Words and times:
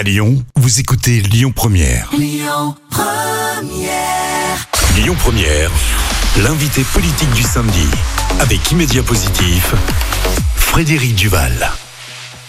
À 0.00 0.02
Lyon, 0.02 0.42
vous 0.56 0.80
écoutez 0.80 1.20
Lyon 1.20 1.52
Première. 1.54 2.08
Lyon 2.16 2.74
Première, 5.18 5.70
l'invité 6.42 6.84
politique 6.84 7.30
du 7.34 7.42
samedi. 7.42 7.86
Avec 8.40 8.70
Immédiat 8.70 9.02
Positif, 9.02 9.74
Frédéric 10.56 11.14
Duval. 11.16 11.52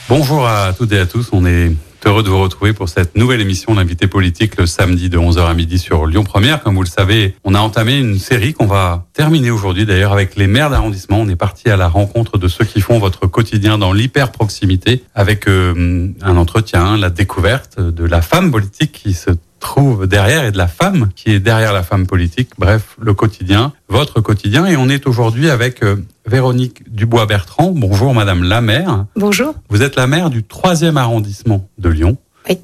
Bonjour 0.08 0.48
à 0.48 0.72
toutes 0.72 0.94
et 0.94 1.00
à 1.00 1.06
tous. 1.06 1.28
On 1.34 1.46
est 1.46 1.74
heureux 2.06 2.24
de 2.24 2.30
vous 2.30 2.40
retrouver 2.40 2.74
pour 2.74 2.90
cette 2.90 3.16
nouvelle 3.16 3.42
émission 3.42 3.76
d'invité 3.76 4.08
politique 4.08 4.58
le 4.58 4.66
samedi 4.66 5.10
de 5.10 5.18
11h 5.18 5.46
à 5.46 5.54
midi 5.54 5.78
sur 5.78 6.06
Lyon 6.06 6.24
Première. 6.24 6.64
Comme 6.64 6.76
vous 6.76 6.84
le 6.84 6.88
savez, 6.88 7.36
on 7.44 7.54
a 7.54 7.60
entamé 7.60 7.98
une 7.98 8.18
série 8.18 8.54
qu'on 8.54 8.66
va 8.66 9.06
terminer 9.14 9.52
aujourd'hui 9.52 9.86
d'ailleurs 9.86 10.12
avec 10.12 10.36
les 10.36 10.48
maires 10.48 10.70
d'arrondissement. 10.70 11.20
On 11.20 11.30
est 11.30 11.36
parti 11.36 11.70
à 11.70 11.78
la 11.78 11.88
rencontre 11.88 12.38
de 12.38 12.48
ceux 12.48 12.66
qui 12.66 12.82
font 12.82 13.00
votre 13.00 13.28
quotidien 13.28 13.78
dans 13.78 13.94
l'hyper 13.94 14.32
proximité 14.32 15.04
avec 15.16 15.48
euh, 15.48 16.12
un 16.22 16.38
entretien, 16.38 16.98
la 16.98 17.10
découverte 17.10 17.80
de 17.80 18.06
la 18.06 18.22
femme 18.22 18.52
politique 18.52 18.92
qui 18.92 19.14
se 19.14 19.32
trouve 19.62 20.08
derrière 20.08 20.44
et 20.44 20.52
de 20.52 20.58
la 20.58 20.68
femme 20.68 21.10
qui 21.16 21.32
est 21.32 21.40
derrière 21.40 21.72
la 21.72 21.84
femme 21.84 22.06
politique. 22.06 22.50
Bref, 22.58 22.98
le 23.00 23.14
quotidien, 23.14 23.72
votre 23.88 24.20
quotidien. 24.20 24.66
Et 24.66 24.76
on 24.76 24.90
est 24.90 25.08
aujourd'hui 25.08 25.50
avec 25.50 25.84
euh, 25.84 25.96
Véronique 26.26 26.84
Dubois-Bertrand. 26.94 27.72
Bonjour 27.74 28.14
Madame 28.14 28.44
la 28.44 28.60
maire. 28.60 29.06
Bonjour. 29.16 29.56
Vous 29.70 29.82
êtes 29.82 29.96
la 29.96 30.08
maire 30.08 30.30
du 30.30 30.44
troisième 30.44 30.98
arrondissement 30.98 31.70
de 31.78 31.88
Lyon. 31.88 32.18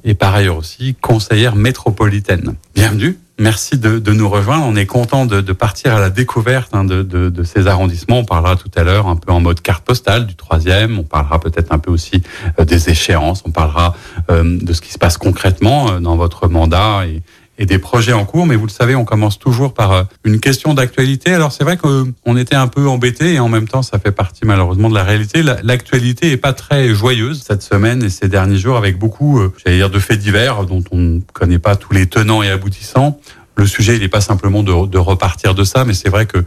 Et 0.04 0.14
par 0.14 0.34
ailleurs 0.34 0.56
aussi 0.56 0.96
conseillère 1.00 1.54
métropolitaine. 1.54 2.54
Bienvenue. 2.74 3.18
Merci 3.40 3.78
de, 3.78 4.00
de 4.00 4.12
nous 4.12 4.28
rejoindre. 4.28 4.64
On 4.66 4.74
est 4.74 4.86
content 4.86 5.24
de, 5.24 5.40
de 5.40 5.52
partir 5.52 5.94
à 5.94 6.00
la 6.00 6.10
découverte 6.10 6.70
hein, 6.74 6.82
de, 6.82 7.04
de, 7.04 7.28
de 7.28 7.42
ces 7.44 7.68
arrondissements. 7.68 8.18
On 8.18 8.24
parlera 8.24 8.56
tout 8.56 8.70
à 8.74 8.82
l'heure 8.82 9.06
un 9.06 9.14
peu 9.14 9.30
en 9.30 9.38
mode 9.38 9.60
carte 9.60 9.84
postale 9.84 10.26
du 10.26 10.34
troisième. 10.34 10.98
On 10.98 11.04
parlera 11.04 11.38
peut-être 11.38 11.72
un 11.72 11.78
peu 11.78 11.92
aussi 11.92 12.20
euh, 12.58 12.64
des 12.64 12.90
échéances. 12.90 13.44
On 13.46 13.52
parlera 13.52 13.94
euh, 14.30 14.58
de 14.60 14.72
ce 14.72 14.80
qui 14.80 14.92
se 14.92 14.98
passe 14.98 15.18
concrètement 15.18 15.88
euh, 15.88 16.00
dans 16.00 16.16
votre 16.16 16.48
mandat 16.48 17.06
et, 17.06 17.22
et 17.58 17.66
des 17.66 17.78
projets 17.78 18.12
en 18.12 18.24
cours. 18.24 18.46
Mais 18.46 18.56
vous 18.56 18.66
le 18.66 18.70
savez, 18.72 18.94
on 18.94 19.04
commence 19.04 19.38
toujours 19.38 19.74
par 19.74 19.92
euh, 19.92 20.02
une 20.24 20.40
question 20.40 20.74
d'actualité. 20.74 21.32
Alors 21.34 21.52
c'est 21.52 21.64
vrai 21.64 21.76
qu'on 21.76 22.36
était 22.36 22.54
un 22.54 22.68
peu 22.68 22.86
embêté 22.88 23.34
et 23.34 23.40
en 23.40 23.48
même 23.48 23.68
temps, 23.68 23.82
ça 23.82 23.98
fait 23.98 24.12
partie 24.12 24.44
malheureusement 24.44 24.88
de 24.88 24.94
la 24.94 25.04
réalité. 25.04 25.42
La- 25.42 25.58
L'actualité 25.62 26.30
est 26.32 26.36
pas 26.36 26.52
très 26.52 26.94
joyeuse 26.94 27.42
cette 27.46 27.62
semaine 27.62 28.02
et 28.02 28.10
ces 28.10 28.28
derniers 28.28 28.58
jours 28.58 28.76
avec 28.76 28.98
beaucoup, 28.98 29.40
euh, 29.40 29.52
j'allais 29.64 29.76
dire, 29.78 29.90
de 29.90 29.98
faits 29.98 30.18
divers 30.18 30.64
dont 30.64 30.82
on 30.92 30.96
ne 30.98 31.20
connaît 31.32 31.58
pas 31.58 31.76
tous 31.76 31.92
les 31.92 32.06
tenants 32.06 32.42
et 32.42 32.48
aboutissants. 32.50 33.20
Le 33.58 33.66
sujet, 33.66 33.96
il 33.96 34.02
n'est 34.02 34.08
pas 34.08 34.20
simplement 34.20 34.62
de, 34.62 34.86
de 34.86 34.98
repartir 34.98 35.52
de 35.52 35.64
ça, 35.64 35.84
mais 35.84 35.92
c'est 35.92 36.08
vrai 36.08 36.26
que 36.26 36.38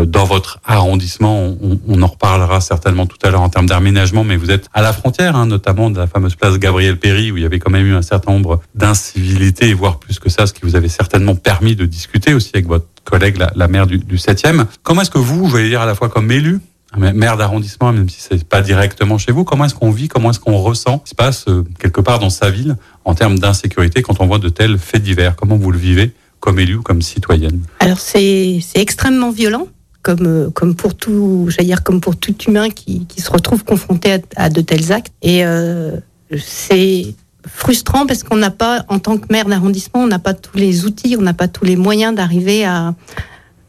euh, 0.00 0.06
dans 0.06 0.24
votre 0.24 0.60
arrondissement, 0.64 1.38
on, 1.60 1.78
on 1.86 2.02
en 2.02 2.06
reparlera 2.06 2.62
certainement 2.62 3.04
tout 3.04 3.18
à 3.22 3.28
l'heure 3.30 3.42
en 3.42 3.50
termes 3.50 3.66
d'aménagement, 3.66 4.24
mais 4.24 4.36
vous 4.36 4.50
êtes 4.50 4.66
à 4.72 4.80
la 4.80 4.94
frontière, 4.94 5.36
hein, 5.36 5.44
notamment 5.44 5.90
de 5.90 5.98
la 5.98 6.06
fameuse 6.06 6.36
place 6.36 6.58
Gabriel 6.58 6.98
Péry, 6.98 7.30
où 7.30 7.36
il 7.36 7.42
y 7.42 7.46
avait 7.46 7.58
quand 7.58 7.70
même 7.70 7.86
eu 7.86 7.94
un 7.94 8.00
certain 8.00 8.32
nombre 8.32 8.62
d'incivilités, 8.74 9.74
voire 9.74 9.98
plus 9.98 10.18
que 10.18 10.30
ça, 10.30 10.46
ce 10.46 10.54
qui 10.54 10.62
vous 10.62 10.74
avait 10.74 10.88
certainement 10.88 11.34
permis 11.34 11.76
de 11.76 11.84
discuter 11.84 12.32
aussi 12.32 12.52
avec 12.54 12.66
votre 12.66 12.86
collègue, 13.04 13.36
la, 13.36 13.52
la 13.54 13.68
maire 13.68 13.86
du, 13.86 13.98
du 13.98 14.16
7e. 14.16 14.64
Comment 14.82 15.02
est-ce 15.02 15.10
que 15.10 15.18
vous, 15.18 15.46
je 15.50 15.56
vais 15.56 15.68
dire 15.68 15.82
à 15.82 15.86
la 15.86 15.94
fois 15.94 16.08
comme 16.08 16.30
élu, 16.30 16.60
maire 16.96 17.36
d'arrondissement, 17.36 17.92
même 17.92 18.08
si 18.08 18.20
c'est 18.20 18.42
pas 18.48 18.62
directement 18.62 19.18
chez 19.18 19.32
vous, 19.32 19.44
comment 19.44 19.66
est-ce 19.66 19.74
qu'on 19.74 19.90
vit, 19.90 20.08
comment 20.08 20.30
est-ce 20.30 20.40
qu'on 20.40 20.56
ressent 20.56 21.02
ce 21.04 21.04
qui 21.04 21.10
se 21.10 21.14
passe 21.14 21.44
euh, 21.48 21.64
quelque 21.78 22.00
part 22.00 22.20
dans 22.20 22.30
sa 22.30 22.50
ville 22.50 22.76
en 23.04 23.14
termes 23.14 23.38
d'insécurité 23.38 24.00
quand 24.00 24.20
on 24.20 24.26
voit 24.26 24.38
de 24.38 24.48
tels 24.48 24.78
faits 24.78 25.02
divers? 25.02 25.36
Comment 25.36 25.56
vous 25.56 25.70
le 25.70 25.78
vivez? 25.78 26.14
Comme 26.44 26.58
élu 26.58 26.74
ou 26.74 26.82
comme 26.82 27.00
citoyenne 27.00 27.62
Alors 27.80 27.98
c'est 27.98 28.60
extrêmement 28.74 29.30
violent, 29.30 29.66
comme 30.02 30.50
comme 30.52 30.74
pour 30.74 30.94
tout, 30.94 31.48
dire 31.58 31.82
comme 31.82 32.02
pour 32.02 32.16
tout 32.16 32.36
humain 32.46 32.68
qui, 32.68 33.06
qui 33.06 33.22
se 33.22 33.30
retrouve 33.30 33.64
confronté 33.64 34.18
à, 34.36 34.50
de 34.50 34.60
tels 34.60 34.92
actes. 34.92 35.14
Et 35.22 35.42
euh, 35.46 35.96
c'est 36.38 37.14
frustrant 37.46 38.04
parce 38.04 38.22
qu'on 38.24 38.36
n'a 38.36 38.50
pas, 38.50 38.84
en 38.90 38.98
tant 38.98 39.16
que 39.16 39.24
maire 39.32 39.46
d'arrondissement, 39.46 40.02
on 40.02 40.06
n'a 40.06 40.18
pas 40.18 40.34
tous 40.34 40.58
les 40.58 40.84
outils, 40.84 41.16
on 41.18 41.22
n'a 41.22 41.32
pas 41.32 41.48
tous 41.48 41.64
les 41.64 41.76
moyens 41.76 42.14
d'arriver 42.14 42.66
à, 42.66 42.94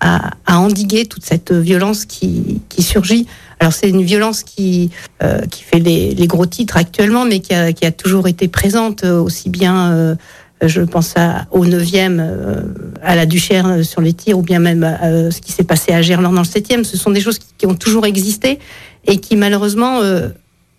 à 0.01 0.59
endiguer 0.59 1.05
toute 1.05 1.23
cette 1.23 1.53
violence 1.53 2.03
qui 2.03 2.59
qui 2.67 2.83
surgit. 2.83 3.25
Alors 3.61 3.71
c'est 3.71 3.89
une 3.89 4.03
violence 4.03 4.43
qui 4.43 4.91
euh, 5.23 5.39
qui 5.45 5.63
fait 5.63 5.79
les, 5.79 6.27
gros 6.27 6.45
titres 6.45 6.75
actuellement, 6.75 7.23
mais 7.23 7.39
qui 7.39 7.53
a, 7.53 7.71
qui 7.71 7.85
a 7.85 7.91
toujours 7.93 8.27
été 8.27 8.49
présente 8.49 9.05
euh, 9.05 9.21
aussi 9.21 9.49
bien. 9.49 10.17
Je 10.61 10.81
pense 10.81 11.13
à, 11.17 11.45
au 11.51 11.65
9e, 11.65 12.19
euh, 12.19 12.61
à 13.01 13.15
la 13.15 13.25
Duchère 13.25 13.67
euh, 13.67 13.83
sur 13.83 14.01
les 14.01 14.13
tirs, 14.13 14.37
ou 14.37 14.41
bien 14.41 14.59
même 14.59 14.83
euh, 14.83 15.31
ce 15.31 15.41
qui 15.41 15.51
s'est 15.51 15.63
passé 15.63 15.91
à 15.91 16.01
Gerland 16.01 16.33
dans 16.33 16.41
le 16.41 16.47
7e. 16.47 16.83
Ce 16.83 16.97
sont 16.97 17.11
des 17.11 17.21
choses 17.21 17.39
qui, 17.39 17.47
qui 17.57 17.65
ont 17.65 17.75
toujours 17.75 18.05
existé 18.05 18.59
et 19.05 19.17
qui 19.17 19.35
malheureusement 19.35 20.01
euh, 20.01 20.29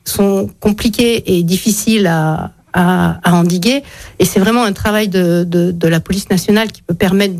sont 0.04 0.48
compliquées 0.60 1.36
et 1.36 1.42
difficiles 1.42 2.06
à, 2.06 2.52
à, 2.72 3.20
à 3.22 3.34
endiguer. 3.34 3.82
Et 4.18 4.24
c'est 4.24 4.40
vraiment 4.40 4.64
un 4.64 4.72
travail 4.72 5.08
de, 5.08 5.44
de, 5.44 5.72
de 5.72 5.88
la 5.88 6.00
police 6.00 6.30
nationale 6.30 6.72
qui 6.72 6.82
peut 6.82 6.94
permettre 6.94 7.34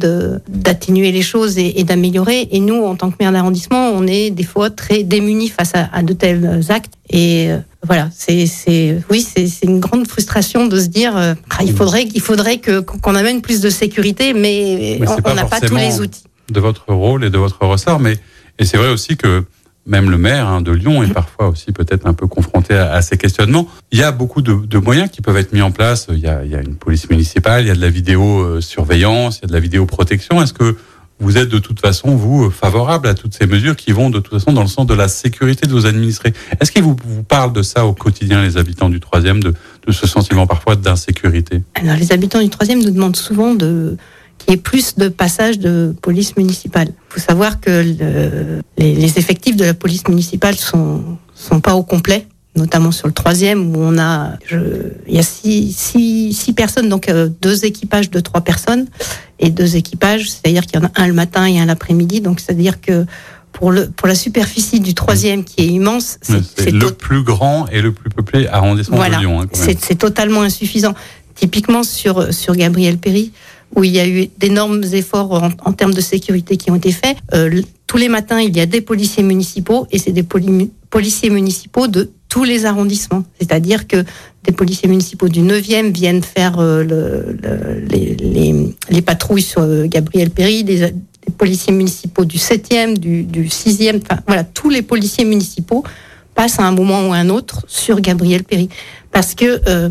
d'atténuer 0.49 1.13
les 1.13 1.23
choses 1.23 1.59
et, 1.59 1.81
et 1.81 1.85
d'améliorer. 1.85 2.49
Et 2.51 2.61
nous, 2.61 2.85
en 2.85 2.97
tant 2.97 3.11
que 3.11 3.17
maire 3.19 3.33
d'arrondissement, 3.33 3.91
on 3.91 4.07
est 4.07 4.31
des 4.31 4.45
fois 4.45 4.71
très 4.71 5.05
démunis 5.05 5.49
face 5.49 5.73
à, 5.75 5.89
à 5.93 6.03
de 6.03 6.13
tels 6.13 6.61
actes. 6.69 6.95
Et 7.09 7.51
voilà, 7.87 8.11
c'est, 8.15 8.47
c'est, 8.47 8.99
oui, 9.11 9.21
c'est, 9.23 9.47
c'est 9.47 9.67
une 9.67 9.81
grande 9.81 10.07
frustration 10.09 10.67
de 10.67 10.79
se 10.79 10.87
dire, 10.89 11.17
euh, 11.17 11.35
ah, 11.51 11.63
il 11.63 11.73
faudrait, 11.73 12.05
il 12.15 12.21
faudrait 12.21 12.59
que 12.59 12.81
qu'on 12.81 13.15
amène 13.15 13.41
plus 13.41 13.61
de 13.61 13.71
sécurité, 13.71 14.35
mais, 14.35 14.99
Mais 15.01 15.07
on 15.25 15.35
n'a 15.35 15.45
pas 15.45 15.61
tous 15.61 15.77
les 15.77 16.01
outils. 16.01 16.25
de 16.51 16.61
votre 16.61 16.93
rôle 16.93 17.25
et 17.25 17.31
de 17.31 17.39
votre 17.39 17.65
ressort. 17.65 18.01
Mais 18.01 18.19
et 18.59 18.65
c'est 18.65 18.77
vrai 18.77 18.89
aussi 18.89 19.17
que 19.17 19.45
même 19.87 20.11
le 20.11 20.19
maire 20.19 20.49
hein, 20.49 20.61
de 20.63 20.73
Lyon 20.73 21.05
est 21.05 21.13
parfois 21.13 21.49
aussi 21.49 21.71
peut-être 21.71 22.07
un 22.07 22.15
peu 22.15 22.27
confronté 22.27 22.75
à, 22.75 22.93
à 22.93 23.03
ces 23.03 23.17
questionnements. 23.17 23.69
Il 23.93 23.99
y 24.01 24.03
a 24.03 24.11
beaucoup 24.11 24.43
de, 24.43 24.55
de 24.55 24.79
moyens 24.79 25.09
qui 25.11 25.23
peuvent 25.23 25.37
être 25.37 25.53
mis 25.53 25.63
en 25.63 25.71
place. 25.71 26.09
Il 26.11 26.19
y 26.19 26.27
a, 26.27 26.45
il 26.45 26.51
y 26.51 26.57
a 26.57 26.61
une 26.61 26.75
police 26.75 27.09
municipale, 27.09 27.65
il 27.65 27.69
y 27.69 27.71
a 27.71 27.75
de 27.75 27.81
la 27.81 27.91
vidéosurveillance, 27.91 29.39
il 29.39 29.43
y 29.43 29.45
a 29.45 29.49
de 29.49 29.53
la 29.53 29.61
vidéoprotection. 29.61 30.43
Est-ce 30.43 30.53
que 30.53 30.77
vous 31.19 31.38
êtes 31.38 31.49
de 31.49 31.59
toute 31.59 31.81
façon, 31.81 32.15
vous, 32.15 32.50
favorable 32.50 33.09
à 33.09 33.15
toutes 33.15 33.34
ces 33.34 33.47
mesures 33.47 33.75
qui 33.77 33.93
vont 33.93 34.10
de 34.10 34.19
toute 34.21 34.34
façon 34.38 34.53
dans 34.53 34.62
le 34.62 34.69
sens 34.69 34.87
de 34.87 34.94
la 34.94 35.09
sécurité 35.09 35.66
de 35.66 35.72
vos 35.72 35.87
administrés. 35.87 36.32
Est-ce 36.60 36.71
qu'ils 36.71 36.82
vous, 36.82 36.97
parlent 37.27 37.53
de 37.53 37.62
ça 37.62 37.87
au 37.87 37.93
quotidien, 37.94 38.43
les 38.43 38.56
habitants 38.59 38.88
du 38.91 39.00
troisième, 39.00 39.43
de, 39.43 39.54
ce 39.91 40.06
sentiment 40.06 40.47
parfois 40.47 40.77
d'insécurité? 40.77 41.62
Alors, 41.75 41.97
les 41.97 42.12
habitants 42.12 42.43
du 42.43 42.50
troisième 42.50 42.82
nous 42.82 42.91
demandent 42.91 43.16
souvent 43.16 43.54
de 43.54 43.97
qu'il 44.38 44.50
y 44.50 44.54
ait 44.54 44.60
plus 44.60 44.97
de 44.97 45.09
passages 45.09 45.59
de 45.59 45.94
police 46.03 46.37
municipale. 46.37 46.88
Il 46.91 47.15
faut 47.15 47.21
savoir 47.27 47.59
que 47.60 47.71
le- 47.71 48.60
les, 48.77 48.94
les 48.94 49.19
effectifs 49.19 49.56
de 49.56 49.65
la 49.65 49.72
police 49.75 50.06
municipale 50.09 50.56
sont 50.56 51.03
sont 51.34 51.60
pas 51.60 51.75
au 51.75 51.83
complet, 51.83 52.27
notamment 52.56 52.91
sur 52.93 53.06
le 53.06 53.12
troisième 53.12 53.75
où 53.75 53.81
on 53.81 53.99
a 53.99 54.33
je- 54.47 54.91
il 55.06 55.15
y 55.15 55.19
a 55.19 55.22
six, 55.22 55.72
six, 55.72 56.33
six 56.33 56.53
personnes 56.53 56.89
donc 56.89 57.09
euh, 57.09 57.28
deux 57.43 57.65
équipages 57.65 58.11
de 58.11 58.21
trois 58.21 58.41
personnes 58.41 58.87
et 59.39 59.50
deux 59.50 59.77
équipages, 59.77 60.31
c'est-à-dire 60.31 60.65
qu'il 60.66 60.81
y 60.81 60.83
en 60.83 60.87
a 60.87 60.91
un 60.97 61.06
le 61.06 61.12
matin 61.12 61.47
et 61.47 61.59
un 61.59 61.66
l'après-midi, 61.66 62.21
donc 62.21 62.41
c'est-à-dire 62.41 62.81
que 62.81 63.05
pour 63.53 63.71
le 63.72 63.89
pour 63.89 64.09
la 64.09 64.15
superficie 64.15 64.81
du 64.81 64.93
troisième 64.95 65.45
qui 65.45 65.61
est 65.62 65.66
immense, 65.69 66.19
c'est 66.22 66.71
le 66.71 66.91
plus 66.93 67.22
grand 67.22 67.66
et 67.69 67.81
le 67.81 67.93
plus 67.93 68.11
peuplé 68.11 68.47
arrondissement 68.49 68.97
voilà, 68.97 69.16
de 69.16 69.22
Lyon. 69.22 69.43
hein, 69.43 69.47
c'est 69.78 69.99
totalement 69.99 70.43
insuffisant. 70.43 70.95
Typiquement 71.34 71.83
sur 71.83 72.33
sur 72.33 72.55
Gabriel 72.55 72.97
Péry, 72.99 73.33
où 73.75 73.84
il 73.84 73.91
y 73.93 74.00
a 74.00 74.06
eu 74.09 74.28
d'énormes 74.39 74.83
efforts 74.93 75.33
en, 75.33 75.50
en 75.65 75.72
termes 75.72 75.93
de 75.95 76.00
sécurité 76.00 76.56
qui 76.56 76.71
ont 76.71 76.77
été 76.77 76.93
faits. 76.93 77.16
Euh, 77.34 77.61
tous 77.87 77.99
les 77.99 78.09
matins, 78.09 78.41
il 78.41 78.56
y 78.56 78.61
a 78.61 78.66
des 78.66 78.81
policiers 78.81 79.22
municipaux 79.22 79.87
et 79.91 79.99
c'est 79.99 80.12
des 80.12 80.22
poli- 80.22 80.71
policiers 80.91 81.28
municipaux 81.31 81.89
de 81.89 82.11
tous 82.37 82.45
les 82.45 82.67
arrondissements. 82.67 83.25
C'est-à-dire 83.41 83.87
que 83.89 84.05
des 84.45 84.53
policiers 84.53 84.91
municipaux 84.91 85.31
du 85.31 85.41
9e 85.41 85.91
viennent 85.91 86.23
faire 86.23 86.59
euh, 86.59 86.85
le, 86.85 87.35
le- 87.43 87.81
les, 87.89 88.15
les, 88.15 88.77
les 88.91 89.01
patrouilles 89.03 89.41
sur 89.41 89.63
euh, 89.63 89.87
Gabriel 89.87 90.29
Péry, 90.29 90.63
des, 90.63 90.93
policiers 91.39 91.73
municipaux 91.73 92.27
du 92.27 92.37
7e, 92.37 92.99
du, 92.99 93.23
du 93.23 93.47
6e, 93.47 94.03
enfin 94.03 94.21
voilà, 94.27 94.45
tous 94.45 94.69
les 94.69 94.83
policiers 94.83 95.25
municipaux 95.25 95.83
passent 96.35 96.61
à 96.61 96.65
un 96.65 96.73
moment 96.73 97.09
ou 97.09 97.15
à 97.15 97.17
un 97.17 97.31
autre 97.31 97.65
sur 97.69 98.03
Gabriel 98.03 98.45
Péry. 98.45 98.69
Parce 99.13 99.35
que 99.35 99.63
euh, 99.67 99.89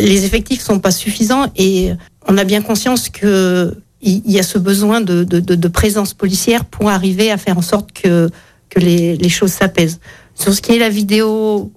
les 0.00 0.24
effectifs 0.24 0.62
sont 0.62 0.78
pas 0.78 0.90
suffisants 0.90 1.52
et 1.56 1.90
on 2.26 2.38
a 2.38 2.44
bien 2.44 2.62
conscience 2.62 3.10
que 3.10 3.74
il 4.00 4.30
y 4.30 4.38
a 4.38 4.42
ce 4.42 4.58
besoin 4.58 5.02
de, 5.02 5.68
présence 5.68 6.14
policière 6.14 6.64
pour 6.64 6.88
arriver 6.88 7.30
à 7.30 7.36
faire 7.36 7.58
en 7.58 7.62
sorte 7.62 7.92
que, 7.92 8.30
que 8.70 8.80
les, 8.80 9.16
les 9.16 9.28
choses 9.28 9.52
s'apaisent. 9.52 10.00
Sur 10.36 10.52
ce 10.52 10.60
qui 10.60 10.72
est 10.72 10.78
la 10.78 10.90
vidéo, 10.90 11.72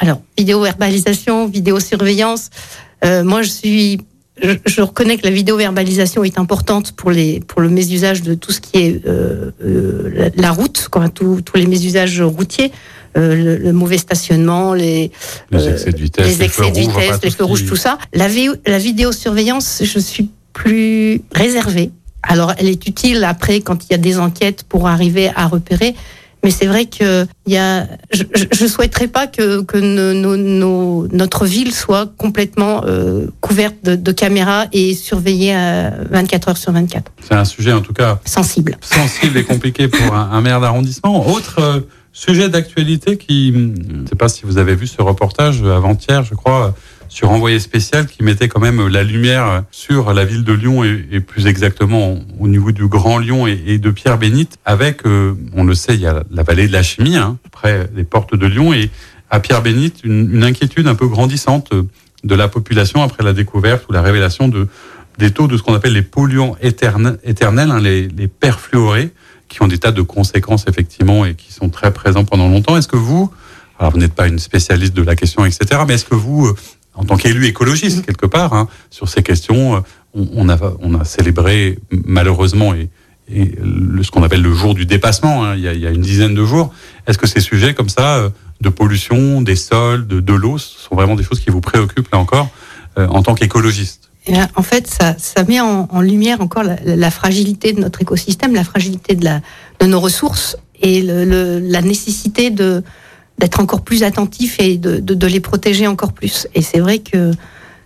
alors 0.00 0.20
vidéo 0.36 0.62
verbalisation, 0.62 1.46
vidéosurveillance, 1.46 2.50
euh, 3.04 3.22
moi 3.22 3.42
je 3.42 3.50
suis 3.50 4.00
je, 4.42 4.52
je 4.64 4.80
reconnais 4.80 5.18
que 5.18 5.24
la 5.24 5.30
vidéo-verbalisation 5.30 6.24
est 6.24 6.38
importante 6.38 6.92
pour, 6.92 7.10
les, 7.10 7.40
pour 7.40 7.60
le 7.60 7.68
mésusage 7.68 8.22
de 8.22 8.34
tout 8.34 8.52
ce 8.52 8.60
qui 8.60 8.78
est 8.78 9.06
euh, 9.06 9.50
euh, 9.62 10.10
la, 10.14 10.30
la 10.34 10.50
route, 10.50 10.88
quoi, 10.90 11.08
tous 11.10 11.42
tous 11.42 11.56
les 11.58 11.66
mésusages 11.66 12.22
routiers, 12.22 12.72
euh, 13.18 13.34
le, 13.34 13.56
le 13.56 13.72
mauvais 13.72 13.98
stationnement, 13.98 14.72
les, 14.72 15.10
Les 15.50 15.66
euh, 15.66 15.72
excès 15.72 15.92
de 15.92 15.98
vitesse, 15.98 16.26
les 16.26 16.42
excès 16.44 16.48
feux 16.48 16.70
de 16.70 16.78
rouges, 16.78 16.86
vitesse, 16.86 17.18
les 17.22 17.30
feux 17.30 17.44
rouges, 17.44 17.66
tout 17.66 17.76
ça. 17.76 17.98
La, 18.14 18.28
la 18.66 18.78
vidéosurveillance, 18.78 19.82
je 19.84 19.98
suis 19.98 20.30
plus 20.52 21.20
réservée. 21.32 21.90
Alors, 22.22 22.52
elle 22.58 22.68
est 22.68 22.86
utile 22.86 23.24
après 23.24 23.60
quand 23.60 23.84
il 23.84 23.92
y 23.92 23.94
a 23.94 23.98
des 23.98 24.18
enquêtes 24.18 24.64
pour 24.64 24.88
arriver 24.88 25.30
à 25.34 25.48
repérer. 25.48 25.94
Mais 26.42 26.50
c'est 26.50 26.66
vrai 26.66 26.86
que 26.86 27.26
il 27.46 27.52
y 27.52 27.58
a, 27.58 27.86
je, 28.12 28.22
je 28.52 28.66
souhaiterais 28.66 29.08
pas 29.08 29.26
que, 29.26 29.62
que 29.62 29.76
nos, 29.76 30.36
nos, 30.36 31.08
notre 31.08 31.44
ville 31.44 31.72
soit 31.72 32.10
complètement 32.16 32.82
euh, 32.86 33.26
couverte 33.40 33.76
de, 33.82 33.96
de, 33.96 34.12
caméras 34.12 34.66
et 34.72 34.94
surveillée 34.94 35.54
à 35.54 35.92
24 36.10 36.48
heures 36.48 36.56
sur 36.56 36.72
24. 36.72 37.12
C'est 37.22 37.34
un 37.34 37.44
sujet 37.44 37.72
en 37.72 37.82
tout 37.82 37.92
cas 37.92 38.20
sensible, 38.24 38.78
sensible 38.80 39.36
et 39.38 39.44
compliqué 39.44 39.88
pour 39.88 40.14
un, 40.14 40.30
un 40.32 40.40
maire 40.40 40.60
d'arrondissement. 40.60 41.28
Autre 41.28 41.58
euh, 41.60 41.80
sujet 42.12 42.48
d'actualité 42.48 43.16
qui, 43.16 43.52
je 43.52 43.58
ne 43.58 44.06
sais 44.06 44.16
pas 44.16 44.28
si 44.28 44.42
vous 44.44 44.58
avez 44.58 44.74
vu 44.74 44.86
ce 44.86 45.02
reportage 45.02 45.62
avant-hier, 45.62 46.22
je 46.24 46.34
crois 46.34 46.74
sur 47.10 47.30
Envoyé 47.30 47.58
spécial 47.58 48.06
qui 48.06 48.22
mettait 48.22 48.48
quand 48.48 48.60
même 48.60 48.86
la 48.86 49.02
lumière 49.02 49.64
sur 49.70 50.14
la 50.14 50.24
ville 50.24 50.44
de 50.44 50.52
Lyon 50.52 50.84
et, 50.84 51.20
plus 51.20 51.46
exactement 51.46 52.18
au 52.38 52.48
niveau 52.48 52.72
du 52.72 52.86
Grand 52.86 53.18
Lyon 53.18 53.46
et, 53.46 53.78
de 53.78 53.90
Pierre 53.90 54.16
Bénite 54.16 54.58
avec, 54.64 55.04
euh, 55.04 55.34
on 55.54 55.64
le 55.64 55.74
sait, 55.74 55.94
il 55.94 56.00
y 56.00 56.06
a 56.06 56.22
la 56.30 56.42
vallée 56.42 56.68
de 56.68 56.72
la 56.72 56.82
chimie, 56.82 57.16
hein, 57.16 57.36
près 57.50 57.88
des 57.94 58.04
portes 58.04 58.34
de 58.34 58.46
Lyon 58.46 58.72
et 58.72 58.90
à 59.28 59.40
Pierre 59.40 59.60
Bénite 59.60 60.02
une, 60.04 60.42
inquiétude 60.44 60.86
un 60.86 60.94
peu 60.94 61.08
grandissante 61.08 61.72
de 62.24 62.34
la 62.34 62.48
population 62.48 63.02
après 63.02 63.24
la 63.24 63.32
découverte 63.32 63.84
ou 63.88 63.92
la 63.92 64.02
révélation 64.02 64.48
de 64.48 64.68
des 65.18 65.32
taux 65.32 65.48
de 65.48 65.58
ce 65.58 65.62
qu'on 65.62 65.74
appelle 65.74 65.92
les 65.92 66.02
polluants 66.02 66.56
éternels 66.62 67.18
hein, 67.70 67.80
les, 67.80 68.08
les 68.08 68.28
perfluorés, 68.28 69.10
qui 69.50 69.62
ont 69.62 69.68
des 69.68 69.76
tas 69.76 69.92
de 69.92 70.00
conséquences 70.00 70.64
effectivement 70.66 71.26
et 71.26 71.34
qui 71.34 71.52
sont 71.52 71.68
très 71.68 71.92
présents 71.92 72.24
pendant 72.24 72.48
longtemps. 72.48 72.76
Est-ce 72.76 72.88
que 72.88 72.96
vous, 72.96 73.30
alors 73.78 73.92
vous 73.92 73.98
n'êtes 73.98 74.14
pas 74.14 74.28
une 74.28 74.38
spécialiste 74.38 74.94
de 74.94 75.02
la 75.02 75.16
question, 75.16 75.44
etc., 75.44 75.82
mais 75.86 75.94
est-ce 75.94 76.06
que 76.06 76.14
vous, 76.14 76.46
euh, 76.46 76.54
en 76.94 77.04
tant 77.04 77.16
qu'élu 77.16 77.46
écologiste 77.46 78.04
quelque 78.04 78.26
part 78.26 78.52
hein, 78.52 78.68
sur 78.90 79.08
ces 79.08 79.22
questions. 79.22 79.76
Euh, 79.76 79.80
on, 80.14 80.26
on, 80.34 80.48
a 80.48 80.58
on 80.80 80.98
a 80.98 81.04
célébré 81.04 81.78
malheureusement 82.04 82.74
et, 82.74 82.88
et 83.32 83.54
le, 83.62 84.02
ce 84.02 84.10
qu'on 84.10 84.22
appelle 84.22 84.42
le 84.42 84.52
jour 84.52 84.74
du 84.74 84.86
dépassement. 84.86 85.44
Hein, 85.44 85.54
il, 85.56 85.62
y 85.62 85.68
a, 85.68 85.72
il, 85.72 85.80
y 85.80 85.86
a, 85.86 85.90
une 85.90 86.02
dizaine 86.02 86.34
de 86.34 86.44
jours. 86.44 86.72
Est-ce 87.06 87.18
que 87.18 87.26
ces 87.26 87.40
sujets 87.40 87.74
comme 87.74 87.88
ça 87.88 88.16
euh, 88.16 88.30
de 88.60 88.68
pollution, 88.68 89.40
des 89.40 89.56
sols, 89.56 90.06
de, 90.06 90.20
de 90.20 90.32
l'eau, 90.32 90.58
sont 90.58 90.94
vraiment 90.94 91.14
des 91.14 91.22
choses 91.22 91.40
qui 91.40 91.50
vous 91.50 91.60
préoccupent 91.60 92.10
là 92.12 92.18
encore 92.18 92.48
euh, 92.98 93.06
en 93.08 93.22
tant 93.22 93.34
qu'écologiste? 93.34 94.10
En 94.54 94.62
fait, 94.62 94.86
ça, 94.86 95.16
ça 95.18 95.44
met 95.44 95.60
en, 95.60 95.88
en 95.90 96.00
lumière 96.02 96.40
encore 96.40 96.62
la, 96.62 96.76
la, 96.84 97.10
fragilité 97.10 97.72
de 97.72 97.80
notre 97.80 98.02
écosystème, 98.02 98.54
la 98.54 98.64
fragilité 98.64 99.14
de, 99.14 99.24
la, 99.24 99.40
de 99.80 99.86
nos 99.86 99.98
ressources 99.98 100.56
et 100.80 101.02
le, 101.02 101.24
le, 101.24 101.58
la 101.58 101.80
nécessité 101.82 102.50
de 102.50 102.82
d'être 103.40 103.58
encore 103.58 103.80
plus 103.80 104.02
attentif 104.02 104.56
et 104.60 104.76
de, 104.76 104.98
de, 104.98 105.14
de, 105.14 105.26
les 105.26 105.40
protéger 105.40 105.86
encore 105.86 106.12
plus. 106.12 106.46
Et 106.54 106.62
c'est 106.62 106.78
vrai 106.78 106.98
que 106.98 107.32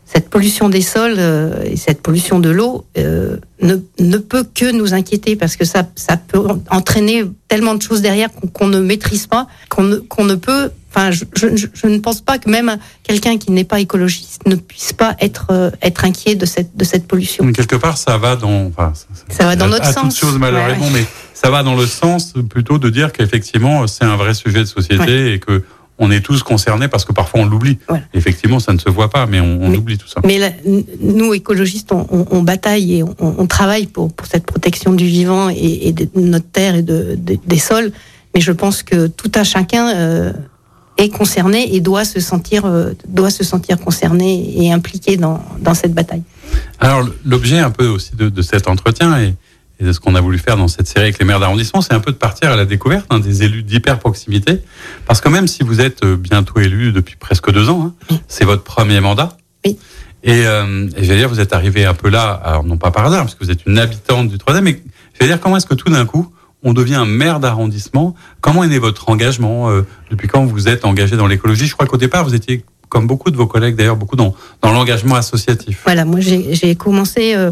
cette 0.04 0.28
pollution 0.28 0.68
des 0.68 0.82
sols 0.82 1.14
euh, 1.16 1.62
et 1.64 1.76
cette 1.76 2.02
pollution 2.02 2.40
de 2.40 2.50
l'eau 2.50 2.84
euh, 2.98 3.38
ne, 3.62 3.76
ne, 4.00 4.18
peut 4.18 4.44
que 4.44 4.70
nous 4.70 4.92
inquiéter 4.92 5.36
parce 5.36 5.56
que 5.56 5.64
ça, 5.64 5.86
ça 5.94 6.16
peut 6.16 6.46
entraîner 6.70 7.24
tellement 7.48 7.74
de 7.74 7.82
choses 7.82 8.02
derrière 8.02 8.28
qu'on 8.32 8.48
qu 8.48 8.64
ne 8.66 8.80
maîtrise 8.80 9.26
pas, 9.26 9.46
qu'on 9.70 9.84
ne, 9.84 9.96
qu 9.96 10.22
ne 10.22 10.34
peut. 10.34 10.70
Enfin, 10.90 11.10
je, 11.10 11.24
je, 11.34 11.66
je, 11.72 11.86
ne 11.86 11.98
pense 11.98 12.20
pas 12.20 12.38
que 12.38 12.50
même 12.50 12.76
quelqu'un 13.02 13.38
qui 13.38 13.50
n'est 13.50 13.64
pas 13.64 13.80
écologiste 13.80 14.42
ne 14.46 14.56
puisse 14.56 14.92
pas 14.92 15.16
être 15.20 15.46
euh, 15.50 15.70
être 15.82 16.04
inquiet 16.04 16.34
de 16.34 16.46
cette 16.46 16.76
de 16.76 16.84
cette 16.84 17.06
pollution. 17.08 17.44
Mais 17.44 17.52
quelque 17.52 17.76
part, 17.76 17.96
ça 17.96 18.18
va 18.18 18.36
dans. 18.36 18.66
Enfin, 18.66 18.92
ça, 18.94 19.06
ça 19.28 19.44
va 19.46 19.56
dans 19.56 19.68
notre 19.68 19.86
à 19.86 19.92
sens. 19.92 20.14
Toutes 20.14 20.28
choses 20.28 20.38
malheureusement, 20.38 20.86
ouais. 20.86 20.92
mais 21.00 21.06
ça 21.44 21.50
va 21.50 21.62
dans 21.62 21.76
le 21.76 21.86
sens 21.86 22.32
plutôt 22.48 22.78
de 22.78 22.88
dire 22.88 23.12
qu'effectivement 23.12 23.86
c'est 23.86 24.04
un 24.04 24.16
vrai 24.16 24.32
sujet 24.32 24.60
de 24.60 24.64
société 24.64 25.04
ouais. 25.04 25.34
et 25.34 25.38
que 25.38 25.62
on 25.98 26.10
est 26.10 26.22
tous 26.22 26.42
concernés 26.42 26.88
parce 26.88 27.04
que 27.04 27.12
parfois 27.12 27.40
on 27.40 27.46
l'oublie. 27.46 27.78
Voilà. 27.86 28.02
Effectivement, 28.14 28.58
ça 28.58 28.72
ne 28.72 28.78
se 28.78 28.90
voit 28.90 29.10
pas, 29.10 29.26
mais 29.26 29.40
on, 29.40 29.62
on 29.62 29.68
mais, 29.68 29.76
oublie 29.76 29.96
tout 29.96 30.08
ça. 30.08 30.20
Mais 30.24 30.38
la, 30.38 30.50
nous, 31.00 31.34
écologistes, 31.34 31.92
on, 31.92 32.04
on, 32.10 32.26
on 32.30 32.42
bataille 32.42 32.96
et 32.96 33.04
on, 33.20 33.46
travaille 33.46 33.86
pour, 33.86 34.12
pour 34.12 34.26
cette 34.26 34.44
protection 34.44 34.92
du 34.92 35.06
vivant 35.06 35.50
et, 35.50 35.88
et 35.88 35.92
de 35.92 36.08
notre 36.16 36.48
terre 36.50 36.74
et 36.74 36.82
de, 36.82 37.16
de, 37.16 37.38
des 37.46 37.58
sols. 37.58 37.92
Mais 38.34 38.40
je 38.40 38.50
pense 38.50 38.82
que 38.82 39.06
tout 39.06 39.30
un 39.36 39.44
chacun 39.44 39.94
euh, 39.94 40.32
est 40.98 41.10
concerné 41.10 41.76
et 41.76 41.80
doit 41.80 42.04
se 42.04 42.18
sentir, 42.18 42.64
euh, 42.64 42.94
doit 43.06 43.30
se 43.30 43.44
sentir 43.44 43.78
concerné 43.78 44.64
et 44.64 44.72
impliqué 44.72 45.16
dans, 45.16 45.44
dans 45.60 45.74
cette 45.74 45.94
bataille. 45.94 46.24
Alors, 46.80 47.08
l'objet 47.24 47.60
un 47.60 47.70
peu 47.70 47.86
aussi 47.86 48.16
de, 48.16 48.28
de 48.30 48.42
cet 48.42 48.66
entretien 48.66 49.16
est 49.20 49.34
et 49.80 49.84
de 49.84 49.92
ce 49.92 50.00
qu'on 50.00 50.14
a 50.14 50.20
voulu 50.20 50.38
faire 50.38 50.56
dans 50.56 50.68
cette 50.68 50.86
série 50.86 51.06
avec 51.06 51.18
les 51.18 51.24
maires 51.24 51.40
d'arrondissement, 51.40 51.80
c'est 51.80 51.94
un 51.94 52.00
peu 52.00 52.12
de 52.12 52.16
partir 52.16 52.50
à 52.50 52.56
la 52.56 52.64
découverte 52.64 53.06
hein, 53.10 53.18
des 53.18 53.42
élus 53.42 53.62
d'hyper 53.62 53.98
proximité. 53.98 54.60
Parce 55.06 55.20
que 55.20 55.28
même 55.28 55.48
si 55.48 55.62
vous 55.64 55.80
êtes 55.80 56.04
bientôt 56.04 56.60
élu 56.60 56.92
depuis 56.92 57.16
presque 57.16 57.50
deux 57.50 57.68
ans, 57.68 57.86
hein, 57.86 57.94
oui. 58.10 58.20
c'est 58.28 58.44
votre 58.44 58.62
premier 58.62 59.00
mandat. 59.00 59.36
Oui. 59.66 59.76
Et, 60.22 60.46
euh, 60.46 60.88
et 60.96 61.04
j'allais 61.04 61.18
dire, 61.18 61.28
vous 61.28 61.40
êtes 61.40 61.52
arrivé 61.52 61.84
un 61.84 61.94
peu 61.94 62.08
là, 62.08 62.30
alors 62.32 62.64
non 62.64 62.78
pas 62.78 62.90
par 62.90 63.06
hasard, 63.06 63.22
parce 63.22 63.34
que 63.34 63.44
vous 63.44 63.50
êtes 63.50 63.66
une 63.66 63.78
habitante 63.78 64.28
du 64.28 64.38
troisième, 64.38 64.64
mais 64.64 64.80
j'allais 65.18 65.32
dire, 65.32 65.40
comment 65.40 65.56
est-ce 65.56 65.66
que 65.66 65.74
tout 65.74 65.90
d'un 65.90 66.06
coup, 66.06 66.32
on 66.62 66.72
devient 66.72 66.94
un 66.94 67.04
maire 67.04 67.40
d'arrondissement? 67.40 68.14
Comment 68.40 68.64
est 68.64 68.68
né 68.68 68.78
votre 68.78 69.08
engagement 69.08 69.70
euh, 69.70 69.82
Depuis 70.10 70.28
quand 70.28 70.44
vous 70.44 70.68
êtes 70.68 70.84
engagé 70.84 71.16
dans 71.16 71.26
l'écologie? 71.26 71.66
Je 71.66 71.74
crois 71.74 71.86
qu'au 71.86 71.98
départ, 71.98 72.24
vous 72.24 72.34
étiez, 72.34 72.64
comme 72.88 73.06
beaucoup 73.06 73.30
de 73.30 73.36
vos 73.36 73.46
collègues 73.46 73.74
d'ailleurs, 73.74 73.96
beaucoup 73.96 74.16
dans, 74.16 74.34
dans 74.62 74.72
l'engagement 74.72 75.16
associatif. 75.16 75.80
Voilà, 75.84 76.04
moi 76.04 76.20
j'ai 76.20 76.76
commencé... 76.76 77.34
Euh 77.34 77.50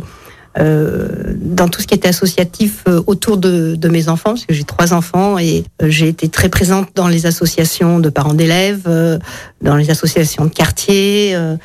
euh, 0.58 1.34
dans 1.37 1.69
tout 1.69 1.81
ce 1.81 1.87
qui 1.87 1.94
était 1.94 2.08
associatif 2.08 2.84
euh, 2.87 3.02
autour 3.06 3.38
de, 3.38 3.75
de, 3.75 3.88
mes 3.88 4.08
enfants, 4.08 4.31
parce 4.31 4.44
que 4.44 4.52
j'ai 4.52 4.64
trois 4.64 4.93
enfants 4.93 5.38
et 5.38 5.64
euh, 5.82 5.87
j'ai 5.88 6.08
été 6.08 6.28
très 6.28 6.50
présente 6.50 6.88
dans 6.94 7.08
les 7.08 7.25
associations 7.25 8.00
de 8.00 8.10
parents 8.10 8.34
d'élèves, 8.34 8.82
euh, 8.87 9.19
dans 9.62 9.76
les 9.76 9.90
associations 9.90 10.44
de 10.44 10.50
quartier. 10.50 11.32
Euh, 11.34 11.56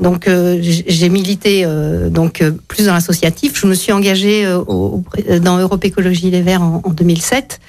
donc 0.00 0.28
j'ai 0.60 1.08
milité 1.08 1.66
donc 2.10 2.42
plus 2.68 2.86
dans 2.86 2.94
l'associatif. 2.94 3.58
Je 3.60 3.66
me 3.66 3.74
suis 3.74 3.92
engagée 3.92 4.50
au, 4.50 5.02
dans 5.42 5.58
Europe 5.58 5.84
Écologie 5.84 6.30
Les 6.30 6.42
Verts 6.42 6.62
en, 6.62 6.80
en 6.84 6.90
2007. 6.90 7.60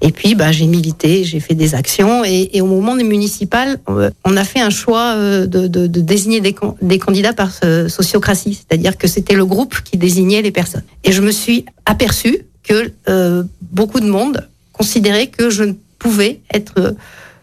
Et 0.00 0.12
puis, 0.12 0.34
bah, 0.34 0.52
j'ai 0.52 0.66
milité, 0.66 1.24
j'ai 1.24 1.40
fait 1.40 1.54
des 1.54 1.74
actions. 1.74 2.24
Et, 2.24 2.60
au 2.60 2.66
moment 2.66 2.94
des 2.94 3.04
municipales, 3.04 3.78
on 4.24 4.36
a 4.36 4.44
fait 4.44 4.60
un 4.60 4.70
choix 4.70 5.16
de, 5.16 5.66
de, 5.66 5.86
désigner 5.86 6.40
des, 6.40 6.54
des, 6.82 6.98
candidats 6.98 7.32
par 7.32 7.50
sociocratie, 7.88 8.54
c'est-à-dire 8.54 8.96
que 8.96 9.08
c'était 9.08 9.34
le 9.34 9.44
groupe 9.44 9.80
qui 9.82 9.96
désignait 9.96 10.42
les 10.42 10.52
personnes. 10.52 10.84
Et 11.04 11.12
je 11.12 11.20
me 11.20 11.32
suis 11.32 11.64
aperçue 11.84 12.44
que 12.68 12.92
euh, 13.08 13.42
beaucoup 13.72 14.00
de 14.00 14.06
monde 14.06 14.48
considérait 14.72 15.28
que 15.28 15.50
je 15.50 15.64
ne 15.64 15.72
pouvais 15.98 16.40
être 16.52 16.94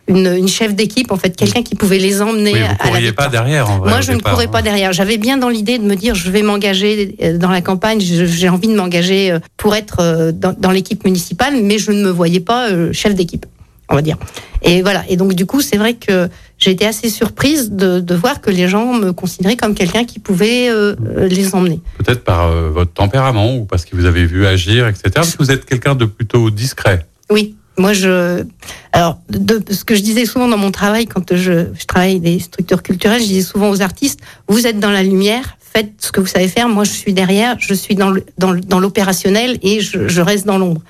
une, 0.08 0.28
une 0.28 0.48
chef 0.48 0.76
d'équipe, 0.76 1.12
en 1.12 1.18
fait, 1.18 1.36
quelqu'un 1.36 1.64
qui 1.64 1.76
pouvait 1.76 1.98
les 1.98 2.22
emmener 2.22 2.54
oui, 2.54 2.60
vous 2.60 2.96
à 2.96 3.00
la 3.00 3.12
pas 3.14 3.28
derrière. 3.28 3.70
En 3.70 3.80
vrai, 3.80 3.90
Moi, 3.90 4.02
je 4.02 4.12
ne 4.12 4.20
courais 4.20 4.48
pas 4.48 4.62
derrière. 4.62 4.94
J'avais 4.94 5.18
bien 5.18 5.38
dans 5.38 5.50
l'idée 5.50 5.78
de 5.78 5.84
me 5.84 5.96
dire, 5.96 6.16
je 6.16 6.30
vais 6.30 6.42
m'engager 6.42 7.16
dans 7.40 7.50
la 7.50 7.62
campagne. 7.62 8.00
J'ai 8.00 8.50
envie 8.50 8.68
de 8.68 8.76
m'engager 8.76 9.38
pour 9.58 9.76
être 9.76 10.32
dans, 10.32 10.56
dans 10.58 10.72
l'équipe 10.72 11.04
municipale, 11.06 11.56
mais 11.62 11.78
je 11.78 11.92
ne 11.92 12.04
me 12.04 12.10
voyais 12.10 12.40
pas 12.40 12.70
chef 12.92 13.16
d'équipe, 13.16 13.46
on 13.90 13.96
va 13.96 14.02
dire. 14.02 14.18
Et 14.66 14.82
voilà. 14.82 15.04
Et 15.10 15.16
donc, 15.16 15.34
du 15.34 15.46
coup, 15.46 15.62
c'est 15.62 15.78
vrai 15.78 15.94
que 15.94 16.28
j'ai 16.58 16.72
été 16.72 16.86
assez 16.86 17.10
surprise 17.10 17.72
de, 17.72 18.00
de, 18.00 18.16
voir 18.16 18.42
que 18.42 18.50
les 18.50 18.68
gens 18.68 18.94
me 18.94 19.12
considéraient 19.12 19.58
comme 19.58 19.76
quelqu'un 19.76 20.06
qui 20.06 20.20
pouvait 20.20 20.70
euh, 20.70 20.96
les 21.28 21.54
emmener. 21.54 21.80
Peut-être 21.98 22.24
par 22.24 22.48
euh, 22.48 22.70
votre 22.70 22.92
tempérament 22.92 23.56
ou 23.56 23.66
parce 23.66 23.86
que 23.86 23.96
vous 23.96 24.06
avez 24.06 24.26
vu 24.26 24.46
agir, 24.46 24.88
etc. 24.88 25.12
Parce 25.14 25.36
que 25.36 25.44
vous 25.44 25.52
êtes 25.52 25.66
quelqu'un 25.66 25.96
de 25.96 26.06
plutôt 26.06 26.50
discret. 26.50 27.06
Oui. 27.30 27.56
Moi, 27.78 27.94
je. 27.94 28.44
Alors, 28.92 29.20
de, 29.30 29.62
ce 29.74 29.84
que 29.84 29.96
je 29.96 30.02
disais 30.02 30.26
souvent 30.26 30.48
dans 30.48 30.58
mon 30.58 30.72
travail, 30.72 31.08
quand 31.08 31.36
je, 31.36 31.68
je 31.78 31.86
travaille 31.86 32.20
des 32.20 32.40
structures 32.40 32.82
culturelles, 32.82 33.22
je 33.22 33.28
disais 33.28 33.42
souvent 33.42 33.70
aux 33.70 33.82
artistes 33.82 34.20
vous 34.48 34.66
êtes 34.68 34.80
dans 34.80 34.92
la 34.92 35.04
lumière, 35.04 35.58
faites 35.60 35.92
ce 36.00 36.12
que 36.12 36.22
vous 36.22 36.28
savez 36.28 36.48
faire. 36.48 36.70
Moi, 36.70 36.84
je 36.86 36.92
suis 36.92 37.14
derrière, 37.14 37.58
je 37.60 37.74
suis 37.74 37.96
dans 37.96 38.12
l'opérationnel 38.12 39.58
dans, 39.60 39.60
dans 39.60 39.70
et 39.70 39.82
je, 39.82 40.08
je 40.08 40.22
reste 40.22 40.46
dans 40.46 40.58
l'ombre. 40.58 40.82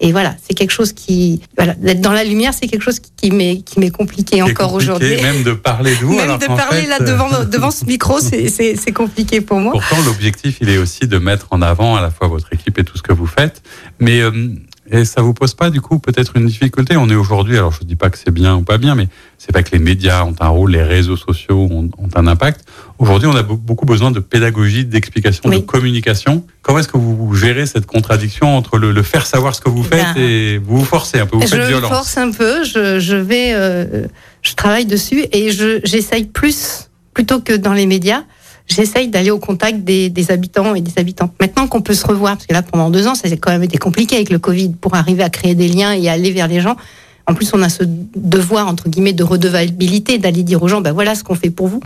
Et 0.00 0.12
voilà, 0.12 0.34
c'est 0.42 0.54
quelque 0.54 0.72
chose 0.72 0.92
qui, 0.92 1.40
voilà, 1.56 1.74
d'être 1.74 2.00
dans 2.00 2.12
la 2.12 2.24
lumière, 2.24 2.52
c'est 2.52 2.66
quelque 2.66 2.82
chose 2.82 3.00
qui, 3.00 3.30
m'est 3.30 3.62
qui 3.62 3.78
m'est 3.78 3.90
compliqué 3.90 4.42
encore 4.42 4.74
aujourd'hui. 4.74 5.22
Même 5.22 5.44
de 5.44 5.52
parler 5.52 5.92
de 5.92 6.04
vous. 6.04 6.14
Même 6.16 6.36
de 6.36 6.46
parler 6.46 6.82
fait, 6.82 6.88
là 6.88 6.98
devant 6.98 7.44
devant 7.44 7.70
ce 7.70 7.84
micro, 7.84 8.18
c'est 8.20 8.92
compliqué 8.92 9.40
pour 9.40 9.60
moi. 9.60 9.72
Pourtant, 9.72 10.02
l'objectif, 10.04 10.58
il 10.60 10.68
est 10.68 10.78
aussi 10.78 11.06
de 11.06 11.18
mettre 11.18 11.46
en 11.52 11.62
avant 11.62 11.96
à 11.96 12.02
la 12.02 12.10
fois 12.10 12.26
votre 12.26 12.52
équipe 12.52 12.78
et 12.78 12.84
tout 12.84 12.98
ce 12.98 13.02
que 13.02 13.12
vous 13.12 13.26
faites. 13.26 13.62
Mais 14.00 14.20
euh, 14.20 14.48
et 14.90 15.04
ça 15.04 15.22
vous 15.22 15.34
pose 15.34 15.54
pas 15.54 15.70
du 15.70 15.80
coup 15.80 15.98
peut-être 15.98 16.36
une 16.36 16.46
difficulté? 16.46 16.96
On 16.96 17.08
est 17.08 17.14
aujourd'hui, 17.14 17.56
alors 17.56 17.72
je 17.72 17.84
dis 17.84 17.96
pas 17.96 18.10
que 18.10 18.18
c'est 18.18 18.30
bien 18.30 18.54
ou 18.56 18.62
pas 18.62 18.78
bien, 18.78 18.94
mais 18.94 19.08
c'est 19.38 19.52
vrai 19.52 19.64
que 19.64 19.70
les 19.72 19.78
médias 19.78 20.24
ont 20.24 20.34
un 20.40 20.48
rôle, 20.48 20.72
les 20.72 20.82
réseaux 20.82 21.16
sociaux 21.16 21.68
ont, 21.70 21.90
ont 21.98 22.08
un 22.14 22.26
impact. 22.26 22.64
Aujourd'hui, 22.98 23.28
on 23.28 23.36
a 23.36 23.42
beaucoup 23.42 23.86
besoin 23.86 24.10
de 24.10 24.20
pédagogie, 24.20 24.84
d'explication, 24.84 25.48
oui. 25.48 25.60
de 25.60 25.64
communication. 25.64 26.44
Comment 26.62 26.78
est-ce 26.78 26.88
que 26.88 26.98
vous 26.98 27.34
gérez 27.34 27.66
cette 27.66 27.86
contradiction 27.86 28.56
entre 28.56 28.78
le, 28.78 28.92
le 28.92 29.02
faire 29.02 29.26
savoir 29.26 29.54
ce 29.54 29.60
que 29.60 29.68
vous 29.68 29.82
faites 29.82 30.14
ben, 30.14 30.22
et 30.22 30.58
vous 30.58 30.78
vous 30.78 30.84
forcez 30.84 31.18
un 31.18 31.26
peu, 31.26 31.36
vous 31.36 31.42
je 31.42 31.48
faites 31.48 31.66
violence? 31.66 31.90
Je 31.90 31.94
force 31.94 32.16
un 32.18 32.30
peu, 32.30 32.64
je, 32.64 33.00
je 33.00 33.16
vais, 33.16 33.52
euh, 33.54 34.06
je 34.42 34.54
travaille 34.54 34.86
dessus 34.86 35.24
et 35.32 35.50
j'essaye 35.84 36.24
plus 36.24 36.90
plutôt 37.12 37.40
que 37.40 37.52
dans 37.52 37.72
les 37.72 37.86
médias 37.86 38.22
j'essaye 38.66 39.08
d'aller 39.08 39.30
au 39.30 39.38
contact 39.38 39.80
des, 39.80 40.10
des, 40.10 40.30
habitants 40.30 40.74
et 40.74 40.80
des 40.80 40.92
habitantes. 40.98 41.32
Maintenant 41.40 41.66
qu'on 41.66 41.82
peut 41.82 41.94
se 41.94 42.06
revoir, 42.06 42.34
parce 42.34 42.46
que 42.46 42.52
là, 42.52 42.62
pendant 42.62 42.90
deux 42.90 43.06
ans, 43.06 43.14
ça 43.14 43.28
a 43.28 43.36
quand 43.36 43.50
même 43.50 43.62
été 43.62 43.78
compliqué 43.78 44.16
avec 44.16 44.30
le 44.30 44.38
Covid 44.38 44.70
pour 44.80 44.94
arriver 44.94 45.22
à 45.22 45.30
créer 45.30 45.54
des 45.54 45.68
liens 45.68 45.92
et 45.92 46.08
aller 46.08 46.30
vers 46.30 46.48
les 46.48 46.60
gens. 46.60 46.76
En 47.26 47.34
plus, 47.34 47.52
on 47.54 47.62
a 47.62 47.68
ce 47.68 47.84
devoir, 48.16 48.68
entre 48.68 48.88
guillemets, 48.88 49.12
de 49.12 49.24
redevabilité, 49.24 50.18
d'aller 50.18 50.42
dire 50.42 50.62
aux 50.62 50.68
gens, 50.68 50.80
ben 50.80 50.92
voilà 50.92 51.14
ce 51.14 51.24
qu'on 51.24 51.34
fait 51.34 51.50
pour 51.50 51.68
vous. 51.68 51.80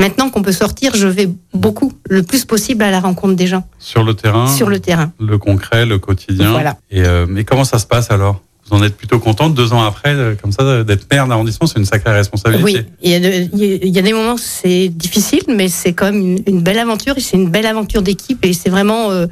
Maintenant 0.00 0.30
qu'on 0.30 0.42
peut 0.42 0.52
sortir, 0.52 0.96
je 0.96 1.06
vais 1.06 1.28
beaucoup, 1.54 1.92
le 2.08 2.22
plus 2.22 2.44
possible, 2.44 2.82
à 2.82 2.90
la 2.90 3.00
rencontre 3.00 3.34
des 3.34 3.46
gens. 3.46 3.64
Sur 3.78 4.02
le 4.02 4.14
terrain 4.14 4.48
Sur 4.48 4.68
le 4.68 4.80
terrain. 4.80 5.12
Le 5.20 5.38
concret, 5.38 5.86
le 5.86 5.98
quotidien. 5.98 6.50
Voilà. 6.50 6.78
Et, 6.90 7.04
euh, 7.04 7.26
mais 7.28 7.44
comment 7.44 7.64
ça 7.64 7.78
se 7.78 7.86
passe 7.86 8.10
alors? 8.10 8.40
Vous 8.72 8.78
en 8.78 8.82
êtes 8.82 8.96
plutôt 8.96 9.18
contente 9.18 9.54
deux 9.54 9.72
ans 9.72 9.82
après, 9.84 10.14
euh, 10.14 10.34
comme 10.40 10.50
ça, 10.52 10.82
d'être 10.82 11.06
maire 11.12 11.26
d'arrondissement, 11.28 11.66
c'est 11.66 11.78
une 11.78 11.84
sacrée 11.84 12.12
responsabilité. 12.12 12.64
Oui, 12.64 12.86
il 13.02 13.10
y, 13.10 13.14
a 13.14 13.20
de- 13.20 13.48
il 13.84 13.88
y 13.88 13.98
a 13.98 14.02
des 14.02 14.12
moments 14.12 14.34
où 14.34 14.38
c'est 14.38 14.88
difficile, 14.88 15.42
mais 15.48 15.68
c'est 15.68 15.92
quand 15.92 16.06
même 16.06 16.20
une, 16.20 16.42
une 16.46 16.60
belle 16.62 16.78
aventure 16.78 17.16
et 17.18 17.20
c'est 17.20 17.36
une 17.36 17.50
belle 17.50 17.66
aventure 17.66 18.02
d'équipe 18.02 18.44
et 18.44 18.52
c'est 18.54 18.70
vraiment 18.70 19.10
euh, 19.10 19.26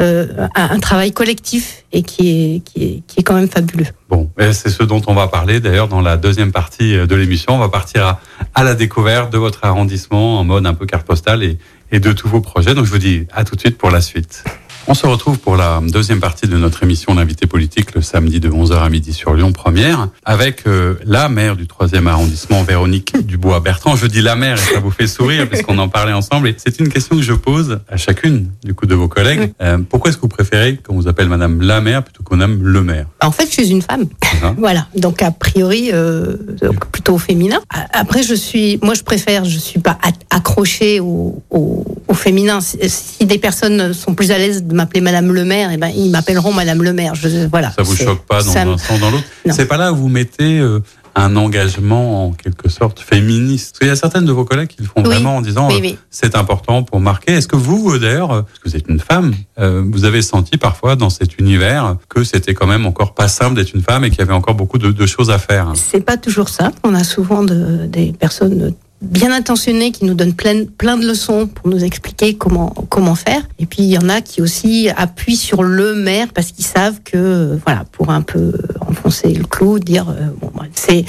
euh, 0.00 0.26
un, 0.54 0.70
un 0.70 0.78
travail 0.80 1.12
collectif 1.12 1.84
et 1.92 2.02
qui 2.02 2.28
est, 2.56 2.60
qui 2.60 2.82
est, 2.84 3.02
qui 3.06 3.20
est 3.20 3.22
quand 3.22 3.34
même 3.34 3.48
fabuleux. 3.48 3.86
Bon, 4.08 4.30
c'est 4.38 4.70
ce 4.70 4.82
dont 4.82 5.02
on 5.08 5.14
va 5.14 5.26
parler 5.28 5.60
d'ailleurs 5.60 5.88
dans 5.88 6.00
la 6.00 6.16
deuxième 6.16 6.52
partie 6.52 6.96
de 6.96 7.14
l'émission. 7.16 7.54
On 7.54 7.58
va 7.58 7.68
partir 7.68 8.04
à, 8.06 8.20
à 8.54 8.62
la 8.64 8.74
découverte 8.74 9.32
de 9.32 9.38
votre 9.38 9.60
arrondissement 9.64 10.38
en 10.40 10.44
mode 10.44 10.66
un 10.66 10.74
peu 10.74 10.86
carte 10.86 11.06
postale 11.06 11.42
et, 11.42 11.58
et 11.92 12.00
de 12.00 12.12
tous 12.12 12.28
vos 12.28 12.40
projets. 12.40 12.74
Donc 12.74 12.86
je 12.86 12.90
vous 12.90 12.98
dis 12.98 13.26
à 13.32 13.44
tout 13.44 13.54
de 13.56 13.60
suite 13.60 13.78
pour 13.78 13.90
la 13.90 14.00
suite. 14.00 14.44
On 14.86 14.92
se 14.92 15.06
retrouve 15.06 15.38
pour 15.38 15.56
la 15.56 15.80
deuxième 15.82 16.20
partie 16.20 16.46
de 16.46 16.58
notre 16.58 16.82
émission 16.82 17.14
L'invité 17.14 17.46
politique 17.46 17.94
le 17.94 18.02
samedi 18.02 18.38
de 18.38 18.50
11h 18.50 18.74
à 18.74 18.90
midi 18.90 19.14
sur 19.14 19.32
Lyon 19.32 19.50
Première 19.50 20.08
avec 20.26 20.66
euh, 20.66 20.96
la 21.06 21.30
maire 21.30 21.56
du 21.56 21.66
troisième 21.66 22.06
arrondissement 22.06 22.62
Véronique 22.64 23.14
Dubois-Bertrand. 23.26 23.96
Je 23.96 24.06
dis 24.06 24.20
la 24.20 24.36
maire 24.36 24.56
et 24.56 24.74
ça 24.74 24.80
vous 24.80 24.90
fait 24.90 25.06
sourire 25.06 25.48
parce 25.48 25.62
qu'on 25.62 25.78
en 25.78 25.88
parlait 25.88 26.12
ensemble 26.12 26.48
et 26.48 26.56
c'est 26.58 26.80
une 26.80 26.90
question 26.90 27.16
que 27.16 27.22
je 27.22 27.32
pose 27.32 27.80
à 27.88 27.96
chacune 27.96 28.50
du 28.62 28.74
coup 28.74 28.84
de 28.84 28.94
vos 28.94 29.08
collègues. 29.08 29.54
Euh, 29.62 29.78
pourquoi 29.88 30.10
est-ce 30.10 30.18
que 30.18 30.22
vous 30.22 30.28
préférez 30.28 30.76
qu'on 30.76 30.96
vous 30.96 31.08
appelle 31.08 31.30
madame 31.30 31.62
la 31.62 31.80
maire 31.80 32.04
plutôt 32.04 32.22
qu'on 32.22 32.42
aime 32.42 32.62
le 32.62 32.82
maire? 32.82 33.06
En 33.22 33.32
fait, 33.32 33.46
je 33.46 33.52
suis 33.52 33.70
une 33.70 33.82
femme. 33.82 34.04
Hein 34.42 34.54
Voilà, 34.64 34.86
donc 34.96 35.22
a 35.22 35.30
priori 35.30 35.90
euh, 35.94 36.36
donc 36.60 36.84
plutôt 36.90 37.16
féminin. 37.16 37.60
Après, 37.92 38.22
je 38.22 38.34
suis, 38.34 38.78
moi, 38.82 38.92
je 38.92 39.02
préfère, 39.02 39.46
je 39.46 39.58
suis 39.58 39.80
pas 39.80 39.98
accrochée 40.28 41.00
au, 41.00 41.42
au, 41.50 41.84
au 42.06 42.14
féminin. 42.14 42.60
Si, 42.60 42.78
si 42.88 43.24
des 43.24 43.38
personnes 43.38 43.94
sont 43.94 44.14
plus 44.14 44.30
à 44.30 44.36
l'aise 44.36 44.64
de 44.64 44.73
m'appeler 44.74 45.00
Madame 45.00 45.32
le 45.32 45.44
Maire, 45.44 45.70
eh 45.72 45.76
ben 45.76 45.88
ils 45.96 46.10
m'appelleront 46.10 46.52
Madame 46.52 46.82
le 46.82 46.92
Maire. 46.92 47.14
Je, 47.14 47.46
voilà. 47.48 47.72
Ça 47.72 47.82
vous 47.82 47.96
choque 47.96 48.24
pas 48.26 48.42
dans 48.42 48.52
ça 48.52 48.62
un 48.62 48.76
sens 48.78 48.82
ou 48.94 48.98
dans 48.98 49.10
l'autre? 49.10 49.24
C'est 49.50 49.66
pas 49.66 49.76
là 49.76 49.92
où 49.92 49.96
vous 49.96 50.08
mettez 50.08 50.58
euh, 50.58 50.80
un 51.16 51.36
engagement 51.36 52.26
en 52.26 52.32
quelque 52.32 52.68
sorte 52.68 52.98
féministe? 53.00 53.72
Parce 53.72 53.78
qu'il 53.78 53.88
y 53.88 53.90
a 53.90 53.96
certaines 53.96 54.24
de 54.24 54.32
vos 54.32 54.44
collègues 54.44 54.68
qui 54.68 54.82
le 54.82 54.86
font 54.86 54.94
Oui. 54.98 55.04
vraiment 55.04 55.36
en 55.36 55.40
disant 55.40 55.68
Oui, 55.68 55.74
euh, 55.76 55.80
oui. 55.82 55.98
c'est 56.10 56.34
important 56.36 56.82
pour 56.82 57.00
marquer. 57.00 57.32
Est-ce 57.34 57.48
que 57.48 57.56
vous, 57.56 57.92
euh, 57.92 57.98
d'ailleurs, 57.98 58.28
parce 58.28 58.58
que 58.58 58.68
vous 58.68 58.76
êtes 58.76 58.88
une 58.88 58.98
femme, 59.00 59.34
euh, 59.58 59.84
vous 59.92 60.04
avez 60.04 60.22
senti 60.22 60.56
parfois 60.58 60.96
dans 60.96 61.10
cet 61.10 61.38
univers 61.38 61.96
que 62.08 62.24
c'était 62.24 62.54
quand 62.54 62.66
même 62.66 62.84
encore 62.86 63.14
pas 63.14 63.28
simple 63.28 63.54
d'être 63.54 63.74
une 63.74 63.82
femme 63.82 64.04
et 64.04 64.10
qu'il 64.10 64.18
y 64.18 64.22
avait 64.22 64.32
encore 64.32 64.54
beaucoup 64.54 64.78
de, 64.78 64.90
de 64.90 65.06
choses 65.06 65.30
à 65.30 65.38
faire? 65.38 65.72
C'est 65.76 66.04
pas 66.04 66.16
toujours 66.16 66.48
ça. 66.48 66.72
On 66.82 66.94
a 66.94 67.04
souvent 67.04 67.42
de- 67.44 67.86
des 67.86 68.12
personnes 68.12 68.74
bien 69.02 69.32
intentionnées 69.32 69.92
qui 69.92 70.04
nous 70.04 70.14
donnent 70.14 70.34
plein, 70.34 70.64
plein 70.64 70.96
de 70.96 71.06
leçons 71.06 71.46
pour 71.46 71.68
nous 71.68 71.84
expliquer 71.84 72.34
comment 72.34 72.70
comment 72.88 73.14
faire. 73.14 73.42
Et 73.58 73.66
puis 73.66 73.82
il 73.82 73.90
y 73.90 73.98
en 73.98 74.08
a 74.08 74.20
qui 74.20 74.40
aussi 74.40 74.88
appuient 74.96 75.36
sur 75.36 75.62
le 75.62 75.94
maire 75.94 76.28
parce 76.34 76.52
qu'ils 76.52 76.64
savent 76.64 77.00
que 77.04 77.16
euh, 77.16 77.58
voilà 77.64 77.84
pour 77.92 78.10
un 78.10 78.22
peu 78.22 78.52
enfoncer 78.80 79.34
le 79.34 79.44
clou, 79.44 79.78
dire 79.78 80.08
euh, 80.08 80.28
c'est 80.74 81.04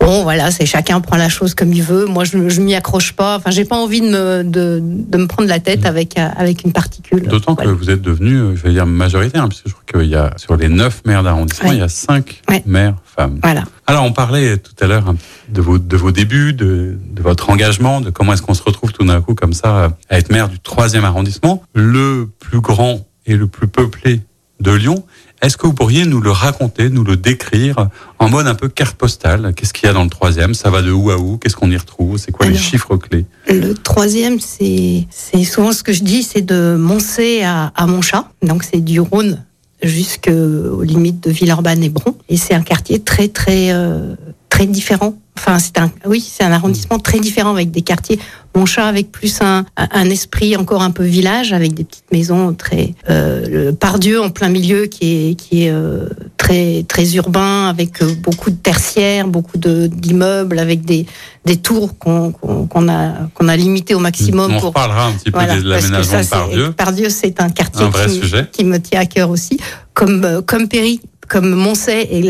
Bon, 0.00 0.22
voilà, 0.22 0.50
c'est 0.50 0.66
chacun 0.66 1.00
prend 1.00 1.16
la 1.16 1.28
chose 1.28 1.54
comme 1.54 1.72
il 1.72 1.82
veut. 1.82 2.06
Moi, 2.06 2.24
je, 2.24 2.48
je 2.48 2.60
m'y 2.60 2.74
accroche 2.74 3.12
pas. 3.12 3.36
Enfin, 3.36 3.50
j'ai 3.50 3.64
pas 3.64 3.76
envie 3.76 4.00
de 4.00 4.06
me, 4.08 4.42
de, 4.44 4.80
de 4.82 5.18
me 5.18 5.26
prendre 5.26 5.48
la 5.48 5.58
tête 5.58 5.84
avec, 5.84 6.18
euh, 6.18 6.28
avec 6.36 6.62
une 6.64 6.72
particule. 6.72 7.22
D'autant 7.26 7.56
que 7.56 7.66
vous 7.66 7.90
êtes 7.90 8.02
devenu, 8.02 8.36
euh, 8.36 8.56
je 8.56 8.62
vais 8.62 8.70
dire, 8.72 8.86
majoritaire, 8.86 9.42
hein, 9.42 9.48
puisque 9.48 9.68
je 9.68 9.72
crois 9.74 10.02
qu'il 10.02 10.10
y 10.10 10.14
a, 10.14 10.32
sur 10.36 10.56
les 10.56 10.68
neuf 10.68 11.02
maires 11.06 11.22
d'arrondissement, 11.24 11.70
Ouais. 11.70 11.76
il 11.76 11.80
y 11.80 11.82
a 11.82 11.88
cinq 11.88 12.42
Ouais. 12.48 12.62
maires 12.66 12.94
femmes. 13.04 13.40
Voilà. 13.42 13.64
Alors, 13.88 14.04
on 14.04 14.12
parlait 14.12 14.58
tout 14.58 14.74
à 14.80 14.86
l'heure 14.86 15.08
hein, 15.08 15.16
de 15.48 15.60
vos, 15.60 15.78
de 15.78 15.96
vos 15.96 16.12
débuts, 16.12 16.52
de, 16.52 16.96
de 17.10 17.22
votre 17.22 17.50
engagement, 17.50 18.00
de 18.00 18.10
comment 18.10 18.32
est-ce 18.34 18.42
qu'on 18.42 18.54
se 18.54 18.62
retrouve 18.62 18.92
tout 18.92 19.04
d'un 19.04 19.20
coup 19.20 19.34
comme 19.34 19.54
ça 19.54 19.90
à 20.08 20.18
être 20.18 20.30
maire 20.30 20.48
du 20.48 20.60
troisième 20.60 21.04
arrondissement, 21.04 21.62
le 21.74 22.28
plus 22.38 22.60
grand 22.60 23.06
et 23.26 23.34
le 23.36 23.46
plus 23.48 23.66
peuplé 23.66 24.20
de 24.60 24.70
Lyon. 24.72 25.04
Est-ce 25.42 25.56
que 25.56 25.66
vous 25.66 25.74
pourriez 25.74 26.06
nous 26.06 26.20
le 26.20 26.30
raconter, 26.30 26.88
nous 26.88 27.04
le 27.04 27.16
décrire 27.16 27.88
en 28.18 28.28
mode 28.28 28.46
un 28.46 28.54
peu 28.54 28.68
carte 28.68 28.96
postale? 28.96 29.52
Qu'est-ce 29.54 29.72
qu'il 29.72 29.86
y 29.86 29.90
a 29.90 29.92
dans 29.92 30.04
le 30.04 30.10
troisième? 30.10 30.54
Ça 30.54 30.70
va 30.70 30.82
de 30.82 30.90
où 30.90 31.10
à 31.10 31.18
où? 31.18 31.36
Qu'est-ce 31.36 31.56
qu'on 31.56 31.70
y 31.70 31.76
retrouve? 31.76 32.16
C'est 32.16 32.32
quoi 32.32 32.46
les 32.46 32.56
chiffres 32.56 32.96
clés? 32.96 33.26
Le 33.48 33.74
troisième, 33.74 34.40
c'est 34.40 35.06
c'est 35.10 35.44
souvent 35.44 35.72
ce 35.72 35.82
que 35.82 35.92
je 35.92 36.02
dis, 36.02 36.22
c'est 36.22 36.42
de 36.42 36.76
Moncé 36.78 37.42
à, 37.42 37.72
à 37.76 37.86
Montchat. 37.86 38.30
Donc 38.42 38.64
c'est 38.64 38.80
du 38.80 38.98
Rhône 38.98 39.44
jusqu'aux 39.82 40.82
limites 40.82 41.22
de 41.22 41.30
Villeurbanne 41.30 41.82
et 41.84 41.90
Bron. 41.90 42.14
Et 42.30 42.38
c'est 42.38 42.54
un 42.54 42.62
quartier 42.62 43.00
très 43.00 43.28
très 43.28 43.72
euh, 43.72 44.16
très 44.56 44.66
différent. 44.66 45.14
Enfin, 45.38 45.58
c'est 45.58 45.78
un 45.78 45.90
oui, 46.06 46.24
c'est 46.26 46.44
un 46.44 46.50
arrondissement 46.52 46.98
très 46.98 47.20
différent 47.20 47.50
avec 47.50 47.70
des 47.70 47.82
quartiers 47.82 48.18
Montchat 48.54 48.86
avec 48.86 49.12
plus 49.12 49.42
un, 49.42 49.66
un 49.76 50.08
esprit 50.08 50.56
encore 50.56 50.80
un 50.80 50.90
peu 50.90 51.04
village 51.04 51.52
avec 51.52 51.74
des 51.74 51.84
petites 51.84 52.10
maisons 52.10 52.54
très 52.54 52.94
euh, 53.10 53.46
le 53.46 53.72
Pardieu 53.74 54.18
en 54.22 54.30
plein 54.30 54.48
milieu 54.48 54.86
qui 54.86 55.04
est 55.30 55.34
qui 55.34 55.64
est 55.64 55.70
euh, 55.70 56.08
très 56.38 56.84
très 56.88 57.16
urbain 57.16 57.68
avec 57.68 58.00
euh, 58.02 58.14
beaucoup 58.22 58.48
de 58.50 58.56
tertiaires, 58.56 59.28
beaucoup 59.28 59.58
de 59.58 59.88
d'immeubles 59.88 60.58
avec 60.58 60.86
des 60.86 61.04
des 61.44 61.58
tours 61.58 61.98
qu'on 61.98 62.32
qu'on 62.32 62.88
a 62.88 63.28
qu'on 63.34 63.48
a 63.48 63.56
limité 63.56 63.94
au 63.94 63.98
maximum 63.98 64.52
On 64.54 64.58
pour 64.58 64.68
reparlera 64.68 65.08
un 65.08 65.12
petit 65.12 65.30
peu 65.30 65.38
voilà, 65.38 65.56
de 65.60 65.68
l'aménagement 65.68 66.20
de 66.22 66.26
Pardieu. 66.30 66.64
c'est- 66.68 66.72
Pardieu, 66.76 67.08
c'est 67.10 67.40
un 67.42 67.50
quartier 67.50 67.84
Un 67.84 67.90
vrai 67.90 68.06
qui, 68.06 68.20
sujet. 68.20 68.48
qui 68.50 68.64
me 68.64 68.78
tient 68.80 69.00
à 69.00 69.06
cœur 69.06 69.28
aussi, 69.28 69.58
comme 69.92 70.40
comme 70.46 70.66
Péry, 70.66 71.02
comme 71.28 71.50
Moncey 71.50 72.08
et 72.10 72.22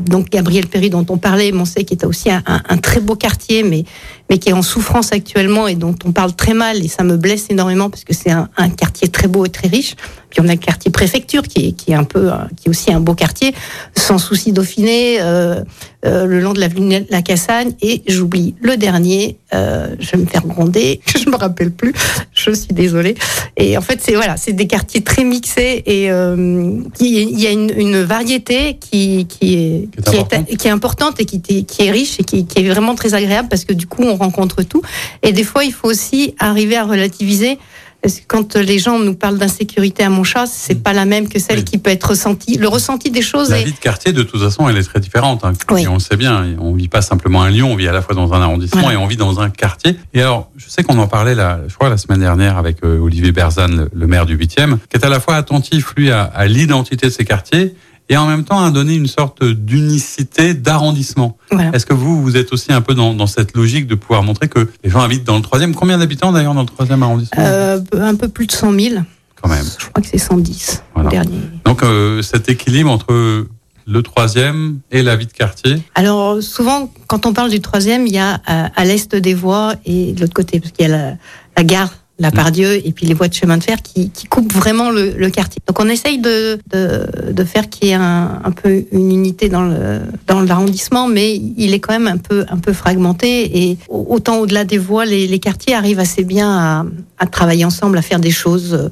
donc 0.00 0.30
Gabriel 0.30 0.66
Péry 0.66 0.90
dont 0.90 1.06
on 1.08 1.18
parlait, 1.18 1.52
Moncey 1.52 1.84
qui 1.84 1.94
est 1.94 2.04
aussi 2.04 2.30
un, 2.30 2.78
très 2.78 3.00
beau 3.00 3.16
quartier, 3.16 3.62
mais 3.62 3.84
mais 4.28 4.38
qui 4.38 4.48
est 4.48 4.52
en 4.52 4.62
souffrance 4.62 5.12
actuellement 5.12 5.68
et 5.68 5.76
dont 5.76 5.94
on 6.04 6.10
parle 6.10 6.34
très 6.34 6.54
mal 6.54 6.84
et 6.84 6.88
ça 6.88 7.04
me 7.04 7.16
blesse 7.16 7.46
énormément 7.48 7.90
parce 7.90 8.02
que 8.04 8.12
c'est 8.12 8.30
un 8.30 8.70
quartier 8.76 9.08
très 9.08 9.28
beau 9.28 9.44
et 9.44 9.50
très 9.50 9.68
riche. 9.68 9.94
Puis 10.30 10.40
on 10.40 10.48
a 10.48 10.52
le 10.52 10.58
quartier 10.58 10.90
préfecture 10.90 11.42
qui 11.42 11.68
est 11.68 11.72
qui 11.72 11.92
est 11.92 11.94
un 11.94 12.04
peu 12.04 12.32
euh, 12.32 12.36
qui 12.56 12.68
est 12.68 12.70
aussi 12.70 12.92
un 12.92 13.00
beau 13.00 13.14
quartier, 13.14 13.54
sans 13.96 14.18
souci 14.18 14.52
Dauphiné, 14.52 15.18
euh, 15.20 15.62
euh, 16.04 16.24
le 16.26 16.40
long 16.40 16.52
de 16.52 16.60
l'avenue 16.60 17.00
de 17.00 17.06
la 17.10 17.22
Cassagne 17.22 17.72
et 17.82 18.02
j'oublie 18.06 18.54
le 18.60 18.76
dernier, 18.76 19.38
euh, 19.54 19.94
je 19.98 20.10
vais 20.12 20.18
me 20.18 20.26
faire 20.26 20.46
gronder, 20.46 21.00
je 21.24 21.28
me 21.30 21.36
rappelle 21.36 21.70
plus, 21.72 21.92
je 22.32 22.50
suis 22.52 22.72
désolée. 22.74 23.14
Et 23.56 23.76
en 23.76 23.80
fait, 23.80 24.00
c'est 24.02 24.14
voilà, 24.14 24.36
c'est 24.36 24.52
des 24.52 24.66
quartiers 24.66 25.02
très 25.02 25.24
mixés 25.24 25.82
et 25.86 26.10
euh, 26.10 26.80
il 27.00 27.40
y 27.40 27.46
a 27.46 27.50
une, 27.50 27.72
une 27.76 28.02
variété 28.02 28.76
qui 28.78 29.26
qui 29.26 29.54
est 29.54 29.88
Qui 30.02 30.10
est 30.10 30.12
qui 30.12 30.18
importante. 30.18 30.50
est, 30.50 30.56
qui 30.56 30.68
est 30.68 30.70
importante 30.70 31.20
et 31.20 31.24
qui, 31.24 31.40
qui 31.40 31.82
est 31.86 31.90
riche 31.90 32.20
et 32.20 32.24
qui, 32.24 32.46
qui 32.46 32.60
est 32.60 32.68
vraiment 32.68 32.94
très 32.94 33.14
agréable 33.14 33.48
parce 33.48 33.64
que 33.64 33.72
du 33.72 33.86
coup, 33.86 34.02
on 34.02 34.16
rencontre 34.16 34.62
tout. 34.62 34.82
Et 35.22 35.32
des 35.32 35.44
fois, 35.44 35.64
il 35.64 35.72
faut 35.72 35.88
aussi 35.88 36.34
arriver 36.38 36.76
à 36.76 36.84
relativiser. 36.84 37.58
Parce 38.06 38.20
que 38.20 38.24
quand 38.28 38.54
les 38.54 38.78
gens 38.78 39.00
nous 39.00 39.14
parlent 39.16 39.36
d'insécurité 39.36 40.04
à 40.04 40.10
mon 40.10 40.22
chat, 40.22 40.46
c'est 40.46 40.80
pas 40.80 40.92
la 40.92 41.04
même 41.06 41.28
que 41.28 41.40
celle 41.40 41.58
Oui. 41.58 41.64
qui 41.64 41.76
peut 41.78 41.90
être 41.90 42.04
ressentie. 42.10 42.56
Le 42.56 42.68
ressenti 42.68 43.10
des 43.10 43.20
choses 43.20 43.50
La 43.50 43.58
est 43.58 43.64
vie 43.64 43.72
de 43.72 43.78
quartier, 43.78 44.12
de 44.12 44.22
toute 44.22 44.40
façon, 44.40 44.68
elle 44.68 44.76
est 44.76 44.84
très 44.84 45.00
différente. 45.00 45.44
hein. 45.44 45.54
Oui. 45.72 45.82
Et 45.82 45.88
on 45.88 45.94
le 45.94 45.98
sait 45.98 46.16
bien. 46.16 46.54
On 46.60 46.72
vit 46.72 46.86
pas 46.86 47.02
simplement 47.02 47.42
à 47.42 47.50
Lyon, 47.50 47.72
on 47.72 47.74
vit 47.74 47.88
à 47.88 47.92
la 47.92 48.02
fois 48.02 48.14
dans 48.14 48.32
un 48.32 48.40
arrondissement 48.40 48.82
Voilà. 48.82 48.94
et 48.94 49.02
on 49.02 49.08
vit 49.08 49.16
dans 49.16 49.40
un 49.40 49.50
quartier. 49.50 49.96
Et 50.14 50.20
alors, 50.22 50.52
je 50.56 50.68
sais 50.70 50.84
qu'on 50.84 50.96
en 51.00 51.08
parlait, 51.08 51.34
là, 51.34 51.58
je 51.66 51.74
crois, 51.74 51.88
la 51.88 51.96
semaine 51.98 52.20
dernière 52.20 52.58
avec 52.58 52.76
euh, 52.84 53.00
Olivier 53.00 53.32
Berzan, 53.32 53.66
le, 53.66 53.90
le 53.92 54.06
maire 54.06 54.24
du 54.24 54.36
8e, 54.38 54.76
qui 54.88 54.96
est 54.96 55.04
à 55.04 55.08
la 55.08 55.18
fois 55.18 55.34
attentif, 55.34 55.92
lui, 55.96 56.12
à, 56.12 56.22
à 56.22 56.46
l'identité 56.46 57.06
de 57.06 57.12
ses 57.12 57.24
quartiers 57.24 57.74
et 58.08 58.16
en 58.16 58.26
même 58.26 58.44
temps 58.44 58.62
à 58.64 58.70
donner 58.70 58.94
une 58.94 59.06
sorte 59.06 59.42
d'unicité 59.44 60.54
d'arrondissement. 60.54 61.36
voilà. 61.50 61.70
Est-ce 61.72 61.86
que 61.86 61.94
vous, 61.94 62.22
vous 62.22 62.36
êtes 62.36 62.52
aussi 62.52 62.72
un 62.72 62.80
peu 62.80 62.94
dans, 62.94 63.14
dans 63.14 63.26
cette 63.26 63.56
logique 63.56 63.86
de 63.86 63.94
pouvoir 63.94 64.22
montrer 64.22 64.48
que 64.48 64.68
les 64.84 64.90
gens 64.90 65.00
habitent 65.00 65.24
dans 65.24 65.36
le 65.36 65.42
troisième? 65.42 65.74
Combien 65.74 65.98
d'habitants 65.98 66.32
d'ailleurs 66.32 66.54
dans 66.54 66.60
le 66.60 66.66
troisième 66.66 67.02
arrondissement? 67.02 67.42
Euh, 67.44 67.80
un 67.94 68.14
peu 68.14 68.28
plus 68.28 68.46
de 68.46 68.52
100 68.52 68.72
000. 68.78 68.94
Quand 69.42 69.48
même. 69.48 69.64
Je 69.78 69.86
crois 69.86 70.02
que 70.02 70.08
c'est 70.08 70.18
110 70.18 70.82
Voilà. 70.94 71.10
dernier. 71.10 71.38
Donc 71.64 71.82
euh, 71.82 72.22
cet 72.22 72.48
équilibre 72.48 72.90
entre 72.90 73.46
le 73.88 74.02
troisième 74.02 74.80
et 74.90 75.02
la 75.02 75.14
vie 75.14 75.26
de 75.26 75.32
quartier? 75.32 75.80
Alors 75.94 76.42
souvent, 76.42 76.90
quand 77.06 77.26
on 77.26 77.32
parle 77.32 77.50
du 77.50 77.60
troisième, 77.60 78.06
il 78.06 78.12
y 78.14 78.18
a 78.18 78.34
euh, 78.48 78.68
à 78.74 78.84
l'est 78.84 79.14
des 79.14 79.34
voies 79.34 79.74
et 79.84 80.12
de 80.12 80.20
l'autre 80.22 80.34
côté, 80.34 80.58
parce 80.58 80.72
qu'il 80.72 80.88
y 80.88 80.92
a 80.92 80.96
la, 80.96 81.12
la 81.56 81.62
gare, 81.64 81.92
la 82.18 82.30
Pardieu, 82.30 82.80
et 82.86 82.92
puis 82.92 83.04
les 83.06 83.12
voies 83.14 83.28
de 83.28 83.34
chemin 83.34 83.58
de 83.58 83.62
fer 83.64 83.82
qui, 83.82 84.08
qui 84.10 84.26
coupent 84.26 84.52
vraiment 84.52 84.90
le, 84.90 85.10
le 85.16 85.28
quartier. 85.30 85.60
Donc 85.66 85.78
on 85.80 85.88
essaye 85.88 86.18
de, 86.18 86.58
de, 86.72 87.32
de 87.32 87.44
faire 87.44 87.68
qu'il 87.68 87.88
y 87.88 87.90
ait 87.90 87.94
un, 87.94 88.40
un 88.42 88.50
peu 88.52 88.84
une 88.92 89.10
unité 89.12 89.48
dans 89.50 89.62
le 89.62 90.00
dans 90.26 90.40
l'arrondissement, 90.40 91.08
mais 91.08 91.36
il 91.36 91.74
est 91.74 91.80
quand 91.80 91.92
même 91.92 92.06
un 92.08 92.16
peu 92.16 92.46
un 92.48 92.56
peu 92.58 92.72
fragmenté. 92.72 93.68
Et 93.68 93.78
au- 93.88 94.06
autant 94.10 94.38
au-delà 94.38 94.64
des 94.64 94.78
voies, 94.78 95.04
les, 95.04 95.26
les 95.26 95.38
quartiers 95.38 95.74
arrivent 95.74 95.98
assez 96.00 96.24
bien 96.24 96.48
à, 96.50 96.86
à 97.18 97.26
travailler 97.26 97.64
ensemble, 97.66 97.98
à 97.98 98.02
faire 98.02 98.18
des 98.20 98.30
choses 98.30 98.90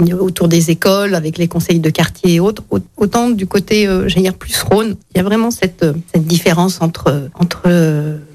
euh, 0.00 0.16
autour 0.18 0.48
des 0.48 0.70
écoles, 0.70 1.14
avec 1.14 1.38
les 1.38 1.48
conseils 1.48 1.80
de 1.80 1.88
quartier 1.90 2.34
et 2.34 2.40
autres. 2.40 2.62
Au- 2.70 2.78
Autant 2.98 3.30
du 3.30 3.46
côté, 3.46 3.86
euh, 3.86 4.08
j'allais 4.08 4.22
dire 4.22 4.34
plus 4.34 4.60
Rhône, 4.62 4.96
il 5.14 5.18
y 5.18 5.20
a 5.20 5.22
vraiment 5.24 5.50
cette, 5.50 5.82
euh, 5.82 5.92
cette 6.12 6.26
différence 6.26 6.80
entre, 6.82 7.28
entre 7.34 7.62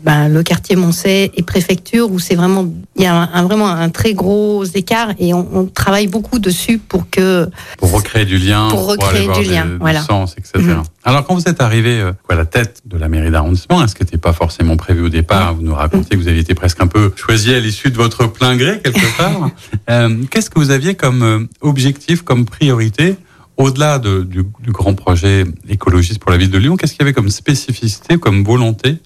ben, 0.03 0.27
le 0.29 0.43
quartier 0.43 0.75
Moncey 0.75 1.31
et 1.35 1.43
préfecture, 1.43 2.11
où 2.11 2.19
c'est 2.19 2.35
vraiment, 2.35 2.65
il 2.95 3.03
y 3.03 3.05
a 3.05 3.15
un, 3.15 3.29
un- 3.33 3.43
vraiment 3.43 3.67
un 3.67 3.89
très 3.89 4.13
gros 4.13 4.63
écart 4.65 5.09
et 5.19 5.33
on, 5.33 5.47
on 5.53 5.65
travaille 5.65 6.07
beaucoup 6.07 6.39
dessus 6.39 6.77
pour 6.79 7.09
que, 7.09 7.49
Pour 7.77 7.91
recréer 7.91 8.25
du 8.25 8.37
lien, 8.37 8.67
Pour 8.69 8.87
recréer 8.87 9.27
du 9.27 9.41
des- 9.47 9.53
lien, 9.55 9.65
du 9.65 9.77
voilà. 9.77 10.01
sens, 10.01 10.35
etc. 10.37 10.51
Mhm. 10.63 10.83
Alors 11.03 11.25
quand 11.25 11.35
vous 11.35 11.47
êtes 11.47 11.61
arrivé 11.61 11.99
euh, 11.99 12.11
à 12.29 12.35
la 12.35 12.45
tête 12.45 12.81
de 12.85 12.97
la 12.97 13.07
mairie 13.09 13.31
d'arrondissement, 13.31 13.87
ce 13.87 13.95
qui 13.95 14.03
n'était 14.03 14.17
pas 14.17 14.33
forcément 14.33 14.77
prévu 14.77 15.01
au 15.03 15.09
départ, 15.09 15.55
vous 15.55 15.61
nous 15.63 15.73
racontiez 15.75 16.17
que 16.17 16.21
vous 16.21 16.27
aviez 16.27 16.41
été 16.41 16.53
presque 16.55 16.81
un 16.81 16.87
peu 16.87 17.11
choisi 17.15 17.53
à 17.53 17.59
l'issue 17.59 17.91
de 17.91 17.97
votre 17.97 18.27
plein 18.27 18.55
gré 18.57 18.79
quelque 18.83 18.99
part. 19.17 19.49
Euh, 19.89 20.15
Qu'est-ce 20.29 20.49
que 20.49 20.59
vous 20.59 20.71
aviez 20.71 20.95
comme 20.95 21.23
euh, 21.23 21.39
objectif, 21.61 22.21
comme 22.23 22.45
priorité 22.45 23.15
Au-delà 23.57 23.99
de, 23.99 24.21
du, 24.23 24.43
du, 24.61 24.71
grand 24.71 24.93
projet 24.93 25.45
écologiste 25.69 26.19
pour 26.19 26.31
la 26.31 26.37
ville 26.37 26.49
de 26.49 26.57
Lyon, 26.57 26.77
qu'est-ce 26.77 26.93
qu'il 26.93 27.01
y 27.01 27.03
avait 27.03 27.13
comme 27.13 27.29
spécificité, 27.29 28.17
comme 28.17 28.43
volonté 28.43 28.97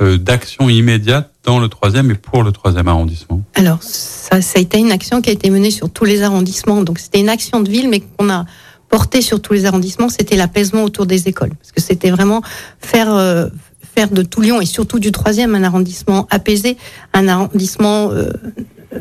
d'action 0.00 0.68
immédiate 0.68 1.30
dans 1.44 1.58
le 1.58 1.68
troisième 1.68 2.10
et 2.10 2.14
pour 2.14 2.42
le 2.42 2.52
troisième 2.52 2.88
arrondissement 2.88 3.40
Alors, 3.54 3.82
ça, 3.82 4.42
ça 4.42 4.58
a 4.58 4.62
été 4.62 4.78
une 4.78 4.90
action 4.90 5.20
qui 5.20 5.30
a 5.30 5.32
été 5.32 5.50
menée 5.50 5.70
sur 5.70 5.90
tous 5.90 6.04
les 6.04 6.22
arrondissements. 6.22 6.82
Donc, 6.82 6.98
c'était 6.98 7.20
une 7.20 7.28
action 7.28 7.60
de 7.60 7.70
ville, 7.70 7.88
mais 7.88 8.00
qu'on 8.00 8.28
a 8.30 8.44
portée 8.88 9.22
sur 9.22 9.40
tous 9.40 9.52
les 9.52 9.66
arrondissements. 9.66 10.08
C'était 10.08 10.36
l'apaisement 10.36 10.84
autour 10.84 11.06
des 11.06 11.28
écoles. 11.28 11.50
Parce 11.60 11.72
que 11.72 11.80
c'était 11.80 12.10
vraiment 12.10 12.42
faire, 12.80 13.12
euh, 13.12 13.48
faire 13.94 14.08
de 14.10 14.22
tout 14.22 14.40
Lyon 14.40 14.60
et 14.60 14.66
surtout 14.66 14.98
du 14.98 15.12
troisième 15.12 15.54
un 15.54 15.64
arrondissement 15.64 16.26
apaisé, 16.30 16.76
un 17.12 17.28
arrondissement 17.28 18.10
euh, 18.12 18.30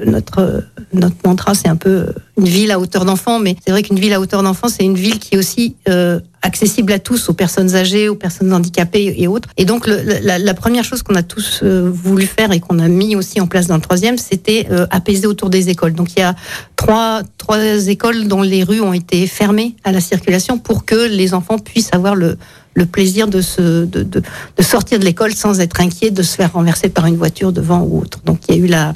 notre 0.06 0.64
notre 0.94 1.16
mantra, 1.26 1.54
c'est 1.54 1.68
un 1.68 1.76
peu 1.76 2.08
une 2.38 2.48
ville 2.48 2.72
à 2.72 2.80
hauteur 2.80 3.06
d'enfant, 3.06 3.40
mais 3.40 3.56
c'est 3.64 3.72
vrai 3.72 3.84
qu'une 3.84 4.00
ville 4.00 4.14
à 4.14 4.20
hauteur 4.20 4.44
d'enfant, 4.44 4.68
c'est 4.68 4.84
une 4.84 4.96
ville 4.96 5.20
qui 5.20 5.38
aussi 5.38 5.76
euh, 5.90 6.20
accessible 6.44 6.92
à 6.92 7.00
tous, 7.00 7.30
aux 7.30 7.34
personnes 7.34 7.76
âgées, 7.76 8.10
aux 8.10 8.16
personnes 8.16 8.54
handicapées 8.54 9.16
et 9.18 9.28
autres. 9.28 9.50
Et 9.58 9.66
donc, 9.66 9.88
la, 9.88 10.54
première 10.54 10.84
chose 10.84 11.02
qu'on 11.02 11.16
a 11.16 11.24
tous 11.24 11.62
euh, 11.64 11.90
voulu 11.92 12.26
faire 12.26 12.52
et 12.52 12.60
qu'on 12.60 12.80
a 12.80 12.88
mis 12.88 13.16
aussi 13.16 13.42
en 13.42 13.48
place 13.48 13.68
dans 13.68 13.76
le 13.76 13.82
troisième, 13.82 14.18
c'était 14.18 14.68
euh, 14.70 14.86
apaiser 14.92 15.26
autour 15.26 15.50
des 15.50 15.70
écoles. 15.70 15.94
Donc, 15.94 16.14
il 16.16 16.20
y 16.20 16.24
a 16.24 16.36
trois, 16.76 17.22
trois 17.38 17.88
écoles 17.88 18.28
dont 18.28 18.42
les 18.42 18.64
rues 18.64 18.82
ont 18.82 18.94
été 18.94 19.26
fermées 19.26 19.76
à 19.84 19.92
la 19.92 20.02
circulation 20.02 20.60
pour 20.60 20.86
que 20.86 21.08
les 21.08 21.34
enfants 21.34 21.58
puissent 21.58 21.94
avoir 21.94 22.16
le, 22.16 22.38
le 22.76 22.86
plaisir 22.86 23.28
de, 23.28 23.42
se, 23.42 23.86
de, 23.86 24.04
de, 24.04 24.22
de 24.58 24.64
sortir 24.64 25.00
de 25.00 25.06
l'école 25.06 25.34
sans 25.34 25.60
être 25.60 25.80
inquiet 25.80 26.12
de 26.12 26.24
se 26.24 26.36
faire 26.36 26.54
renverser 26.54 26.90
par 26.90 27.06
une 27.06 27.18
voiture 27.18 27.52
devant 27.52 27.82
ou 27.82 28.02
autre. 28.02 28.20
Donc, 28.26 28.40
il 28.50 28.56
y 28.56 28.60
a 28.60 28.62
eu 28.62 28.68
la 28.68 28.94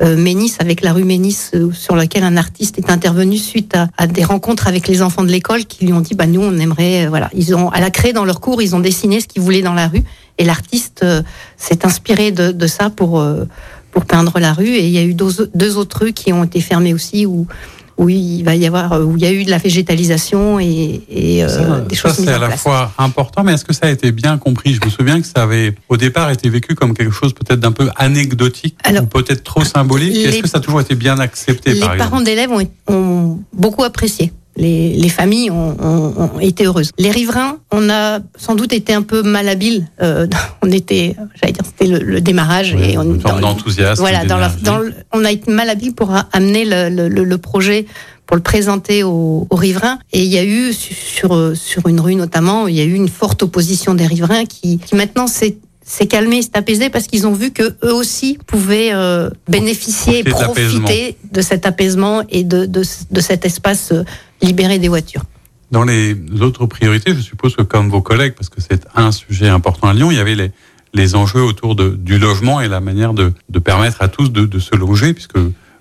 Ménis, 0.00 0.54
avec 0.58 0.82
la 0.82 0.92
rue 0.92 1.04
Ménis, 1.04 1.38
euh, 1.54 1.72
sur 1.72 1.96
laquelle 1.96 2.24
un 2.24 2.36
artiste 2.36 2.78
est 2.78 2.90
intervenu 2.90 3.38
suite 3.38 3.74
à, 3.74 3.88
à, 3.96 4.06
des 4.06 4.24
rencontres 4.24 4.66
avec 4.68 4.88
les 4.88 5.02
enfants 5.02 5.24
de 5.24 5.30
l'école 5.30 5.64
qui 5.64 5.86
lui 5.86 5.92
ont 5.92 6.00
dit, 6.00 6.14
bah 6.14 6.26
nous 6.26 6.42
on 6.42 6.58
aimerait, 6.58 7.06
euh, 7.06 7.08
voilà, 7.08 7.30
ils 7.34 7.54
ont 7.54 7.70
à 7.70 7.80
la 7.80 7.90
créé 7.90 8.12
dans 8.12 8.24
leur 8.24 8.40
cours, 8.40 8.60
ils 8.60 8.74
ont 8.74 8.80
dessiné 8.80 9.20
ce 9.20 9.26
qu'ils 9.26 9.42
voulaient 9.42 9.62
dans 9.62 9.74
la 9.74 9.88
rue, 9.88 10.02
et 10.38 10.44
l'artiste 10.44 11.00
euh, 11.02 11.22
s'est 11.56 11.86
inspiré 11.86 12.30
de, 12.30 12.52
de, 12.52 12.66
ça 12.66 12.90
pour 12.90 13.20
euh, 13.20 13.44
pour 13.90 14.04
peindre 14.04 14.38
la 14.38 14.52
rue, 14.52 14.68
et 14.68 14.86
il 14.86 14.92
y 14.92 14.98
a 14.98 15.02
eu 15.02 15.14
deux, 15.14 15.50
deux 15.54 15.78
autres 15.78 16.04
rues 16.04 16.12
qui 16.12 16.32
ont 16.32 16.44
été 16.44 16.60
fermées 16.60 16.92
aussi 16.92 17.24
où 17.24 17.46
où 17.98 18.08
il 18.08 18.42
va 18.42 18.54
y 18.54 18.66
avoir 18.66 19.00
où 19.00 19.16
il 19.16 19.22
y 19.22 19.26
a 19.26 19.32
eu 19.32 19.44
de 19.44 19.50
la 19.50 19.58
végétalisation 19.58 20.60
et, 20.60 21.02
et 21.08 21.48
ça, 21.48 21.60
euh, 21.60 21.80
des 21.80 21.94
choses 21.94 22.12
ça 22.12 22.22
c'est 22.22 22.28
à 22.28 22.38
la 22.38 22.50
fois 22.56 22.92
important 22.98 23.42
mais 23.42 23.54
est-ce 23.54 23.64
que 23.64 23.72
ça 23.72 23.86
a 23.86 23.90
été 23.90 24.12
bien 24.12 24.38
compris? 24.38 24.74
Je 24.74 24.84
me 24.84 24.90
souviens 24.90 25.20
que 25.20 25.26
ça 25.26 25.42
avait 25.42 25.74
au 25.88 25.96
départ 25.96 26.30
été 26.30 26.48
vécu 26.48 26.74
comme 26.74 26.94
quelque 26.94 27.12
chose 27.12 27.32
peut-être 27.32 27.60
d'un 27.60 27.72
peu 27.72 27.88
anecdotique 27.96 28.76
Alors, 28.84 29.04
ou 29.04 29.06
peut-être 29.06 29.44
trop 29.44 29.64
symbolique. 29.64 30.16
Est-ce 30.16 30.42
que 30.42 30.48
ça 30.48 30.58
a 30.58 30.60
toujours 30.60 30.80
été 30.80 30.94
bien 30.94 31.18
accepté 31.18 31.74
les 31.74 31.80
par 31.80 31.96
parents 31.96 32.20
d'élèves 32.20 32.50
ont, 32.50 32.62
ont 32.92 33.38
beaucoup 33.52 33.84
apprécié 33.84 34.32
les, 34.56 34.94
les, 34.94 35.08
familles 35.08 35.50
ont, 35.50 35.76
ont, 35.80 36.30
ont, 36.34 36.40
été 36.40 36.64
heureuses. 36.64 36.90
Les 36.98 37.10
riverains, 37.10 37.58
on 37.70 37.90
a 37.90 38.20
sans 38.36 38.54
doute 38.54 38.72
été 38.72 38.94
un 38.94 39.02
peu 39.02 39.22
malhabiles. 39.22 39.86
Euh, 40.02 40.26
on 40.62 40.70
était, 40.70 41.16
j'allais 41.40 41.52
dire, 41.52 41.64
c'était 41.64 41.86
le, 41.86 41.98
le, 41.98 42.20
démarrage 42.20 42.74
oui, 42.76 42.92
et 42.92 42.98
on 42.98 43.04
dans. 43.04 43.56
Voilà, 43.96 44.24
dans 44.24 44.38
la, 44.38 44.48
dans 44.62 44.78
le, 44.78 44.94
on 45.12 45.24
a 45.24 45.30
été 45.30 45.50
malhabiles 45.50 45.94
pour 45.94 46.12
amener 46.32 46.64
le, 46.64 47.08
le, 47.08 47.24
le 47.24 47.38
projet 47.38 47.86
pour 48.26 48.36
le 48.36 48.42
présenter 48.42 49.04
aux, 49.04 49.46
aux, 49.48 49.56
riverains. 49.56 49.98
Et 50.12 50.24
il 50.24 50.30
y 50.30 50.38
a 50.38 50.44
eu 50.44 50.72
sur 50.72 51.56
sur 51.56 51.86
une 51.86 52.00
rue 52.00 52.16
notamment, 52.16 52.66
il 52.66 52.74
y 52.74 52.80
a 52.80 52.84
eu 52.84 52.94
une 52.94 53.08
forte 53.08 53.42
opposition 53.44 53.94
des 53.94 54.06
riverains 54.06 54.46
qui, 54.46 54.78
qui 54.78 54.96
maintenant 54.96 55.28
s'est 55.28 55.58
s'est 55.86 56.08
calmé, 56.08 56.42
s'est 56.42 56.56
apaisé 56.56 56.90
parce 56.90 57.06
qu'ils 57.06 57.26
ont 57.26 57.32
vu 57.32 57.52
que 57.52 57.76
eux 57.84 57.94
aussi 57.94 58.38
pouvaient 58.46 58.90
euh, 58.92 59.30
bénéficier 59.48 60.24
profiter 60.24 61.16
de 61.32 61.40
cet 61.40 61.64
apaisement 61.64 62.24
et 62.28 62.42
de, 62.42 62.66
de, 62.66 62.82
de 63.10 63.20
cet 63.20 63.46
espace 63.46 63.92
euh, 63.92 64.02
libéré 64.42 64.78
des 64.80 64.88
voitures. 64.88 65.22
Dans 65.70 65.84
les 65.84 66.16
autres 66.40 66.66
priorités, 66.66 67.14
je 67.14 67.20
suppose 67.20 67.54
que 67.54 67.62
comme 67.62 67.88
vos 67.88 68.02
collègues, 68.02 68.34
parce 68.34 68.48
que 68.48 68.60
c'est 68.60 68.84
un 68.96 69.12
sujet 69.12 69.48
important 69.48 69.88
à 69.88 69.94
Lyon, 69.94 70.10
il 70.10 70.16
y 70.16 70.20
avait 70.20 70.34
les, 70.34 70.50
les 70.92 71.14
enjeux 71.14 71.42
autour 71.42 71.76
de, 71.76 71.90
du 71.90 72.18
logement 72.18 72.60
et 72.60 72.68
la 72.68 72.80
manière 72.80 73.14
de, 73.14 73.32
de 73.48 73.58
permettre 73.60 74.02
à 74.02 74.08
tous 74.08 74.32
de, 74.32 74.44
de, 74.44 74.58
se 74.58 74.74
loger, 74.74 75.14
puisque 75.14 75.38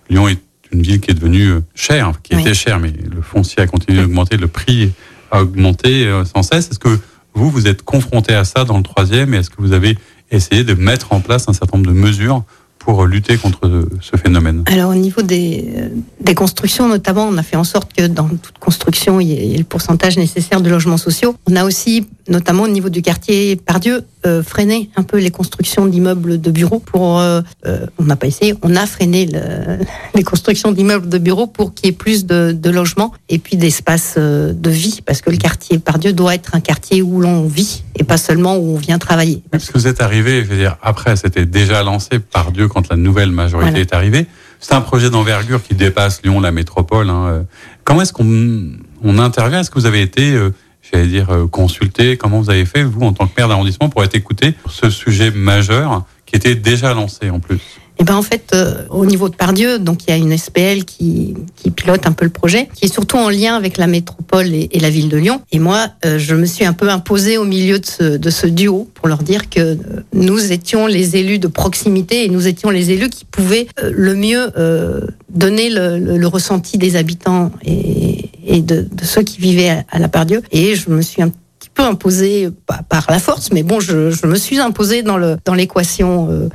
Lyon 0.10 0.28
est 0.28 0.40
une 0.72 0.84
ville 0.84 1.00
qui 1.02 1.12
est 1.12 1.16
devenue 1.16 1.62
chère, 1.74 2.14
qui 2.22 2.36
oui. 2.36 2.42
était 2.42 2.54
chère, 2.54 2.80
mais 2.80 2.92
le 2.92 3.22
foncier 3.22 3.64
a 3.64 3.68
continué 3.68 4.02
d'augmenter, 4.02 4.38
le 4.38 4.48
prix 4.48 4.92
a 5.32 5.42
augmenté 5.42 6.06
euh, 6.06 6.26
sans 6.26 6.44
cesse. 6.44 6.70
Est-ce 6.70 6.80
que 6.80 7.00
vous, 7.36 7.50
vous 7.50 7.68
êtes 7.68 7.84
confronté 7.84 8.34
à 8.34 8.46
ça 8.46 8.64
dans 8.64 8.78
le 8.78 8.84
troisième 8.84 9.34
et 9.34 9.38
est-ce 9.38 9.50
que 9.50 9.62
vous 9.62 9.74
avez 9.74 9.98
essayé 10.32 10.64
de 10.64 10.74
mettre 10.74 11.14
en 11.14 11.20
place 11.20 11.48
un 11.48 11.54
certain 11.54 11.78
nombre 11.78 11.90
de 11.90 11.96
mesures 11.96 12.44
pour 12.86 13.06
lutter 13.08 13.38
contre 13.38 13.88
ce 14.00 14.16
phénomène 14.16 14.64
Alors 14.68 14.92
au 14.92 14.96
niveau 14.96 15.24
des, 15.24 15.74
des, 16.22 16.36
constructions 16.36 16.88
notamment, 16.88 17.28
on 17.28 17.36
a 17.38 17.42
fait 17.42 17.56
en 17.56 17.64
sorte 17.64 17.92
que 17.94 18.06
dans 18.06 18.28
toute 18.28 18.60
construction, 18.60 19.20
il 19.20 19.28
y 19.28 19.56
ait 19.56 19.58
le 19.58 19.64
pourcentage 19.64 20.18
nécessaire 20.18 20.62
de 20.62 20.70
logements 20.70 20.98
sociaux. 20.98 21.36
On 21.50 21.56
a 21.56 21.64
aussi, 21.66 22.08
notamment 22.30 22.64
au 22.64 22.68
niveau 22.68 22.90
du 22.90 23.02
quartier 23.02 23.56
Pardieu, 23.56 24.04
euh, 24.28 24.44
freiné 24.44 24.92
un 24.96 25.04
peu 25.04 25.18
les 25.18 25.32
constructions 25.32 25.88
d'immeubles 25.88 26.40
de 26.40 26.52
bureaux 26.52 26.80
pour... 26.80 27.20
Euh, 27.20 27.42
euh, 27.66 27.88
on 27.98 28.04
n'a 28.04 28.16
pas 28.16 28.28
essayé, 28.28 28.54
on 28.62 28.76
a 28.76 28.86
freiné 28.86 29.26
le, 29.26 29.80
les 30.16 30.24
constructions 30.24 30.72
d'immeubles 30.72 31.10
de 31.10 31.18
bureaux 31.18 31.48
pour 31.48 31.74
qu'il 31.74 31.88
y 31.88 31.90
ait 31.90 31.92
plus 31.96 32.26
de, 32.26 32.52
de 32.52 32.70
logements 32.70 33.14
et 33.30 33.40
puis 33.40 33.58
d'espace 33.58 34.16
euh, 34.18 34.54
de 34.54 34.70
vie, 34.70 35.02
parce 35.04 35.22
que 35.22 35.32
le 35.32 35.38
quartier 35.38 35.80
Pardieu 35.80 36.14
doit 36.14 36.36
être 36.36 36.54
un 36.54 36.60
quartier 36.60 37.02
où 37.02 37.20
l'on 37.20 37.46
vit 37.48 37.84
et 37.98 38.04
pas 38.04 38.18
seulement 38.18 38.58
où 38.58 38.76
on 38.76 38.78
vient 38.78 39.00
travailler. 39.00 39.42
Est-ce 39.54 39.72
que 39.72 39.78
vous 39.78 39.88
êtes 39.88 40.02
arrivé, 40.02 40.44
je 40.44 40.50
veux 40.50 40.58
dire, 40.58 40.78
après, 40.82 41.16
c'était 41.16 41.46
déjà 41.46 41.82
lancé 41.84 42.20
par 42.20 42.52
Dieu 42.52 42.68
quand 42.76 42.90
la 42.90 42.98
nouvelle 42.98 43.32
majorité 43.32 43.72
voilà. 43.72 43.82
est 43.86 43.94
arrivée. 43.94 44.26
C'est 44.60 44.74
un 44.74 44.82
projet 44.82 45.10
d'envergure 45.10 45.64
qui 45.64 45.76
dépasse 45.76 46.22
Lyon, 46.24 46.42
la 46.42 46.52
métropole. 46.52 47.10
Hein. 47.10 47.46
Comment 47.86 48.02
est-ce 48.02 48.14
qu'on 48.14 48.72
on 49.04 49.18
intervient? 49.20 49.62
Est-ce 49.62 49.72
que 49.72 49.80
vous 49.80 49.86
avez 49.86 50.02
été, 50.02 50.34
euh, 50.34 50.54
j'allais 50.82 51.08
dire, 51.08 51.30
euh, 51.30 51.48
consulté? 51.48 52.18
Comment 52.18 52.42
vous 52.42 52.50
avez 52.50 52.66
fait, 52.66 52.84
vous, 52.84 53.02
en 53.02 53.14
tant 53.14 53.28
que 53.28 53.34
maire 53.38 53.48
d'arrondissement, 53.48 53.90
pour 53.90 54.04
être 54.04 54.16
écouté 54.16 54.56
sur 54.68 54.72
ce 54.72 54.90
sujet 54.90 55.32
majeur 55.32 56.04
qui 56.26 56.36
était 56.36 56.56
déjà 56.56 56.94
lancé 56.94 57.30
en 57.30 57.40
plus? 57.40 57.62
Et 57.98 58.04
ben 58.04 58.16
en 58.16 58.22
fait, 58.22 58.52
euh, 58.54 58.84
au 58.90 59.06
niveau 59.06 59.30
de 59.30 59.36
Pardieu, 59.36 59.80
donc 59.80 60.04
il 60.04 60.10
y 60.10 60.14
a 60.14 60.18
une 60.18 60.38
SPL 60.38 60.86
qui, 60.86 61.36
qui 61.56 61.72
pilote 61.72 62.06
un 62.08 62.12
peu 62.12 62.26
le 62.26 62.32
projet, 62.32 62.68
qui 62.74 62.86
est 62.86 62.94
surtout 62.94 63.18
en 63.18 63.30
lien 63.30 63.56
avec 63.56 63.78
la 63.78 63.88
métropole 63.88 64.48
et, 64.54 64.70
la 64.80 64.90
ville 64.90 65.10
de 65.10 65.18
Lyon. 65.18 65.42
Et 65.52 65.60
moi, 65.60 65.88
euh, 66.06 66.20
je 66.20 66.36
me 66.36 66.46
suis 66.46 66.66
un 66.66 66.74
peu 66.74 66.90
imposée 66.90 67.38
au 67.38 67.46
milieu 67.46 67.80
de 67.80 67.86
ce, 67.86 68.18
de 68.18 68.30
ce 68.30 68.48
duo 68.48 68.90
pour 68.94 69.08
leur 69.08 69.24
dire 69.24 69.50
que 69.50 69.60
euh, 69.60 69.76
nous 70.14 70.52
étions 70.52 70.88
les 70.88 71.16
élus 71.16 71.40
de 71.40 71.48
proximité 71.48 72.26
et 72.26 72.30
nous 72.30 72.48
étions 72.48 72.70
les 72.70 72.92
élus 72.92 73.10
qui 73.10 73.26
pouvaient 73.26 73.68
euh, 73.84 73.92
le 73.94 74.16
mieux 74.16 74.52
euh, 74.58 75.02
donner 75.30 75.70
le, 75.70 76.00
le, 76.00 76.18
le, 76.18 76.28
ressenti 76.28 76.78
des 76.78 76.96
habitants 76.96 77.52
et, 77.64 78.30
et 78.46 78.62
de, 78.62 78.82
de, 78.82 79.06
ceux 79.06 79.22
qui 79.22 79.40
vivaient 79.40 79.84
à, 79.90 80.00
la 80.00 80.08
Pardieu. 80.08 80.42
Et 80.52 80.76
je 80.76 80.90
me 80.90 81.02
suis 81.02 81.22
un 81.22 81.30
petit 81.30 81.70
peu 81.74 81.84
imposée 81.84 82.50
pas 82.66 82.82
par 82.88 83.06
la 83.10 83.20
force, 83.20 83.52
mais 83.52 83.64
bon, 83.64 83.80
je, 83.80 84.12
je 84.12 84.28
me 84.28 84.36
suis 84.36 84.60
imposée 84.60 85.04
dans 85.04 85.18
le 85.18 85.38
dans 85.46 85.54
l'équation. 85.54 86.50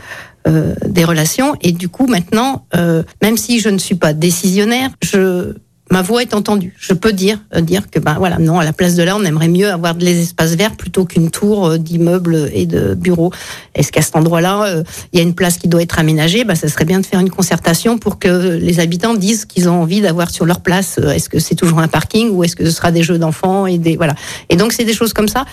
Euh, 0.46 0.74
des 0.86 1.04
relations. 1.04 1.54
Et 1.60 1.72
du 1.72 1.88
coup, 1.88 2.06
maintenant, 2.06 2.64
euh, 2.74 3.02
même 3.22 3.36
si 3.36 3.60
je 3.60 3.68
ne 3.68 3.78
suis 3.78 3.94
pas 3.94 4.12
décisionnaire, 4.12 4.90
je 5.02 5.54
ma 5.90 6.02
voix 6.02 6.22
est 6.22 6.34
entendue. 6.34 6.74
Je 6.78 6.92
peux 6.92 7.12
dire 7.12 7.38
euh, 7.54 7.60
dire 7.60 7.90
que 7.90 7.98
ben 7.98 8.14
voilà 8.14 8.38
non 8.38 8.58
à 8.58 8.64
la 8.64 8.72
place 8.72 8.94
de 8.94 9.02
là 9.02 9.16
on 9.16 9.24
aimerait 9.24 9.48
mieux 9.48 9.70
avoir 9.70 9.94
des 9.94 10.22
espaces 10.22 10.54
verts 10.54 10.76
plutôt 10.76 11.04
qu'une 11.04 11.30
tour 11.30 11.66
euh, 11.66 11.78
d'immeubles 11.78 12.50
et 12.52 12.66
de 12.66 12.94
bureaux. 12.94 13.32
Est-ce 13.74 13.92
qu'à 13.92 14.02
cet 14.02 14.16
endroit-là 14.16 14.64
euh, 14.64 14.82
il 15.12 15.18
y 15.18 15.20
a 15.20 15.24
une 15.24 15.34
place 15.34 15.58
qui 15.58 15.68
doit 15.68 15.82
être 15.82 15.98
aménagée? 15.98 16.44
Ben 16.44 16.54
ça 16.54 16.68
serait 16.68 16.84
bien 16.84 17.00
de 17.00 17.06
faire 17.06 17.20
une 17.20 17.30
concertation 17.30 17.98
pour 17.98 18.18
que 18.18 18.56
les 18.56 18.80
habitants 18.80 19.14
disent 19.14 19.44
qu'ils 19.44 19.68
ont 19.68 19.82
envie 19.82 20.00
d'avoir 20.00 20.30
sur 20.30 20.46
leur 20.46 20.60
place. 20.60 20.98
Est-ce 20.98 21.28
que 21.28 21.38
c'est 21.38 21.56
toujours 21.56 21.80
un 21.80 21.88
parking 21.88 22.30
ou 22.30 22.44
est-ce 22.44 22.56
que 22.56 22.64
ce 22.64 22.70
sera 22.70 22.92
des 22.92 23.02
jeux 23.02 23.18
d'enfants 23.18 23.66
et 23.66 23.78
des 23.78 23.96
voilà. 23.96 24.14
Et 24.48 24.56
donc 24.56 24.72
c'est 24.72 24.84
des 24.84 24.94
choses 24.94 25.12
comme 25.12 25.28
ça 25.28 25.44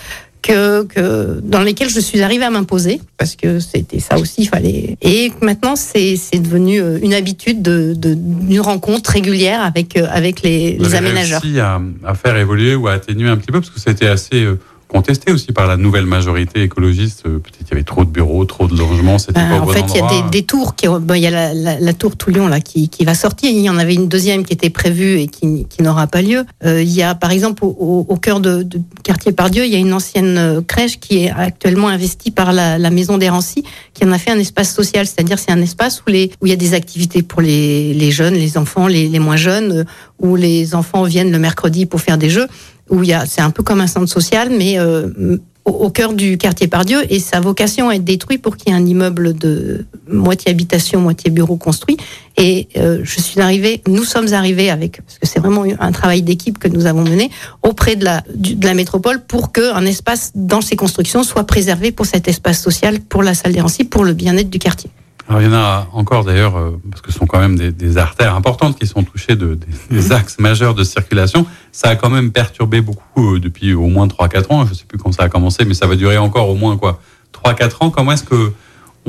que, 0.47 0.83
que 0.83 1.39
dans 1.43 1.61
lesquelles 1.61 1.89
je 1.89 1.99
suis 1.99 2.21
arrivée 2.21 2.45
à 2.45 2.49
m'imposer 2.49 3.01
parce 3.17 3.35
que 3.35 3.59
c'était 3.59 3.99
ça 3.99 4.17
aussi 4.17 4.43
il 4.43 4.47
fallait 4.47 4.97
et 5.01 5.31
maintenant 5.41 5.75
c'est 5.75 6.15
c'est 6.15 6.39
devenu 6.39 6.79
euh, 6.79 6.99
une 7.01 7.13
habitude 7.13 7.61
de 7.61 7.93
d'une 7.95 8.61
rencontre 8.61 9.11
régulière 9.11 9.61
avec 9.61 9.97
euh, 9.97 10.07
avec 10.09 10.41
les, 10.43 10.77
les 10.77 10.95
aménageurs. 10.95 11.41
Réussi 11.41 11.59
à, 11.59 11.81
à 12.05 12.13
faire 12.15 12.37
évoluer 12.37 12.75
ou 12.75 12.87
à 12.87 12.93
atténuer 12.93 13.29
un 13.29 13.37
petit 13.37 13.51
peu 13.51 13.59
parce 13.59 13.71
que 13.71 13.79
c'était 13.79 14.07
assez 14.07 14.43
euh, 14.43 14.57
contesté 14.87 15.31
aussi 15.31 15.51
par 15.51 15.67
la 15.67 15.77
nouvelle 15.77 16.05
majorité 16.05 16.61
écologiste. 16.61 17.23
Peut-être 17.23 17.57
qu'il 17.57 17.67
y 17.69 17.73
avait 17.73 17.83
trop 17.83 18.05
de 18.05 18.09
bureaux, 18.09 18.45
trop 18.45 18.67
de 18.67 18.75
logements. 18.75 19.17
C'était 19.17 19.33
ben, 19.33 19.49
pas 19.49 19.59
en 19.59 19.67
fait, 19.67 19.83
il 19.89 19.97
y 19.97 20.01
a 20.01 20.07
des, 20.07 20.29
des, 20.29 20.43
tours 20.43 20.75
qui, 20.75 20.87
bon, 20.87 21.13
il 21.13 21.21
y 21.21 21.27
a 21.27 21.31
la, 21.31 21.53
la, 21.53 21.79
la 21.79 21.93
tour 21.93 22.15
Toulion 22.15 22.47
là 22.47 22.59
qui, 22.59 22.89
qui, 22.89 23.05
va 23.05 23.13
sortir. 23.13 23.49
Il 23.49 23.59
y 23.59 23.69
en 23.69 23.77
avait 23.77 23.95
une 23.95 24.07
deuxième 24.07 24.45
qui 24.45 24.53
était 24.53 24.69
prévue 24.69 25.19
et 25.19 25.27
qui, 25.27 25.65
qui 25.69 25.83
n'aura 25.83 26.07
pas 26.07 26.21
lieu. 26.21 26.45
Euh, 26.65 26.81
il 26.81 26.93
y 26.93 27.03
a 27.03 27.15
par 27.15 27.31
exemple 27.31 27.65
au, 27.65 28.05
au 28.07 28.15
cœur 28.17 28.39
de, 28.39 28.63
de, 28.63 28.79
quartier 29.03 29.31
Pardieu, 29.31 29.65
il 29.65 29.71
y 29.71 29.75
a 29.75 29.79
une 29.79 29.93
ancienne 29.93 30.37
euh, 30.37 30.61
crèche 30.61 30.99
qui 30.99 31.25
est 31.25 31.31
actuellement 31.31 31.89
investie 31.89 32.31
par 32.31 32.53
la, 32.53 32.77
la 32.77 32.89
maison 32.89 33.17
d'Hérancy, 33.17 33.63
qui 33.93 34.05
en 34.05 34.11
a 34.11 34.17
fait 34.17 34.31
un 34.31 34.39
espace 34.39 34.73
social, 34.73 35.05
c'est-à-dire 35.05 35.39
c'est 35.39 35.51
un 35.51 35.61
espace 35.61 36.01
où 36.05 36.09
les 36.09 36.31
où 36.41 36.45
il 36.45 36.49
y 36.49 36.53
a 36.53 36.57
des 36.57 36.73
activités 36.73 37.23
pour 37.23 37.41
les, 37.41 37.93
les 37.93 38.11
jeunes, 38.11 38.35
les 38.35 38.57
enfants, 38.57 38.87
les, 38.87 39.07
les 39.07 39.19
moins 39.19 39.35
jeunes, 39.35 39.71
euh, 39.71 39.83
où 40.19 40.35
les 40.35 40.75
enfants 40.75 41.03
viennent 41.03 41.31
le 41.31 41.39
mercredi 41.39 41.85
pour 41.85 42.01
faire 42.01 42.17
des 42.17 42.29
jeux 42.29 42.47
où 42.89 43.03
il 43.03 43.09
y 43.09 43.13
a, 43.13 43.25
c'est 43.25 43.41
un 43.41 43.51
peu 43.51 43.63
comme 43.63 43.81
un 43.81 43.87
centre 43.87 44.11
social, 44.11 44.49
mais 44.49 44.79
euh, 44.79 45.37
au, 45.65 45.89
cœur 45.89 46.13
du 46.13 46.37
quartier 46.37 46.67
Pardieu 46.67 46.99
et 47.09 47.19
sa 47.19 47.39
vocation 47.39 47.89
à 47.89 47.95
être 47.95 48.03
détruit 48.03 48.37
pour 48.37 48.55
qu'il 48.55 48.71
y 48.71 48.75
ait 48.75 48.79
un 48.79 48.85
immeuble 48.85 49.33
de 49.33 49.85
moitié 50.09 50.51
habitation, 50.51 51.01
moitié 51.01 51.29
bureau 51.29 51.57
construit. 51.57 51.97
Et 52.37 52.69
euh, 52.77 53.01
je 53.03 53.19
suis 53.19 53.41
arrivée, 53.41 53.81
nous 53.87 54.03
sommes 54.03 54.33
arrivés 54.33 54.69
avec, 54.69 55.01
parce 55.01 55.19
que 55.19 55.27
c'est 55.27 55.39
vraiment 55.39 55.65
un 55.79 55.91
travail 55.91 56.21
d'équipe 56.21 56.57
que 56.57 56.67
nous 56.67 56.85
avons 56.85 57.03
mené 57.03 57.29
auprès 57.63 57.95
de 57.95 58.05
la, 58.05 58.23
de 58.33 58.65
la 58.65 58.73
métropole 58.73 59.21
pour 59.25 59.51
qu'un 59.51 59.85
espace 59.85 60.31
dans 60.35 60.61
ces 60.61 60.75
constructions 60.75 61.23
soit 61.23 61.45
préservé 61.45 61.91
pour 61.91 62.05
cet 62.05 62.27
espace 62.27 62.61
social, 62.61 62.99
pour 63.01 63.23
la 63.23 63.33
salle 63.33 63.53
des 63.53 63.61
Rancy, 63.61 63.83
pour 63.83 64.05
le 64.05 64.13
bien-être 64.13 64.49
du 64.49 64.59
quartier. 64.59 64.89
Alors 65.29 65.41
il 65.41 65.45
y 65.45 65.47
en 65.49 65.53
a 65.53 65.87
encore 65.93 66.23
d'ailleurs, 66.23 66.57
euh, 66.57 66.79
parce 66.89 67.01
que 67.01 67.11
ce 67.11 67.19
sont 67.19 67.25
quand 67.25 67.39
même 67.39 67.57
des, 67.57 67.71
des, 67.71 67.97
artères 67.97 68.33
importantes 68.33 68.79
qui 68.79 68.87
sont 68.87 69.03
touchées 69.03 69.35
de, 69.35 69.57
des, 69.89 70.11
axes 70.11 70.39
majeurs 70.39 70.73
de 70.73 70.83
circulation. 70.83 71.45
Ça 71.71 71.89
a 71.89 71.95
quand 71.95 72.09
même 72.09 72.31
perturbé 72.31 72.79
beaucoup 72.79 73.35
euh, 73.35 73.39
depuis 73.39 73.73
au 73.73 73.87
moins 73.87 74.07
3-4 74.07 74.53
ans. 74.53 74.65
Je 74.65 74.71
ne 74.71 74.75
sais 74.75 74.85
plus 74.85 74.97
quand 74.97 75.11
ça 75.11 75.23
a 75.23 75.29
commencé, 75.29 75.65
mais 75.65 75.73
ça 75.73 75.85
va 75.85 75.95
durer 75.95 76.17
encore 76.17 76.49
au 76.49 76.55
moins 76.55 76.77
quoi 76.77 77.01
3-4 77.43 77.71
ans. 77.81 77.89
Comment 77.89 78.13
est-ce 78.13 78.23
que 78.23 78.53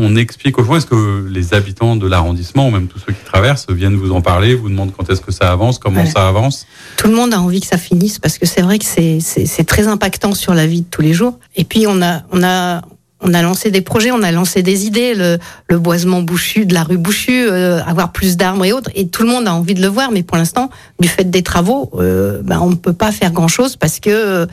on 0.00 0.14
explique 0.14 0.58
aux 0.58 0.64
gens, 0.64 0.76
est-ce 0.76 0.86
que 0.86 1.26
les 1.28 1.54
habitants 1.54 1.96
de 1.96 2.06
l'arrondissement, 2.06 2.68
ou 2.68 2.70
même 2.70 2.86
tous 2.86 3.00
ceux 3.00 3.12
qui 3.12 3.24
traversent, 3.24 3.66
viennent 3.68 3.96
vous 3.96 4.12
en 4.12 4.20
parler, 4.20 4.54
vous 4.54 4.68
demandent 4.68 4.92
quand 4.96 5.10
est-ce 5.10 5.20
que 5.20 5.32
ça 5.32 5.50
avance, 5.50 5.78
comment 5.78 6.06
ça 6.06 6.28
avance? 6.28 6.66
Tout 6.96 7.08
le 7.08 7.14
monde 7.14 7.34
a 7.34 7.40
envie 7.40 7.60
que 7.60 7.66
ça 7.66 7.78
finisse 7.78 8.20
parce 8.20 8.38
que 8.38 8.46
c'est 8.46 8.62
vrai 8.62 8.78
que 8.78 8.84
c'est 8.84 9.66
très 9.66 9.88
impactant 9.88 10.34
sur 10.34 10.54
la 10.54 10.68
vie 10.68 10.82
de 10.82 10.86
tous 10.88 11.02
les 11.02 11.12
jours. 11.12 11.40
Et 11.56 11.64
puis 11.64 11.86
on 11.88 12.00
a, 12.00 12.22
on 12.30 12.44
a, 12.44 12.82
on 13.20 13.34
a 13.34 13.42
lancé 13.42 13.70
des 13.70 13.80
projets, 13.80 14.12
on 14.12 14.22
a 14.22 14.30
lancé 14.30 14.62
des 14.62 14.86
idées, 14.86 15.14
le, 15.14 15.38
le 15.68 15.78
boisement 15.78 16.22
bouchu 16.22 16.66
de 16.66 16.74
la 16.74 16.84
rue 16.84 16.98
Bouchu, 16.98 17.48
euh, 17.48 17.82
avoir 17.84 18.12
plus 18.12 18.36
d'arbres 18.36 18.64
et 18.64 18.72
autres, 18.72 18.90
et 18.94 19.08
tout 19.08 19.22
le 19.22 19.28
monde 19.28 19.48
a 19.48 19.54
envie 19.54 19.74
de 19.74 19.82
le 19.82 19.88
voir, 19.88 20.10
mais 20.10 20.22
pour 20.22 20.36
l'instant, 20.36 20.70
du 21.00 21.08
fait 21.08 21.24
des 21.24 21.42
travaux, 21.42 21.90
euh, 21.94 22.40
ben, 22.42 22.60
on 22.60 22.70
ne 22.70 22.76
peut 22.76 22.92
pas 22.92 23.12
faire 23.12 23.32
grand-chose 23.32 23.76
parce 23.76 23.98
que 24.00 24.10
il 24.10 24.12
euh, 24.12 24.46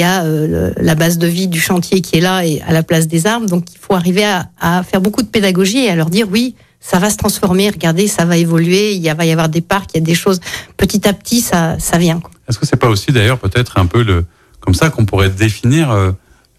y 0.00 0.02
a 0.02 0.24
euh, 0.24 0.72
la 0.76 0.94
base 0.94 1.18
de 1.18 1.26
vie 1.26 1.48
du 1.48 1.60
chantier 1.60 2.00
qui 2.00 2.16
est 2.16 2.20
là 2.20 2.44
et 2.44 2.60
à 2.62 2.72
la 2.72 2.82
place 2.82 3.06
des 3.06 3.26
arbres, 3.26 3.46
donc 3.46 3.72
il 3.72 3.78
faut 3.78 3.94
arriver 3.94 4.24
à, 4.24 4.48
à, 4.60 4.82
faire 4.82 5.00
beaucoup 5.00 5.22
de 5.22 5.28
pédagogie 5.28 5.84
et 5.84 5.90
à 5.90 5.94
leur 5.94 6.10
dire 6.10 6.26
oui, 6.30 6.56
ça 6.80 6.98
va 6.98 7.10
se 7.10 7.16
transformer, 7.16 7.70
regardez, 7.70 8.08
ça 8.08 8.24
va 8.24 8.36
évoluer, 8.36 8.94
il 8.94 9.04
y 9.04 9.12
va 9.12 9.24
y 9.24 9.30
avoir 9.30 9.48
des 9.48 9.60
parcs, 9.60 9.90
il 9.94 9.98
y 9.98 10.00
a 10.00 10.04
des 10.04 10.14
choses, 10.14 10.40
petit 10.76 11.06
à 11.06 11.12
petit, 11.12 11.40
ça, 11.40 11.78
ça 11.78 11.98
vient. 11.98 12.20
Est-ce 12.48 12.58
que 12.58 12.66
c'est 12.66 12.76
pas 12.76 12.88
aussi 12.88 13.12
d'ailleurs 13.12 13.38
peut-être 13.38 13.78
un 13.78 13.86
peu 13.86 14.02
le 14.02 14.24
comme 14.58 14.74
ça 14.74 14.90
qu'on 14.90 15.06
pourrait 15.06 15.30
définir 15.30 15.90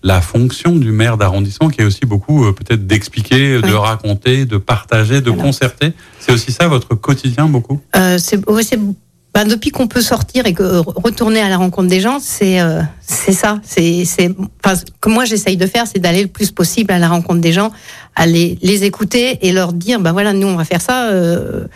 la 0.03 0.21
fonction 0.21 0.75
du 0.75 0.91
maire 0.91 1.17
d'arrondissement 1.17 1.69
qui 1.69 1.81
est 1.81 1.83
aussi 1.83 2.05
beaucoup 2.05 2.45
euh, 2.45 2.53
peut-être 2.53 2.87
d'expliquer, 2.87 3.61
de 3.61 3.73
raconter, 3.73 4.45
de 4.45 4.57
partager, 4.57 5.21
de 5.21 5.31
concerter. 5.31 5.93
C'est 6.19 6.31
aussi 6.31 6.51
ça 6.51 6.67
votre 6.67 6.95
quotidien 6.95 7.45
beaucoup? 7.45 7.79
Euh, 7.95 8.17
C'est 8.17 8.39
bah, 9.33 9.45
depuis 9.45 9.69
qu'on 9.69 9.87
peut 9.87 10.01
sortir 10.01 10.45
et 10.45 10.53
que 10.53 10.79
retourner 10.85 11.39
à 11.39 11.47
la 11.47 11.55
rencontre 11.55 11.87
des 11.87 12.01
gens, 12.01 12.19
c'est 12.19 12.59
euh, 12.59 12.81
c'est 12.99 13.31
ça. 13.31 13.61
C'est 13.63 14.03
c'est 14.03 14.29
enfin, 14.63 14.77
que 14.99 15.09
moi 15.09 15.23
j'essaye 15.23 15.55
de 15.55 15.65
faire, 15.67 15.87
c'est 15.87 15.99
d'aller 15.99 16.21
le 16.21 16.27
plus 16.27 16.51
possible 16.51 16.91
à 16.91 16.99
la 16.99 17.07
rencontre 17.07 17.39
des 17.39 17.53
gens, 17.53 17.71
aller 18.13 18.59
les 18.61 18.83
écouter 18.83 19.39
et 19.47 19.53
leur 19.53 19.71
dire 19.71 20.01
bah 20.01 20.11
voilà 20.11 20.33
nous 20.33 20.47
on 20.47 20.57
va 20.57 20.65
faire 20.65 20.81
ça. 20.81 21.05
Euh, 21.11 21.67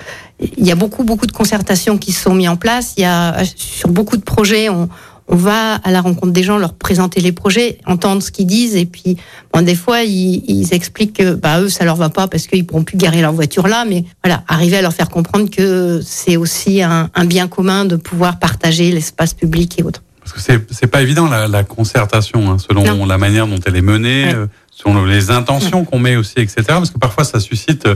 il 0.42 0.66
y 0.66 0.72
a 0.72 0.76
beaucoup 0.76 1.06
beaucoup 1.06 1.28
de 1.28 1.32
concertations 1.32 1.98
qui 1.98 2.12
se 2.12 2.24
sont 2.24 2.36
mis 2.36 2.50
en 2.50 2.58
place. 2.58 2.94
Il 2.98 3.04
y 3.04 3.06
a 3.06 3.42
sur 3.56 3.88
beaucoup 3.88 4.18
de 4.18 4.24
projets 4.24 4.68
on 4.68 4.90
on 5.28 5.36
va 5.36 5.76
à 5.76 5.92
la 5.92 6.02
rencontre 6.02 6.34
des 6.34 6.44
gens, 6.44 6.58
leur 6.58 6.74
présenter 6.74 7.22
les 7.22 7.32
projets, 7.32 7.80
entendre 7.86 8.22
ce 8.22 8.32
qu'ils 8.32 8.46
disent, 8.46 8.76
et 8.76 8.86
puis 8.86 9.18
bon, 9.54 9.64
des 9.64 9.76
fois 9.76 10.04
ils, 10.04 10.74
expliquent 10.74 11.14
que 11.14 11.34
bah 11.34 11.62
eux 11.62 11.70
ça 11.70 11.86
leur 11.86 11.96
va 11.96 12.10
pas 12.10 12.28
parce 12.28 12.48
qu'ils 12.48 12.66
pourront 12.66 12.84
plus 12.84 12.98
garer 12.98 13.22
leur 13.22 13.34
voiture 13.34 13.68
là, 13.68 13.86
mais 13.86 14.04
voilà, 14.24 14.44
arriver 14.48 14.78
à 14.78 14.82
leur 14.82 14.94
faire 14.94 15.10
comprendre 15.10 15.50
que 15.50 16.02
c'est 16.06 16.38
aussi 16.38 16.82
un, 16.82 17.10
un, 17.14 17.26
bien 17.26 17.48
commun 17.48 17.86
de 17.86 17.96
pouvoir 17.96 18.40
partager 18.40 18.92
l'espace 18.92 19.34
public 19.34 19.80
et 19.80 19.84
autres. 19.84 20.02
Parce 20.26 20.34
que 20.34 20.42
c'est 20.42 20.74
c'est 20.74 20.88
pas 20.88 21.02
évident 21.02 21.28
la, 21.28 21.48
la 21.48 21.64
concertation, 21.64 22.52
hein, 22.52 22.58
selon 22.58 23.06
la 23.06 23.18
manière 23.18 23.48
dont 23.48 23.60
elle 23.66 23.76
est 23.76 23.82
menée. 23.82 24.34
Euh, 24.34 24.48
selon 24.76 25.06
les 25.06 25.32
intentions 25.32 25.86
qu'on 25.86 26.00
met 26.00 26.18
aussi, 26.18 26.34
etc. 26.38 26.64
Parce 26.68 26.92
que 26.92 27.00
parfois 27.00 27.24
ça 27.24 27.40
suscite 27.40 27.88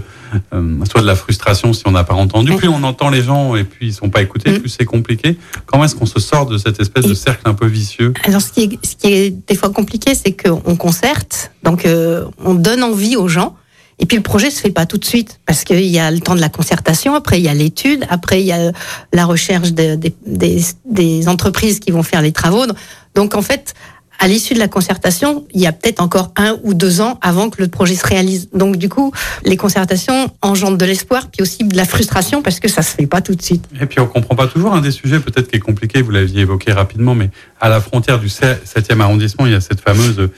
euh, 0.53 0.85
soit 0.89 1.01
de 1.01 1.05
la 1.05 1.15
frustration 1.15 1.73
si 1.73 1.83
on 1.85 1.91
n'a 1.91 2.05
pas 2.05 2.13
entendu. 2.13 2.55
Plus 2.55 2.69
on 2.69 2.83
entend 2.83 3.09
les 3.09 3.21
gens 3.21 3.55
et 3.55 3.65
puis 3.65 3.87
ils 3.87 3.93
sont 3.93 4.09
pas 4.09 4.21
écoutés, 4.21 4.51
mm. 4.51 4.59
plus 4.59 4.69
c'est 4.69 4.85
compliqué. 4.85 5.37
Comment 5.65 5.83
est-ce 5.83 5.95
qu'on 5.95 6.05
se 6.05 6.19
sort 6.19 6.45
de 6.45 6.57
cette 6.57 6.79
espèce 6.79 7.05
de 7.05 7.13
cercle 7.13 7.41
un 7.45 7.53
peu 7.53 7.67
vicieux? 7.67 8.13
Alors 8.23 8.41
ce 8.41 8.51
qui 8.51 8.63
est, 8.63 8.85
ce 8.85 8.95
qui 8.95 9.13
est 9.13 9.29
des 9.29 9.55
fois 9.55 9.69
compliqué, 9.71 10.15
c'est 10.15 10.31
qu'on 10.31 10.77
concerte, 10.77 11.51
donc 11.63 11.85
euh, 11.85 12.25
on 12.43 12.55
donne 12.55 12.83
envie 12.83 13.17
aux 13.17 13.27
gens. 13.27 13.55
Et 13.99 14.05
puis 14.05 14.17
le 14.17 14.23
projet 14.23 14.49
se 14.49 14.61
fait 14.61 14.71
pas 14.71 14.85
tout 14.85 14.97
de 14.97 15.05
suite 15.05 15.39
parce 15.45 15.63
qu'il 15.63 15.85
y 15.85 15.99
a 15.99 16.09
le 16.09 16.19
temps 16.19 16.35
de 16.35 16.41
la 16.41 16.49
concertation, 16.49 17.15
après 17.15 17.39
il 17.39 17.43
y 17.43 17.49
a 17.49 17.53
l'étude, 17.53 18.05
après 18.09 18.41
il 18.41 18.47
y 18.47 18.53
a 18.53 18.71
la 19.13 19.25
recherche 19.25 19.73
de, 19.73 19.95
de, 19.95 20.11
des, 20.25 20.61
des 20.85 21.27
entreprises 21.27 21.79
qui 21.79 21.91
vont 21.91 22.03
faire 22.03 22.21
les 22.21 22.31
travaux. 22.31 22.65
Donc 23.13 23.35
en 23.35 23.41
fait, 23.41 23.73
à 24.19 24.27
l'issue 24.27 24.53
de 24.53 24.59
la 24.59 24.67
concertation, 24.67 25.45
il 25.53 25.61
y 25.61 25.67
a 25.67 25.71
peut-être 25.71 26.01
encore 26.01 26.31
un 26.35 26.57
ou 26.63 26.73
deux 26.73 27.01
ans 27.01 27.17
avant 27.21 27.49
que 27.49 27.61
le 27.61 27.69
projet 27.69 27.95
se 27.95 28.05
réalise. 28.05 28.49
Donc 28.53 28.75
du 28.75 28.89
coup, 28.89 29.13
les 29.45 29.55
concertations 29.55 30.29
engendrent 30.41 30.77
de 30.77 30.85
l'espoir, 30.85 31.27
puis 31.31 31.41
aussi 31.41 31.63
de 31.63 31.75
la 31.75 31.85
frustration 31.85 32.41
parce 32.41 32.59
que 32.59 32.67
ça 32.67 32.81
se 32.81 32.93
fait 32.95 33.07
pas 33.07 33.21
tout 33.21 33.33
de 33.33 33.41
suite. 33.41 33.63
Et 33.81 33.85
puis 33.85 33.99
on 33.99 34.07
comprend 34.07 34.35
pas 34.35 34.47
toujours 34.47 34.73
un 34.73 34.81
des 34.81 34.91
sujets 34.91 35.19
peut-être 35.19 35.49
qui 35.49 35.55
est 35.55 35.61
compliqué. 35.61 36.01
Vous 36.01 36.11
l'aviez 36.11 36.41
évoqué 36.41 36.73
rapidement, 36.73 37.15
mais 37.15 37.29
à 37.61 37.69
la 37.69 37.79
frontière 37.79 38.19
du 38.19 38.27
7e 38.27 38.99
arrondissement, 38.99 39.45
il 39.45 39.53
y 39.53 39.55
a 39.55 39.61
cette 39.61 39.81
fameuse 39.81 40.29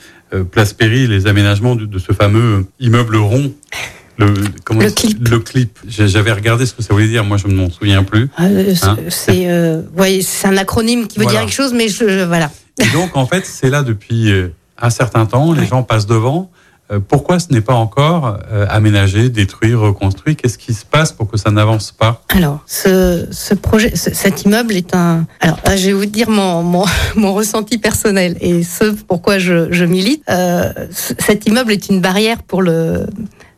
place 0.50 0.72
Péry, 0.72 1.06
les 1.06 1.26
aménagements 1.26 1.76
de, 1.76 1.98
ce 1.98 2.12
fameux 2.12 2.66
immeuble 2.80 3.16
rond. 3.16 3.52
Le, 4.18 4.28
clip. 4.90 5.28
Le 5.28 5.38
clip. 5.38 5.78
J'avais 5.88 6.32
regardé 6.32 6.66
ce 6.66 6.74
que 6.74 6.82
ça 6.82 6.92
voulait 6.92 7.08
dire. 7.08 7.24
Moi, 7.24 7.38
je 7.38 7.48
ne 7.48 7.54
m'en 7.54 7.70
souviens 7.70 8.04
plus. 8.04 8.28
Euh, 8.40 8.74
hein 8.82 8.96
c'est, 9.08 9.50
euh, 9.50 9.82
c'est 10.22 10.48
un 10.48 10.56
acronyme 10.56 11.06
qui 11.06 11.18
veut 11.18 11.26
dire 11.26 11.40
quelque 11.40 11.52
chose, 11.52 11.72
mais 11.72 11.88
je, 11.88 12.24
voilà. 12.24 12.50
Et 12.80 12.88
donc, 12.92 13.16
en 13.16 13.26
fait, 13.26 13.44
c'est 13.46 13.70
là 13.70 13.82
depuis 13.82 14.30
euh, 14.30 14.48
un 14.80 14.90
certain 14.90 15.26
temps, 15.26 15.52
les 15.52 15.66
gens 15.66 15.82
passent 15.82 16.06
devant. 16.06 16.50
Euh, 16.92 17.00
pourquoi 17.00 17.38
ce 17.38 17.52
n'est 17.52 17.60
pas 17.60 17.74
encore 17.74 18.38
euh, 18.52 18.66
aménagé, 18.68 19.28
détruit, 19.28 19.74
reconstruit? 19.74 20.36
Qu'est-ce 20.36 20.58
qui 20.58 20.74
se 20.74 20.84
passe 20.84 21.12
pour 21.12 21.30
que 21.30 21.36
ça 21.36 21.50
n'avance 21.50 21.92
pas? 21.92 22.22
Alors, 22.28 22.60
ce, 22.66 23.54
projet, 23.54 23.94
cet 23.94 24.44
immeuble 24.44 24.74
est 24.74 24.94
un. 24.94 25.26
Alors, 25.40 25.58
je 25.76 25.86
vais 25.86 25.92
vous 25.92 26.06
dire 26.06 26.28
mon, 26.28 26.62
mon, 26.62 26.84
mon 27.16 27.32
ressenti 27.32 27.78
personnel 27.78 28.36
et 28.40 28.62
ce 28.62 28.84
pourquoi 28.84 29.38
je, 29.38 29.72
je 29.72 29.84
milite. 29.84 30.22
Euh, 30.28 30.72
cet 30.90 31.46
immeuble 31.46 31.72
est 31.72 31.88
une 31.88 32.00
barrière 32.00 32.42
pour 32.42 32.62
le 32.62 33.06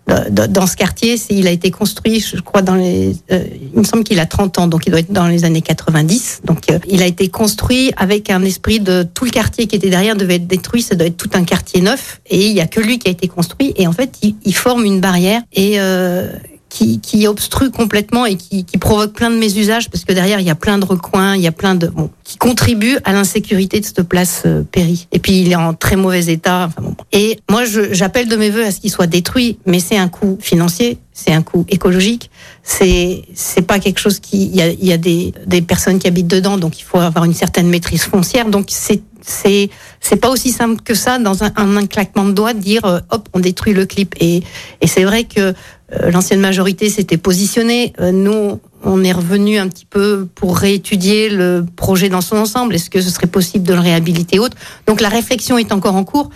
dans 0.06 0.66
ce 0.66 0.76
quartier, 0.76 1.16
il 1.30 1.46
a 1.46 1.50
été 1.50 1.70
construit, 1.70 2.20
je 2.20 2.40
crois, 2.40 2.60
dans 2.62 2.74
les. 2.74 3.16
Euh, 3.32 3.44
il 3.72 3.78
me 3.78 3.84
semble 3.84 4.04
qu'il 4.04 4.20
a 4.20 4.26
30 4.26 4.58
ans, 4.58 4.66
donc 4.66 4.82
il 4.86 4.90
doit 4.90 5.00
être 5.00 5.12
dans 5.12 5.28
les 5.28 5.44
années 5.44 5.62
90. 5.62 6.42
Donc, 6.44 6.70
euh, 6.70 6.78
il 6.86 7.02
a 7.02 7.06
été 7.06 7.28
construit 7.28 7.92
avec 7.96 8.28
un 8.30 8.42
esprit 8.42 8.80
de 8.80 9.02
tout 9.02 9.24
le 9.24 9.30
quartier 9.30 9.66
qui 9.66 9.76
était 9.76 9.88
derrière 9.88 10.14
devait 10.14 10.36
être 10.36 10.46
détruit. 10.46 10.82
Ça 10.82 10.94
doit 10.94 11.06
être 11.06 11.16
tout 11.16 11.30
un 11.32 11.44
quartier 11.44 11.80
neuf, 11.80 12.20
et 12.28 12.48
il 12.48 12.52
y 12.52 12.60
a 12.60 12.66
que 12.66 12.80
lui 12.80 12.98
qui 12.98 13.08
a 13.08 13.10
été 13.10 13.28
construit. 13.28 13.72
Et 13.76 13.86
en 13.86 13.92
fait, 13.92 14.18
il, 14.22 14.34
il 14.44 14.54
forme 14.54 14.84
une 14.84 15.00
barrière 15.00 15.42
et 15.52 15.80
euh, 15.80 16.28
qui, 16.74 16.98
qui 16.98 17.28
obstrue 17.28 17.70
complètement 17.70 18.26
et 18.26 18.34
qui, 18.34 18.64
qui, 18.64 18.78
provoque 18.78 19.12
plein 19.12 19.30
de 19.30 19.36
mésusages 19.36 19.88
parce 19.88 20.04
que 20.04 20.12
derrière 20.12 20.40
il 20.40 20.46
y 20.46 20.50
a 20.50 20.56
plein 20.56 20.76
de 20.76 20.84
recoins, 20.84 21.36
il 21.36 21.42
y 21.42 21.46
a 21.46 21.52
plein 21.52 21.76
de 21.76 21.86
bon, 21.86 22.10
qui 22.24 22.36
contribuent 22.36 22.98
à 23.04 23.12
l'insécurité 23.12 23.78
de 23.78 23.84
cette 23.84 24.02
place 24.02 24.42
euh, 24.44 24.64
péri. 24.64 25.06
Et 25.12 25.20
puis 25.20 25.40
il 25.42 25.52
est 25.52 25.56
en 25.56 25.72
très 25.72 25.94
mauvais 25.94 26.24
état. 26.24 26.66
Enfin, 26.66 26.82
bon. 26.82 26.96
Et 27.12 27.38
moi 27.48 27.62
j'appelle 27.92 28.28
de 28.28 28.34
mes 28.34 28.50
voeux 28.50 28.64
à 28.64 28.72
ce 28.72 28.80
qu'il 28.80 28.90
soit 28.90 29.06
détruit, 29.06 29.56
mais 29.66 29.78
c'est 29.78 29.96
un 29.96 30.08
coût 30.08 30.36
financier, 30.40 30.98
c'est 31.12 31.32
un 31.32 31.42
coût 31.42 31.64
écologique, 31.68 32.28
c'est 32.64 33.22
c'est 33.34 33.62
pas 33.62 33.78
quelque 33.78 34.00
chose 34.00 34.18
qui 34.18 34.46
il 34.46 34.56
y 34.56 34.60
a, 34.60 34.72
y 34.72 34.92
a 34.92 34.98
des, 34.98 35.32
des 35.46 35.62
personnes 35.62 36.00
qui 36.00 36.08
habitent 36.08 36.26
dedans, 36.26 36.58
donc 36.58 36.80
il 36.80 36.82
faut 36.82 36.98
avoir 36.98 37.24
une 37.24 37.34
certaine 37.34 37.68
maîtrise 37.68 38.02
foncière. 38.02 38.46
Donc 38.48 38.66
c'est 38.70 39.00
c'est 39.26 39.70
c'est 40.00 40.16
pas 40.16 40.30
aussi 40.30 40.50
simple 40.50 40.82
que 40.82 40.94
ça 40.94 41.18
dans 41.18 41.44
un, 41.44 41.52
un, 41.56 41.86
claquement 41.86 42.24
de 42.24 42.32
doigts 42.32 42.52
de 42.52 42.60
dire 42.60 42.84
euh, 42.84 43.00
hop 43.10 43.28
on 43.32 43.40
détruit 43.40 43.72
le 43.72 43.86
clip 43.86 44.14
et 44.20 44.42
et 44.80 44.86
c'est 44.86 45.04
vrai 45.04 45.24
que 45.24 45.54
euh, 45.92 46.10
l'ancienne 46.10 46.40
majorité 46.40 46.88
s'était 46.88 47.16
positionnée. 47.16 47.92
Euh, 48.00 48.10
nous, 48.10 48.60
on 48.82 49.04
est 49.04 49.12
revenu 49.12 49.58
un 49.58 49.68
petit 49.68 49.86
peu 49.86 50.26
pour 50.34 50.56
réétudier 50.56 51.28
le 51.28 51.64
projet 51.76 52.08
dans 52.08 52.20
son 52.20 52.36
ensemble. 52.36 52.74
Est-ce 52.74 52.90
que 52.90 53.00
ce 53.00 53.10
serait 53.10 53.26
possible 53.26 53.66
de 53.66 53.74
le 53.74 53.80
réhabiliter 53.80 54.38
autre? 54.38 54.56
Donc 54.86 55.00
la 55.00 55.08
réflexion 55.08 55.58
est 55.58 55.72
encore 55.72 55.94
en 55.94 56.04
cours. 56.04 56.30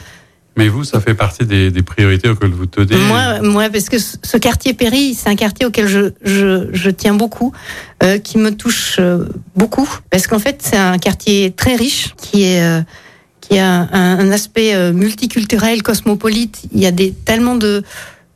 Mais 0.58 0.66
vous, 0.66 0.82
ça 0.82 1.00
fait 1.00 1.14
partie 1.14 1.46
des, 1.46 1.70
priorités 1.82 2.28
auxquelles 2.28 2.50
vous 2.50 2.66
tenez 2.66 2.96
Moi, 2.96 3.40
moi 3.42 3.70
parce 3.70 3.88
que 3.88 3.96
ce 3.96 4.36
quartier 4.38 4.74
Péry, 4.74 5.14
c'est 5.14 5.28
un 5.28 5.36
quartier 5.36 5.64
auquel 5.64 5.86
je, 5.86 6.10
je, 6.24 6.66
je 6.72 6.90
tiens 6.90 7.14
beaucoup, 7.14 7.52
euh, 8.02 8.18
qui 8.18 8.38
me 8.38 8.50
touche 8.50 8.96
euh, 8.98 9.26
beaucoup, 9.54 9.88
parce 10.10 10.26
qu'en 10.26 10.40
fait, 10.40 10.58
c'est 10.60 10.76
un 10.76 10.98
quartier 10.98 11.52
très 11.52 11.76
riche, 11.76 12.14
qui 12.20 12.42
est... 12.42 12.62
Euh, 12.62 12.82
qui 13.40 13.58
a 13.58 13.88
un, 13.92 14.30
aspect 14.30 14.92
multiculturel, 14.92 15.82
cosmopolite. 15.82 16.64
Il 16.74 16.80
y 16.80 16.86
a 16.86 16.90
des, 16.90 17.12
tellement 17.12 17.54
de, 17.54 17.82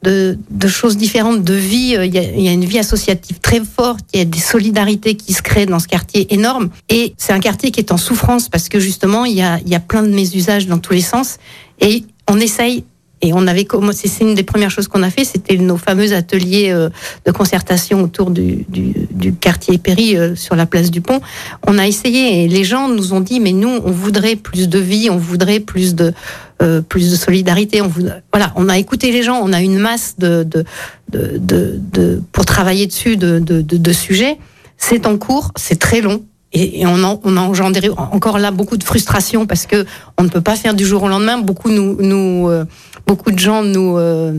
de, 0.02 0.38
choses 0.68 0.96
différentes, 0.96 1.44
de 1.44 1.52
vie. 1.52 1.98
Il 2.02 2.14
y, 2.14 2.18
a, 2.18 2.22
il 2.22 2.40
y, 2.40 2.48
a, 2.48 2.52
une 2.52 2.64
vie 2.64 2.78
associative 2.78 3.38
très 3.40 3.60
forte. 3.60 4.06
Il 4.14 4.20
y 4.20 4.22
a 4.22 4.24
des 4.24 4.38
solidarités 4.38 5.14
qui 5.14 5.34
se 5.34 5.42
créent 5.42 5.66
dans 5.66 5.80
ce 5.80 5.86
quartier 5.86 6.32
énorme. 6.32 6.70
Et 6.88 7.12
c'est 7.18 7.34
un 7.34 7.40
quartier 7.40 7.70
qui 7.70 7.80
est 7.80 7.92
en 7.92 7.98
souffrance 7.98 8.48
parce 8.48 8.70
que 8.70 8.80
justement, 8.80 9.26
il 9.26 9.34
y 9.34 9.42
a, 9.42 9.58
il 9.66 9.68
y 9.68 9.74
a 9.74 9.80
plein 9.80 10.02
de 10.02 10.08
mésusages 10.14 10.66
dans 10.66 10.78
tous 10.78 10.94
les 10.94 11.02
sens. 11.02 11.36
Et 11.82 12.04
on 12.28 12.38
essaye 12.38 12.84
Et 13.24 13.32
on 13.32 13.46
avait 13.46 13.64
commencé, 13.64 14.08
c'est 14.08 14.24
une 14.24 14.34
des 14.34 14.42
premières 14.42 14.70
choses 14.70 14.88
qu'on 14.88 15.04
a 15.04 15.10
fait, 15.10 15.24
c'était 15.24 15.56
nos 15.56 15.76
fameux 15.76 16.12
ateliers 16.12 16.70
euh, 16.72 16.90
de 17.24 17.30
concertation 17.30 18.02
autour 18.02 18.32
du, 18.32 18.66
du, 18.68 18.94
du 19.12 19.32
quartier 19.32 19.78
Péry 19.78 20.16
euh, 20.16 20.34
sur 20.34 20.56
la 20.56 20.66
place 20.66 20.90
du 20.90 21.00
Pont. 21.00 21.20
On 21.64 21.78
a 21.78 21.86
essayé 21.86 22.42
et 22.42 22.48
les 22.48 22.64
gens 22.64 22.88
nous 22.88 23.12
ont 23.12 23.20
dit, 23.20 23.38
mais 23.38 23.52
nous, 23.52 23.68
on 23.68 23.92
voudrait 23.92 24.34
plus 24.34 24.68
de 24.68 24.80
vie, 24.80 25.08
on 25.08 25.18
voudrait 25.18 25.60
plus 25.60 25.94
de 25.94 26.12
euh, 26.62 26.80
plus 26.80 27.10
de 27.12 27.16
solidarité. 27.16 27.80
On 27.80 27.88
voudrait, 27.88 28.22
voilà, 28.32 28.52
on 28.56 28.68
a 28.68 28.76
écouté 28.76 29.12
les 29.12 29.22
gens, 29.22 29.40
on 29.40 29.52
a 29.52 29.60
une 29.60 29.78
masse 29.78 30.16
de 30.18 30.42
de, 30.42 30.64
de, 31.10 31.38
de, 31.38 31.78
de 31.92 32.22
pour 32.32 32.44
travailler 32.44 32.86
dessus 32.88 33.16
de, 33.16 33.38
de, 33.38 33.62
de, 33.62 33.76
de 33.76 33.92
sujets. 33.92 34.36
C'est 34.76 35.06
en 35.06 35.16
cours, 35.16 35.52
c'est 35.54 35.78
très 35.78 36.00
long 36.00 36.24
et, 36.52 36.86
on, 36.86 37.02
a, 37.02 37.18
on 37.24 37.36
a 37.36 37.40
engendré 37.40 37.88
encore 37.96 38.38
là 38.38 38.50
beaucoup 38.50 38.76
de 38.76 38.84
frustration 38.84 39.46
parce 39.46 39.66
que 39.66 39.86
on 40.18 40.22
ne 40.22 40.28
peut 40.28 40.40
pas 40.40 40.56
faire 40.56 40.74
du 40.74 40.84
jour 40.84 41.02
au 41.02 41.08
lendemain. 41.08 41.38
Beaucoup 41.38 41.70
nous, 41.70 41.96
nous 42.00 42.48
euh, 42.48 42.64
beaucoup 43.06 43.30
de 43.30 43.38
gens 43.38 43.62
nous 43.62 43.96
euh, 43.96 44.34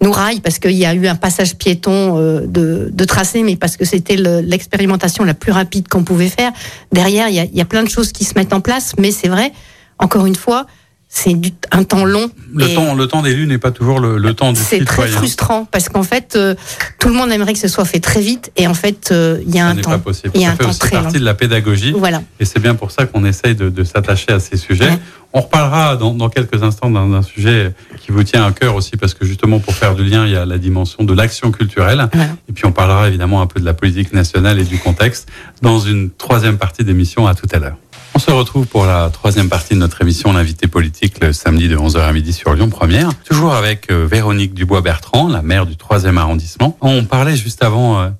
nous 0.00 0.12
raillent 0.12 0.40
parce 0.40 0.58
qu'il 0.58 0.72
y 0.72 0.86
a 0.86 0.94
eu 0.94 1.06
un 1.06 1.16
passage 1.16 1.56
piéton 1.56 2.16
euh, 2.16 2.46
de, 2.46 2.90
de 2.92 3.04
tracé, 3.04 3.42
mais 3.42 3.56
parce 3.56 3.76
que 3.76 3.84
c'était 3.84 4.16
l'expérimentation 4.16 5.24
la 5.24 5.34
plus 5.34 5.52
rapide 5.52 5.88
qu'on 5.88 6.04
pouvait 6.04 6.28
faire. 6.28 6.52
Derrière, 6.92 7.28
il 7.28 7.34
y, 7.34 7.40
a, 7.40 7.44
il 7.44 7.56
y 7.56 7.60
a 7.60 7.66
plein 7.66 7.82
de 7.82 7.88
choses 7.88 8.12
qui 8.12 8.24
se 8.24 8.34
mettent 8.36 8.52
en 8.52 8.60
place, 8.60 8.94
mais 8.98 9.10
c'est 9.10 9.28
vrai, 9.28 9.52
encore 9.98 10.26
une 10.26 10.36
fois, 10.36 10.66
c'est 11.12 11.36
un 11.72 11.82
temps 11.82 12.04
long. 12.04 12.30
Le 12.54 12.72
temps, 12.72 12.94
le 12.94 13.06
temps 13.08 13.20
d'élu 13.20 13.46
n'est 13.48 13.58
pas 13.58 13.72
toujours 13.72 13.98
le, 13.98 14.16
le 14.16 14.32
temps 14.32 14.52
du 14.52 14.60
C'est 14.60 14.84
très 14.84 15.08
frustrant 15.08 15.64
parce 15.64 15.88
qu'en 15.88 16.04
fait, 16.04 16.34
euh, 16.36 16.54
tout 17.00 17.08
le 17.08 17.14
monde 17.14 17.32
aimerait 17.32 17.52
que 17.52 17.58
ce 17.58 17.66
soit 17.66 17.84
fait 17.84 17.98
très 17.98 18.20
vite 18.20 18.52
et 18.56 18.68
en 18.68 18.74
fait, 18.74 19.08
euh, 19.10 19.40
il 19.44 19.52
y 19.52 19.58
a 19.58 19.64
ça 19.64 19.68
un 19.70 19.76
temps. 19.76 19.90
Pas 19.90 19.98
possible. 19.98 20.30
Il 20.36 20.40
y 20.40 20.44
a 20.44 20.48
ça 20.48 20.52
un 20.52 20.56
fait 20.56 20.62
temps 20.62 20.70
aussi 20.70 20.78
très 20.78 20.90
partie 20.92 21.14
long. 21.14 21.20
de 21.20 21.24
la 21.24 21.34
pédagogie. 21.34 21.92
Voilà. 21.96 22.22
Et 22.38 22.44
c'est 22.44 22.60
bien 22.60 22.76
pour 22.76 22.92
ça 22.92 23.06
qu'on 23.06 23.24
essaye 23.24 23.56
de, 23.56 23.68
de 23.70 23.82
s'attacher 23.84 24.30
à 24.30 24.38
ces 24.38 24.56
sujets. 24.56 24.88
Ouais. 24.88 24.98
On 25.32 25.40
reparlera 25.40 25.96
dans, 25.96 26.14
dans 26.14 26.28
quelques 26.28 26.62
instants 26.62 26.90
d'un 26.90 27.22
sujet 27.22 27.72
qui 28.00 28.12
vous 28.12 28.22
tient 28.22 28.44
à 28.46 28.52
cœur 28.52 28.76
aussi 28.76 28.96
parce 28.96 29.14
que 29.14 29.24
justement 29.24 29.58
pour 29.58 29.74
faire 29.74 29.96
du 29.96 30.04
lien, 30.04 30.26
il 30.26 30.32
y 30.32 30.36
a 30.36 30.46
la 30.46 30.58
dimension 30.58 31.02
de 31.02 31.12
l'action 31.12 31.50
culturelle. 31.50 32.08
Et 32.48 32.52
puis 32.52 32.66
on 32.66 32.72
parlera 32.72 33.08
évidemment 33.08 33.42
un 33.42 33.46
peu 33.46 33.58
de 33.58 33.64
la 33.64 33.74
politique 33.74 34.12
nationale 34.12 34.60
et 34.60 34.64
du 34.64 34.78
contexte 34.78 35.28
dans 35.60 35.80
une 35.80 36.10
troisième 36.10 36.56
partie 36.56 36.84
d'émission. 36.84 37.26
À 37.26 37.34
tout 37.34 37.46
à 37.52 37.58
l'heure. 37.58 37.76
On 38.14 38.18
se 38.18 38.30
retrouve 38.30 38.66
pour 38.66 38.86
la 38.86 39.08
troisième 39.10 39.48
partie 39.48 39.74
de 39.74 39.78
notre 39.78 40.02
émission, 40.02 40.32
l'invité 40.32 40.66
politique, 40.66 41.20
le 41.20 41.32
samedi 41.32 41.68
de 41.68 41.76
11h 41.76 42.00
à 42.00 42.12
midi 42.12 42.32
sur 42.32 42.52
Lyon 42.54 42.68
Première. 42.68 43.14
Toujours 43.24 43.54
avec 43.54 43.90
euh, 43.90 44.06
Véronique 44.10 44.52
Dubois-Bertrand, 44.52 45.28
la 45.28 45.42
maire 45.42 45.64
du 45.64 45.76
troisième 45.76 46.18
arrondissement. 46.18 46.76
On 46.80 47.04
parlait 47.04 47.36
juste 47.36 47.62
avant, 47.62 48.00
euh, 48.00 48.10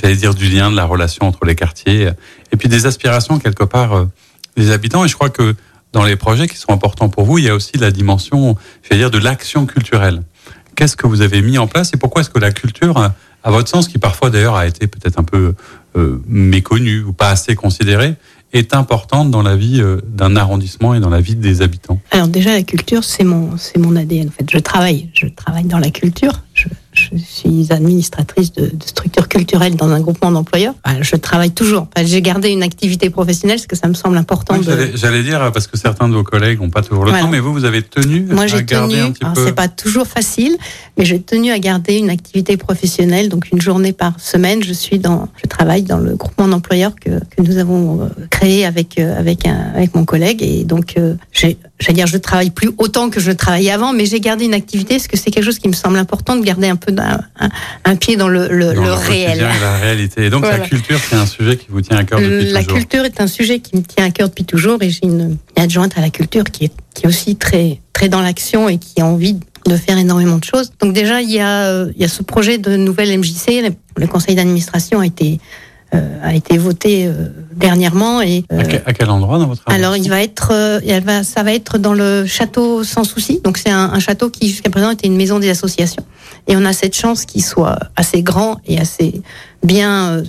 j'allais 0.00 0.14
dire, 0.14 0.34
du 0.34 0.48
lien, 0.48 0.70
de 0.70 0.76
la 0.76 0.84
relation 0.84 1.26
entre 1.26 1.44
les 1.44 1.56
quartiers, 1.56 2.06
euh, 2.06 2.12
et 2.52 2.56
puis 2.56 2.68
des 2.68 2.86
aspirations 2.86 3.38
quelque 3.38 3.64
part 3.64 4.06
des 4.56 4.70
habitants. 4.70 5.04
Et 5.04 5.08
je 5.08 5.14
crois 5.14 5.30
que 5.30 5.56
dans 5.92 6.04
les 6.04 6.16
projets 6.16 6.46
qui 6.46 6.56
sont 6.56 6.72
importants 6.72 7.08
pour 7.08 7.24
vous, 7.24 7.38
il 7.38 7.44
y 7.44 7.48
a 7.48 7.54
aussi 7.54 7.76
la 7.76 7.90
dimension, 7.90 8.56
j'allais 8.82 9.02
dire, 9.02 9.10
de 9.10 9.18
l'action 9.18 9.66
culturelle. 9.66 10.22
Qu'est-ce 10.76 10.96
que 10.96 11.08
vous 11.08 11.22
avez 11.22 11.42
mis 11.42 11.58
en 11.58 11.66
place 11.66 11.90
et 11.92 11.96
pourquoi 11.96 12.22
est-ce 12.22 12.30
que 12.30 12.38
la 12.38 12.52
culture, 12.52 13.12
à 13.42 13.50
votre 13.50 13.68
sens, 13.68 13.88
qui 13.88 13.98
parfois 13.98 14.30
d'ailleurs 14.30 14.54
a 14.54 14.66
été 14.66 14.86
peut-être 14.86 15.18
un 15.18 15.24
peu 15.24 15.54
méconnue 16.26 17.02
ou 17.02 17.12
pas 17.12 17.30
assez 17.30 17.54
considérée, 17.54 18.14
est 18.52 18.74
importante 18.74 19.30
dans 19.30 19.42
la 19.42 19.56
vie 19.56 19.80
euh, 19.80 20.00
d'un 20.06 20.36
arrondissement 20.36 20.94
et 20.94 21.00
dans 21.00 21.10
la 21.10 21.20
vie 21.20 21.36
des 21.36 21.62
habitants 21.62 22.00
Alors 22.10 22.28
déjà, 22.28 22.52
la 22.52 22.62
culture, 22.62 23.04
c'est 23.04 23.24
mon, 23.24 23.56
c'est 23.56 23.78
mon 23.78 23.96
ADN. 23.96 24.28
En 24.28 24.30
fait, 24.30 24.50
je 24.50 24.58
travaille, 24.58 25.08
je 25.14 25.26
travaille 25.26 25.64
dans 25.64 25.78
la 25.78 25.90
culture. 25.90 26.32
Je 27.12 27.18
suis 27.22 27.66
administratrice 27.72 28.52
de, 28.52 28.62
de 28.66 28.84
structures 28.84 29.28
culturelles 29.28 29.76
dans 29.76 29.88
un 29.88 30.00
groupement 30.00 30.30
d'employeurs. 30.30 30.74
Enfin, 30.84 30.98
je 31.02 31.16
travaille 31.16 31.50
toujours. 31.50 31.88
Enfin, 31.94 32.06
j'ai 32.06 32.22
gardé 32.22 32.50
une 32.50 32.62
activité 32.62 33.10
professionnelle 33.10 33.58
parce 33.58 33.66
que 33.66 33.76
ça 33.76 33.88
me 33.88 33.94
semble 33.94 34.16
important. 34.16 34.54
Oui, 34.58 34.64
de... 34.66 34.90
J'allais 34.94 35.22
dire, 35.22 35.50
parce 35.52 35.66
que 35.66 35.76
certains 35.76 36.08
de 36.08 36.14
vos 36.14 36.22
collègues 36.24 36.60
n'ont 36.60 36.70
pas 36.70 36.82
toujours 36.82 37.04
le 37.04 37.10
Voilà. 37.10 37.24
temps, 37.24 37.30
mais 37.30 37.40
vous, 37.40 37.52
vous 37.52 37.64
avez 37.64 37.82
tenu 37.82 38.22
Moi, 38.22 38.44
à 38.44 38.46
j'ai 38.46 38.62
garder 38.62 38.96
tenu. 38.96 39.32
peu... 39.34 39.44
C'est 39.46 39.54
pas 39.54 39.68
toujours 39.68 40.06
facile, 40.06 40.56
mais 40.96 41.04
j'ai 41.04 41.20
tenu 41.20 41.50
à 41.50 41.58
garder 41.58 41.96
une 41.96 42.10
activité 42.10 42.56
professionnelle, 42.56 43.28
donc 43.28 43.50
une 43.52 43.60
journée 43.60 43.92
par 43.92 44.18
semaine. 44.20 44.62
Je 44.62 44.72
suis 44.72 44.98
dans, 44.98 45.28
je 45.42 45.48
travaille 45.48 45.82
dans 45.82 45.98
le 45.98 46.14
groupement 46.16 46.48
d'employeurs 46.48 46.94
que, 46.94 47.10
que 47.10 47.42
nous 47.42 47.58
avons 47.58 48.02
euh, 48.02 48.08
créé 48.30 48.64
avec 48.64 48.98
euh, 48.98 49.18
avec 49.18 49.46
un 49.46 49.72
avec 49.74 49.94
mon 49.94 50.04
collègue, 50.04 50.42
et 50.42 50.64
donc 50.64 50.94
euh, 50.98 51.14
j'ai, 51.32 51.56
j'allais 51.80 51.94
dire, 51.94 52.06
je 52.06 52.18
travaille 52.18 52.50
plus 52.50 52.70
autant 52.78 53.10
que 53.10 53.18
je 53.20 53.32
travaillais 53.32 53.70
avant, 53.72 53.92
mais 53.92 54.06
j'ai 54.06 54.20
gardé 54.20 54.44
une 54.44 54.54
activité 54.54 54.96
parce 54.96 55.08
que 55.08 55.16
c'est 55.16 55.30
quelque 55.30 55.44
chose 55.44 55.58
qui 55.58 55.68
me 55.68 55.72
semble 55.72 55.98
important 55.98 56.36
de 56.36 56.44
garder 56.44 56.68
un 56.68 56.76
peu 56.76 56.94
un, 56.98 57.48
un 57.84 57.96
pied 57.96 58.16
dans 58.16 58.28
le, 58.28 58.48
le, 58.48 58.74
dans 58.74 58.82
le 58.82 58.94
quotidien 58.94 59.32
réel. 59.32 59.48
la 59.60 59.76
réalité. 59.78 60.26
Et 60.26 60.30
donc 60.30 60.42
la 60.42 60.60
culture, 60.60 60.98
c'est 61.08 61.16
un 61.16 61.26
sujet 61.26 61.56
qui 61.56 61.66
vous 61.70 61.80
tient 61.80 61.96
à 61.96 62.04
cœur 62.04 62.20
depuis 62.20 62.50
La 62.52 62.62
toujours. 62.62 62.78
culture 62.78 63.04
est 63.04 63.20
un 63.20 63.26
sujet 63.26 63.58
qui 63.60 63.76
me 63.76 63.82
tient 63.82 64.04
à 64.04 64.10
cœur 64.10 64.28
depuis 64.28 64.44
toujours 64.44 64.82
et 64.82 64.90
j'ai 64.90 65.04
une 65.04 65.36
adjointe 65.56 65.96
à 65.96 66.00
la 66.00 66.10
culture 66.10 66.44
qui 66.44 66.66
est, 66.66 66.72
qui 66.94 67.04
est 67.04 67.08
aussi 67.08 67.36
très, 67.36 67.80
très 67.92 68.08
dans 68.08 68.20
l'action 68.20 68.68
et 68.68 68.78
qui 68.78 69.00
a 69.00 69.06
envie 69.06 69.36
de 69.66 69.76
faire 69.76 69.98
énormément 69.98 70.38
de 70.38 70.44
choses. 70.44 70.72
Donc 70.80 70.92
déjà, 70.92 71.20
il 71.22 71.30
y 71.30 71.38
a, 71.38 71.66
euh, 71.66 71.92
il 71.94 72.02
y 72.02 72.04
a 72.04 72.08
ce 72.08 72.22
projet 72.22 72.58
de 72.58 72.76
nouvelle 72.76 73.16
MJC. 73.18 73.72
Le, 73.96 74.06
conseil 74.06 74.34
d'administration 74.34 75.00
a 75.00 75.06
été, 75.06 75.38
a 76.22 76.34
été 76.34 76.58
voté 76.58 77.06
euh, 77.06 77.28
dernièrement 77.54 78.20
et 78.22 78.44
À, 78.50 78.54
euh, 78.54 78.78
à 78.86 78.92
quel 78.92 79.10
endroit 79.10 79.38
dans 79.38 79.46
votre 79.46 79.62
alors, 79.66 79.96
il 79.96 80.08
va 80.08 80.22
être, 80.22 80.50
euh, 80.52 80.80
elle 80.86 81.02
va, 81.02 81.22
ça 81.22 81.42
va 81.42 81.52
être 81.52 81.78
dans 81.78 81.94
le 81.94 82.26
château 82.26 82.84
sans 82.84 83.04
souci. 83.04 83.40
Donc, 83.44 83.58
c'est 83.58 83.70
un, 83.70 83.90
un 83.92 83.98
château 83.98 84.30
qui, 84.30 84.48
jusqu'à 84.48 84.70
présent, 84.70 84.90
était 84.90 85.06
une 85.06 85.16
maison 85.16 85.38
des 85.38 85.48
associations. 85.48 86.04
Et 86.48 86.56
on 86.56 86.64
a 86.64 86.72
cette 86.72 86.96
chance 86.96 87.24
qu'il 87.24 87.42
soit 87.42 87.78
assez 87.96 88.22
grand 88.22 88.58
et 88.66 88.78
assez 88.78 89.22
bien 89.62 90.10
euh, 90.10 90.22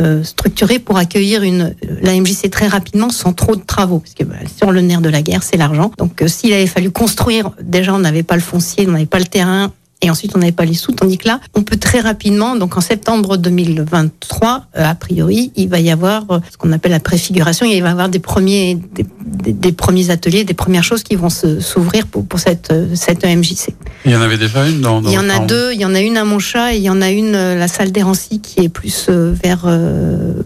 euh, 0.00 0.22
structuré 0.22 0.78
pour 0.78 0.96
accueillir 0.96 1.42
une, 1.42 1.74
la 2.02 2.14
MJC 2.14 2.48
très 2.50 2.68
rapidement 2.68 3.10
sans 3.10 3.32
trop 3.32 3.56
de 3.56 3.62
travaux. 3.62 3.98
Parce 3.98 4.14
que 4.14 4.22
bah, 4.22 4.36
sur 4.56 4.70
le 4.70 4.80
nerf 4.80 5.00
de 5.00 5.08
la 5.08 5.22
guerre, 5.22 5.42
c'est 5.42 5.56
l'argent. 5.56 5.90
Donc, 5.98 6.22
euh, 6.22 6.28
s'il 6.28 6.52
avait 6.52 6.68
fallu 6.68 6.92
construire, 6.92 7.50
déjà, 7.60 7.92
on 7.92 7.98
n'avait 7.98 8.22
pas 8.22 8.36
le 8.36 8.40
foncier, 8.40 8.86
on 8.86 8.92
n'avait 8.92 9.06
pas 9.06 9.18
le 9.18 9.24
terrain. 9.24 9.72
Et 10.00 10.10
ensuite, 10.10 10.32
on 10.36 10.38
n'avait 10.38 10.52
pas 10.52 10.64
les 10.64 10.74
sous, 10.74 10.92
tandis 10.92 11.18
que 11.18 11.26
là, 11.26 11.40
on 11.54 11.62
peut 11.62 11.76
très 11.76 11.98
rapidement, 12.00 12.54
donc 12.54 12.76
en 12.76 12.80
septembre 12.80 13.36
2023, 13.36 14.66
euh, 14.76 14.84
a 14.84 14.94
priori, 14.94 15.50
il 15.56 15.68
va 15.68 15.80
y 15.80 15.90
avoir 15.90 16.24
euh, 16.30 16.38
ce 16.52 16.56
qu'on 16.56 16.70
appelle 16.72 16.92
la 16.92 17.00
préfiguration. 17.00 17.66
Il 17.66 17.82
va 17.82 17.88
y 17.88 17.92
avoir 17.92 18.08
des 18.08 18.20
premiers, 18.20 18.76
des, 18.94 19.04
des- 19.42 19.52
des 19.52 19.72
premiers 19.72 20.10
ateliers, 20.10 20.44
des 20.44 20.54
premières 20.54 20.84
choses 20.84 21.02
qui 21.02 21.16
vont 21.16 21.30
s'ouvrir 21.30 22.06
pour, 22.06 22.24
pour 22.26 22.38
cette, 22.38 22.70
euh, 22.70 22.94
cette 22.94 23.24
EMJC. 23.24 23.74
Il 24.04 24.12
y 24.12 24.16
en 24.16 24.20
avait 24.20 24.38
déjà 24.38 24.68
une 24.68 24.80
dans, 24.80 25.00
dans 25.02 25.10
Il 25.10 25.14
y 25.14 25.18
en 25.18 25.28
a 25.28 25.38
deux. 25.46 25.72
Il 25.72 25.80
y 25.80 25.84
en 25.84 25.94
a 25.94 26.00
une 26.00 26.16
à 26.16 26.24
Montchat 26.24 26.74
et 26.74 26.76
il 26.76 26.82
y 26.84 26.90
en 26.90 27.02
a 27.02 27.10
une, 27.10 27.34
euh, 27.34 27.54
la 27.58 27.66
salle 27.68 27.90
d'Hérancy, 27.90 28.40
qui 28.40 28.60
est 28.60 28.68
plus 28.68 29.06
euh, 29.08 29.34
vers 29.42 29.62
euh, 29.66 30.42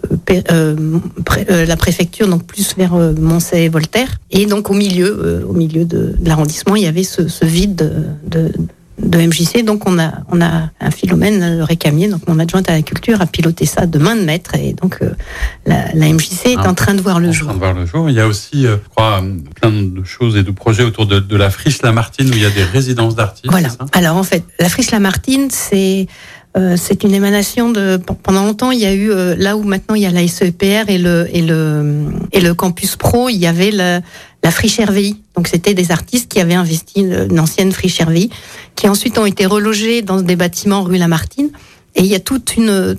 euh, 0.50 0.76
pré- 1.26 1.66
la 1.66 1.76
préfecture, 1.76 2.26
donc 2.26 2.44
plus 2.46 2.74
vers 2.76 2.94
euh, 2.94 3.12
Moncey 3.20 3.64
et 3.64 3.68
Voltaire. 3.68 4.08
Et 4.30 4.46
donc 4.46 4.70
au 4.70 4.74
milieu, 4.74 5.08
euh, 5.22 5.44
au 5.46 5.52
milieu 5.52 5.84
de, 5.84 6.14
de 6.18 6.28
l'arrondissement, 6.28 6.74
il 6.76 6.84
y 6.84 6.86
avait 6.86 7.02
ce, 7.04 7.28
ce 7.28 7.44
vide 7.44 7.74
de, 8.26 8.38
de, 8.48 8.52
de 8.98 9.18
MJC. 9.18 9.64
Donc 9.64 9.88
on 9.88 9.98
a, 9.98 10.12
on 10.30 10.40
a 10.40 10.70
un 10.80 10.90
Philomène 10.90 11.62
Récamier, 11.62 12.08
donc 12.08 12.26
mon 12.28 12.38
adjointe 12.38 12.68
à 12.68 12.72
la 12.74 12.82
culture, 12.82 13.20
a 13.20 13.26
piloté 13.26 13.66
ça 13.66 13.86
de 13.86 13.98
main 13.98 14.16
de 14.16 14.22
maître. 14.22 14.54
Et 14.54 14.74
donc 14.74 14.98
euh, 15.02 15.10
la, 15.66 15.92
la 15.94 16.08
MJC 16.12 16.46
est 16.46 16.56
Ah. 16.58 16.68
en 16.68 16.74
train 16.74 16.94
de 16.94 17.00
voir 17.00 17.18
le 17.20 17.28
en 17.28 17.32
jour. 17.32 17.46
train 17.48 17.54
de 17.54 17.58
voir 17.60 17.74
le 17.74 17.86
jour. 17.86 18.08
Il 18.10 18.14
y 18.16 18.20
a 18.20 18.26
aussi, 18.26 18.66
euh, 18.66 18.76
je 18.82 18.88
crois, 18.90 19.20
euh, 19.22 19.36
plein 19.60 19.70
de 19.70 20.04
choses 20.04 20.36
et 20.36 20.42
de 20.42 20.50
projets 20.50 20.82
autour 20.84 21.06
de, 21.06 21.20
de 21.20 21.36
la 21.36 21.50
friche 21.50 21.82
Lamartine 21.82 22.28
où 22.28 22.32
il 22.34 22.42
y 22.42 22.46
a 22.46 22.50
des 22.50 22.64
résidences 22.64 23.14
d'artistes. 23.14 23.46
Voilà. 23.50 23.68
ça? 23.70 23.78
Alors 23.92 24.16
en 24.16 24.22
fait, 24.24 24.44
la 24.60 24.68
friche 24.68 24.90
Lamartine, 24.90 25.48
c'est 25.50 26.06
euh, 26.54 26.76
c'est 26.76 27.02
une 27.02 27.14
émanation 27.14 27.70
de 27.70 27.98
pendant 28.22 28.44
longtemps 28.44 28.72
il 28.72 28.78
y 28.78 28.84
a 28.84 28.92
eu 28.92 29.10
euh, 29.10 29.34
là 29.38 29.56
où 29.56 29.62
maintenant 29.62 29.94
il 29.94 30.02
y 30.02 30.06
a 30.06 30.10
la 30.10 30.26
SEPR 30.28 30.84
et 30.88 30.98
le 30.98 31.26
et 31.32 31.40
le 31.40 32.04
et 32.30 32.42
le 32.42 32.52
campus 32.52 32.96
pro 32.96 33.30
il 33.30 33.36
y 33.38 33.46
avait 33.46 33.70
la, 33.70 34.02
la 34.42 34.50
friche 34.50 34.80
donc 35.36 35.48
c'était 35.48 35.74
des 35.74 35.92
artistes 35.92 36.30
qui 36.30 36.40
avaient 36.40 36.54
investi 36.54 37.00
une, 37.00 37.38
ancienne 37.38 37.72
friche 37.72 38.00
qui 38.74 38.88
ensuite 38.88 39.18
ont 39.18 39.26
été 39.26 39.46
relogés 39.46 40.02
dans 40.02 40.20
des 40.20 40.36
bâtiments 40.36 40.82
rue 40.82 40.98
Lamartine. 40.98 41.50
Et 41.94 42.00
il 42.00 42.06
y 42.06 42.14
a 42.14 42.20
toute 42.20 42.56
une 42.56 42.96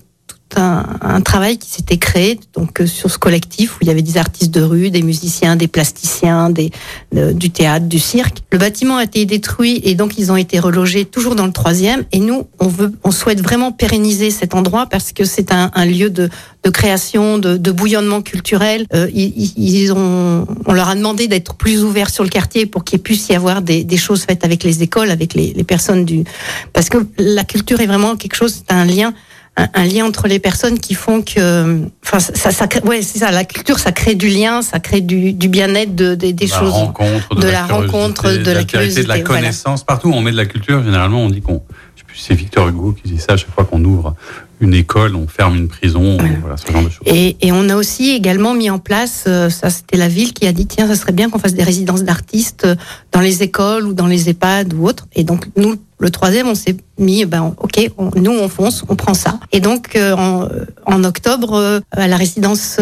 un, 0.57 0.85
un 1.01 1.21
travail 1.21 1.57
qui 1.57 1.69
s'était 1.69 1.97
créé 1.97 2.39
donc 2.55 2.81
euh, 2.81 2.87
sur 2.87 3.09
ce 3.09 3.17
collectif 3.17 3.75
où 3.75 3.79
il 3.81 3.87
y 3.87 3.91
avait 3.91 4.01
des 4.01 4.17
artistes 4.17 4.51
de 4.51 4.61
rue, 4.61 4.89
des 4.89 5.01
musiciens, 5.01 5.55
des 5.55 5.67
plasticiens, 5.67 6.49
des 6.49 6.71
euh, 7.15 7.33
du 7.33 7.49
théâtre, 7.49 7.87
du 7.87 7.99
cirque. 7.99 8.37
Le 8.51 8.57
bâtiment 8.57 8.97
a 8.97 9.03
été 9.03 9.25
détruit 9.25 9.81
et 9.83 9.95
donc 9.95 10.17
ils 10.17 10.31
ont 10.31 10.35
été 10.35 10.59
relogés 10.59 11.05
toujours 11.05 11.35
dans 11.35 11.45
le 11.45 11.51
troisième. 11.51 12.03
Et 12.11 12.19
nous, 12.19 12.47
on 12.59 12.67
veut, 12.67 12.91
on 13.03 13.11
souhaite 13.11 13.41
vraiment 13.41 13.71
pérenniser 13.71 14.31
cet 14.31 14.55
endroit 14.55 14.85
parce 14.87 15.11
que 15.11 15.23
c'est 15.23 15.51
un, 15.51 15.71
un 15.73 15.85
lieu 15.85 16.09
de, 16.09 16.29
de 16.63 16.69
création, 16.69 17.37
de, 17.37 17.57
de 17.57 17.71
bouillonnement 17.71 18.21
culturel. 18.21 18.85
Euh, 18.93 19.09
ils, 19.13 19.53
ils 19.57 19.91
ont, 19.91 20.45
on 20.65 20.73
leur 20.73 20.89
a 20.89 20.95
demandé 20.95 21.27
d'être 21.27 21.55
plus 21.55 21.83
ouverts 21.83 22.09
sur 22.09 22.23
le 22.23 22.29
quartier 22.29 22.65
pour 22.65 22.83
qu'il 22.83 22.99
puisse 22.99 23.29
y 23.29 23.35
avoir 23.35 23.61
des, 23.61 23.83
des 23.83 23.97
choses 23.97 24.23
faites 24.23 24.45
avec 24.45 24.63
les 24.63 24.83
écoles, 24.83 25.11
avec 25.11 25.33
les, 25.33 25.53
les 25.53 25.63
personnes 25.63 26.05
du, 26.05 26.23
parce 26.71 26.89
que 26.89 26.97
la 27.17 27.43
culture 27.43 27.81
est 27.81 27.87
vraiment 27.87 28.15
quelque 28.15 28.35
chose, 28.35 28.63
c'est 28.67 28.73
un 28.73 28.85
lien 28.85 29.13
un, 29.55 29.67
un, 29.73 29.85
lien 29.85 30.05
entre 30.05 30.27
les 30.27 30.39
personnes 30.39 30.79
qui 30.79 30.95
font 30.95 31.21
que, 31.21 31.81
enfin, 32.03 32.19
ça, 32.19 32.51
ça, 32.51 32.67
crée, 32.67 32.81
ouais, 32.81 33.01
c'est 33.01 33.19
ça. 33.19 33.31
La 33.31 33.43
culture, 33.43 33.79
ça 33.79 33.91
crée 33.91 34.15
du 34.15 34.27
lien, 34.27 34.61
ça 34.61 34.79
crée 34.79 35.01
du, 35.01 35.33
du 35.33 35.47
bien-être, 35.47 35.95
de, 35.95 36.15
de, 36.15 36.31
des 36.31 36.47
la 36.47 36.59
choses, 36.59 36.71
rencontre, 36.71 37.35
de, 37.35 37.41
de 37.41 37.45
la, 37.45 37.51
la 37.51 37.65
rencontre, 37.65 38.31
de, 38.31 38.51
la 38.51 38.63
curiosité, 38.63 39.03
de 39.03 39.07
la 39.07 39.19
connaissance. 39.19 39.83
Voilà. 39.87 39.99
Partout 39.99 40.09
où 40.09 40.13
on 40.13 40.21
met 40.21 40.31
de 40.31 40.37
la 40.37 40.45
culture, 40.45 40.83
généralement, 40.83 41.19
on 41.19 41.29
dit 41.29 41.41
qu'on, 41.41 41.61
je 41.95 42.01
sais 42.01 42.05
plus, 42.05 42.17
c'est 42.17 42.33
Victor 42.33 42.67
Hugo 42.67 42.93
qui 42.93 43.11
dit 43.11 43.19
ça 43.19 43.33
à 43.33 43.37
chaque 43.37 43.51
fois 43.51 43.65
qu'on 43.65 43.83
ouvre 43.83 44.15
une 44.59 44.73
école, 44.73 45.15
on 45.15 45.27
ferme 45.27 45.55
une 45.55 45.67
prison, 45.67 46.17
voilà, 46.39 46.57
ce 46.57 46.71
genre 46.71 46.83
de 46.83 46.89
choses. 46.89 47.05
Et, 47.05 47.35
et, 47.41 47.51
on 47.51 47.67
a 47.69 47.75
aussi 47.75 48.11
également 48.11 48.53
mis 48.53 48.69
en 48.69 48.79
place, 48.79 49.25
euh, 49.27 49.49
ça 49.49 49.69
c'était 49.69 49.97
la 49.97 50.07
ville 50.07 50.33
qui 50.33 50.47
a 50.47 50.53
dit 50.53 50.65
tiens, 50.65 50.87
ça 50.87 50.95
serait 50.95 51.11
bien 51.11 51.29
qu'on 51.29 51.39
fasse 51.39 51.53
des 51.53 51.63
résidences 51.63 52.03
d'artistes 52.03 52.65
euh, 52.65 52.75
dans 53.11 53.19
les 53.19 53.43
écoles 53.43 53.85
ou 53.85 53.93
dans 53.93 54.07
les 54.07 54.29
EHPAD 54.29 54.73
ou 54.73 54.87
autres. 54.87 55.07
Et 55.15 55.23
donc 55.23 55.47
nous, 55.57 55.75
le 56.03 56.09
troisième, 56.11 56.47
on 56.47 56.55
s'est 56.55 56.77
mis, 56.99 57.25
ben 57.25 57.53
ok, 57.57 57.91
nous 58.15 58.31
on 58.31 58.49
fonce, 58.49 58.83
on 58.89 58.95
prend 58.95 59.13
ça. 59.13 59.39
Et 59.51 59.59
donc 59.59 59.95
euh, 59.95 60.15
en, 60.85 61.03
octobre, 61.03 61.81
à 61.91 62.07
la 62.07 62.17
résidence 62.17 62.79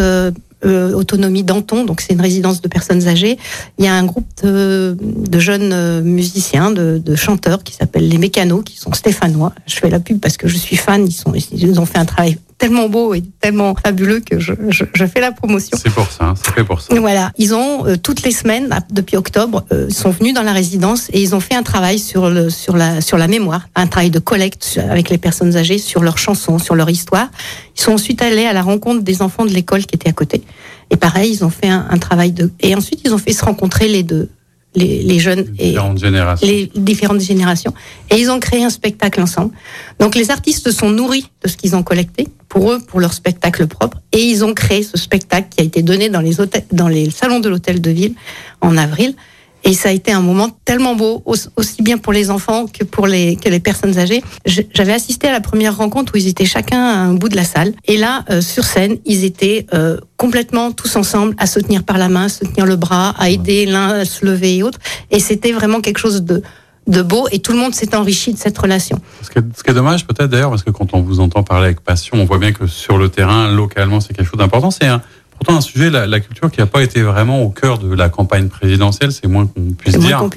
euh, 0.64 0.94
autonomie 0.94 1.42
Danton, 1.42 1.86
donc 1.86 2.02
c'est 2.02 2.14
une 2.14 2.22
résidence 2.22 2.62
de 2.62 2.68
personnes 2.68 3.08
âgées. 3.08 3.40
Il 3.80 3.86
y 3.86 3.88
a 3.88 3.96
un 3.96 4.04
groupe 4.04 4.28
de, 4.44 4.96
jeunes 5.40 5.72
euh, 5.74 6.02
musiciens, 6.02 6.70
de, 6.70 7.16
chanteurs 7.16 7.64
qui 7.64 7.74
s'appellent 7.74 8.08
les 8.08 8.20
Mécanos, 8.20 8.64
qui 8.64 8.78
sont 8.78 8.94
stéphanois. 8.94 9.54
Je 9.66 9.76
fais 9.76 9.90
la 9.90 10.00
pub 10.00 10.20
parce 10.20 10.38
que 10.38 10.48
je 10.48 10.58
suis 10.58 10.76
fan. 10.76 11.08
Ils 11.08 11.48
ils 11.52 11.80
ont 11.80 11.88
fait 11.88 11.98
un 11.98 12.06
travail 12.06 12.38
tellement 12.62 12.90
beau 12.90 13.16
et 13.16 13.24
tellement 13.40 13.74
fabuleux 13.74 14.20
que 14.20 14.40
je, 14.40 14.54
je, 14.70 14.84
je 14.94 15.06
fais 15.08 15.20
la 15.20 15.32
promotion. 15.32 15.76
C'est 15.82 15.92
pour 15.92 16.06
ça, 16.12 16.26
hein, 16.26 16.34
c'est 16.38 16.54
fait 16.54 16.64
pour 16.64 16.80
ça. 16.80 16.94
Voilà, 16.94 17.32
ils 17.40 17.56
ont 17.56 17.88
euh, 17.88 17.96
toutes 17.98 18.22
les 18.22 18.30
semaines 18.32 18.70
depuis 18.92 19.18
octobre 19.18 19.66
euh, 19.72 19.90
sont 19.90 20.12
venus 20.12 20.36
dans 20.36 20.44
la 20.44 20.54
résidence 20.54 21.10
et 21.12 21.24
ils 21.24 21.34
ont 21.34 21.40
fait 21.40 21.56
un 21.56 21.64
travail 21.64 21.98
sur 21.98 22.30
le 22.30 22.52
sur 22.52 22.78
la 22.78 23.02
sur 23.02 23.18
la 23.18 23.28
mémoire, 23.28 23.68
un 23.74 23.88
travail 23.88 24.12
de 24.12 24.20
collecte 24.20 24.80
avec 24.92 25.10
les 25.10 25.18
personnes 25.18 25.58
âgées 25.58 25.80
sur 25.80 26.04
leurs 26.04 26.20
chansons, 26.20 26.60
sur 26.60 26.76
leur 26.76 26.92
histoire. 26.92 27.30
Ils 27.76 27.82
sont 27.82 27.94
ensuite 27.94 28.22
allés 28.22 28.46
à 28.46 28.54
la 28.54 28.62
rencontre 28.62 29.02
des 29.02 29.24
enfants 29.24 29.46
de 29.46 29.52
l'école 29.52 29.84
qui 29.88 29.96
étaient 29.96 30.10
à 30.10 30.14
côté. 30.14 30.44
Et 30.92 30.98
pareil, 30.98 31.32
ils 31.32 31.44
ont 31.44 31.50
fait 31.50 31.70
un, 31.70 31.88
un 31.90 31.98
travail 31.98 32.32
de 32.32 32.52
et 32.60 32.76
ensuite 32.76 33.02
ils 33.04 33.12
ont 33.12 33.18
fait 33.18 33.34
se 33.34 33.44
rencontrer 33.44 33.88
les 33.88 34.04
deux 34.04 34.30
les, 34.76 35.04
les, 35.04 35.20
jeunes 35.20 35.46
les 35.58 35.70
différentes, 35.70 35.98
et 35.98 36.00
générations. 36.00 36.48
les 36.48 36.72
différentes 36.76 37.20
générations. 37.20 37.74
Et 38.10 38.20
ils 38.20 38.30
ont 38.32 38.40
créé 38.40 38.64
un 38.64 38.70
spectacle 38.70 39.22
ensemble. 39.22 39.54
Donc 40.00 40.16
les 40.16 40.32
artistes 40.32 40.72
sont 40.72 40.90
nourris 40.90 41.30
de 41.44 41.50
ce 41.50 41.58
qu'ils 41.58 41.76
ont 41.76 41.84
collecté 41.84 42.28
pour 42.48 42.72
eux, 42.72 42.80
pour 42.80 43.00
leur 43.00 43.14
spectacle 43.14 43.68
propre. 43.68 44.02
Et 44.12 44.24
ils 44.24 44.44
ont 44.44 44.54
créé 44.54 44.84
ce 44.84 44.98
spectacle 44.98 45.48
qui 45.50 45.62
a 45.62 45.64
été 45.64 45.82
donné 45.82 46.10
dans 46.10 46.22
les, 46.22 46.40
hôtels, 46.40 46.66
dans 46.72 46.88
les 46.88 47.10
salons 47.10 47.40
de 47.40 47.50
l'hôtel 47.50 47.82
de 47.82 47.92
ville 47.92 48.14
en 48.62 48.78
avril. 48.78 49.16
Et 49.64 49.74
ça 49.74 49.90
a 49.90 49.92
été 49.92 50.12
un 50.12 50.22
moment 50.22 50.50
tellement 50.66 50.96
beau, 50.96 51.24
aussi 51.26 51.82
bien 51.82 51.98
pour 51.98 52.14
les 52.14 52.32
enfants 52.32 52.66
que 52.68 52.84
pour 52.84 53.08
les, 53.08 53.36
que 53.36 53.50
les 53.50 53.60
personnes 53.60 53.98
âgées. 54.00 54.24
J'avais 54.46 54.94
assisté 54.94 55.28
à 55.28 55.32
la 55.32 55.42
première 55.42 55.78
rencontre 55.78 56.14
où 56.16 56.18
ils 56.18 56.28
étaient 56.28 56.46
chacun 56.46 56.82
à 56.82 56.98
un 56.98 57.14
bout 57.14 57.30
de 57.30 57.36
la 57.36 57.44
salle. 57.44 57.74
Et 57.86 57.98
là, 57.98 58.26
euh, 58.30 58.42
sur 58.42 58.64
scène, 58.64 58.98
ils 59.06 59.24
étaient 59.24 59.68
euh, 59.74 59.98
complètement 60.18 60.72
tous 60.72 60.96
ensemble 60.96 61.36
à 61.38 61.46
se 61.46 61.60
tenir 61.60 61.84
par 61.84 61.98
la 61.98 62.10
main, 62.10 62.26
à 62.26 62.30
se 62.30 62.46
tenir 62.46 62.66
le 62.66 62.76
bras, 62.76 63.14
à 63.18 63.30
aider 63.30 63.66
l'un 63.66 63.90
à 63.90 64.06
se 64.06 64.26
lever 64.26 64.58
et 64.58 64.64
autres. 64.64 64.80
Et 65.12 65.20
c'était 65.20 65.52
vraiment 65.52 65.82
quelque 65.82 66.00
chose 66.00 66.24
de, 66.24 66.42
de 66.88 67.02
beau 67.02 67.28
et 67.32 67.40
tout 67.40 67.54
le 67.54 67.60
monde 67.60 67.74
s'est 67.74 67.96
enrichi 67.96 68.34
de 68.34 68.38
cette 68.38 68.58
relation. 68.58 69.00
Ce 69.22 69.30
qui 69.30 69.40
est, 69.40 69.44
ce 69.56 69.64
qui 69.64 69.70
est 69.70 69.74
dommage 69.74 70.06
peut-être 70.08 70.30
d'ailleurs, 70.30 70.50
parce 70.50 70.64
que 70.64 70.72
quand 70.72 70.94
on 70.94 71.02
vous 71.02 71.20
entend 71.20 71.44
parler 71.44 71.66
avec 71.66 71.82
passion, 71.82 72.18
on 72.20 72.26
voit 72.26 72.40
bien 72.40 72.52
que 72.52 72.68
sur 72.68 72.98
le 72.98 73.10
terrain, 73.10 73.52
localement, 73.52 74.00
c'est 74.00 74.14
quelque 74.14 74.30
chose 74.30 74.40
d'important. 74.40 74.72
C'est 74.72 74.88
un 74.88 75.02
pourtant 75.42 75.58
un 75.58 75.62
sujet, 75.62 75.90
la, 75.90 76.06
la 76.06 76.20
culture, 76.20 76.52
qui 76.52 76.60
n'a 76.60 76.68
pas 76.68 76.84
été 76.84 77.02
vraiment 77.02 77.42
au 77.42 77.50
cœur 77.50 77.80
de 77.80 77.92
la 77.96 78.10
campagne 78.10 78.48
présidentielle, 78.48 79.12
c'est 79.12 79.26
moins 79.28 79.48
qu'on 79.48 79.72
puisse 79.74 79.98
dire. 79.98 80.20
moins. 80.20 80.30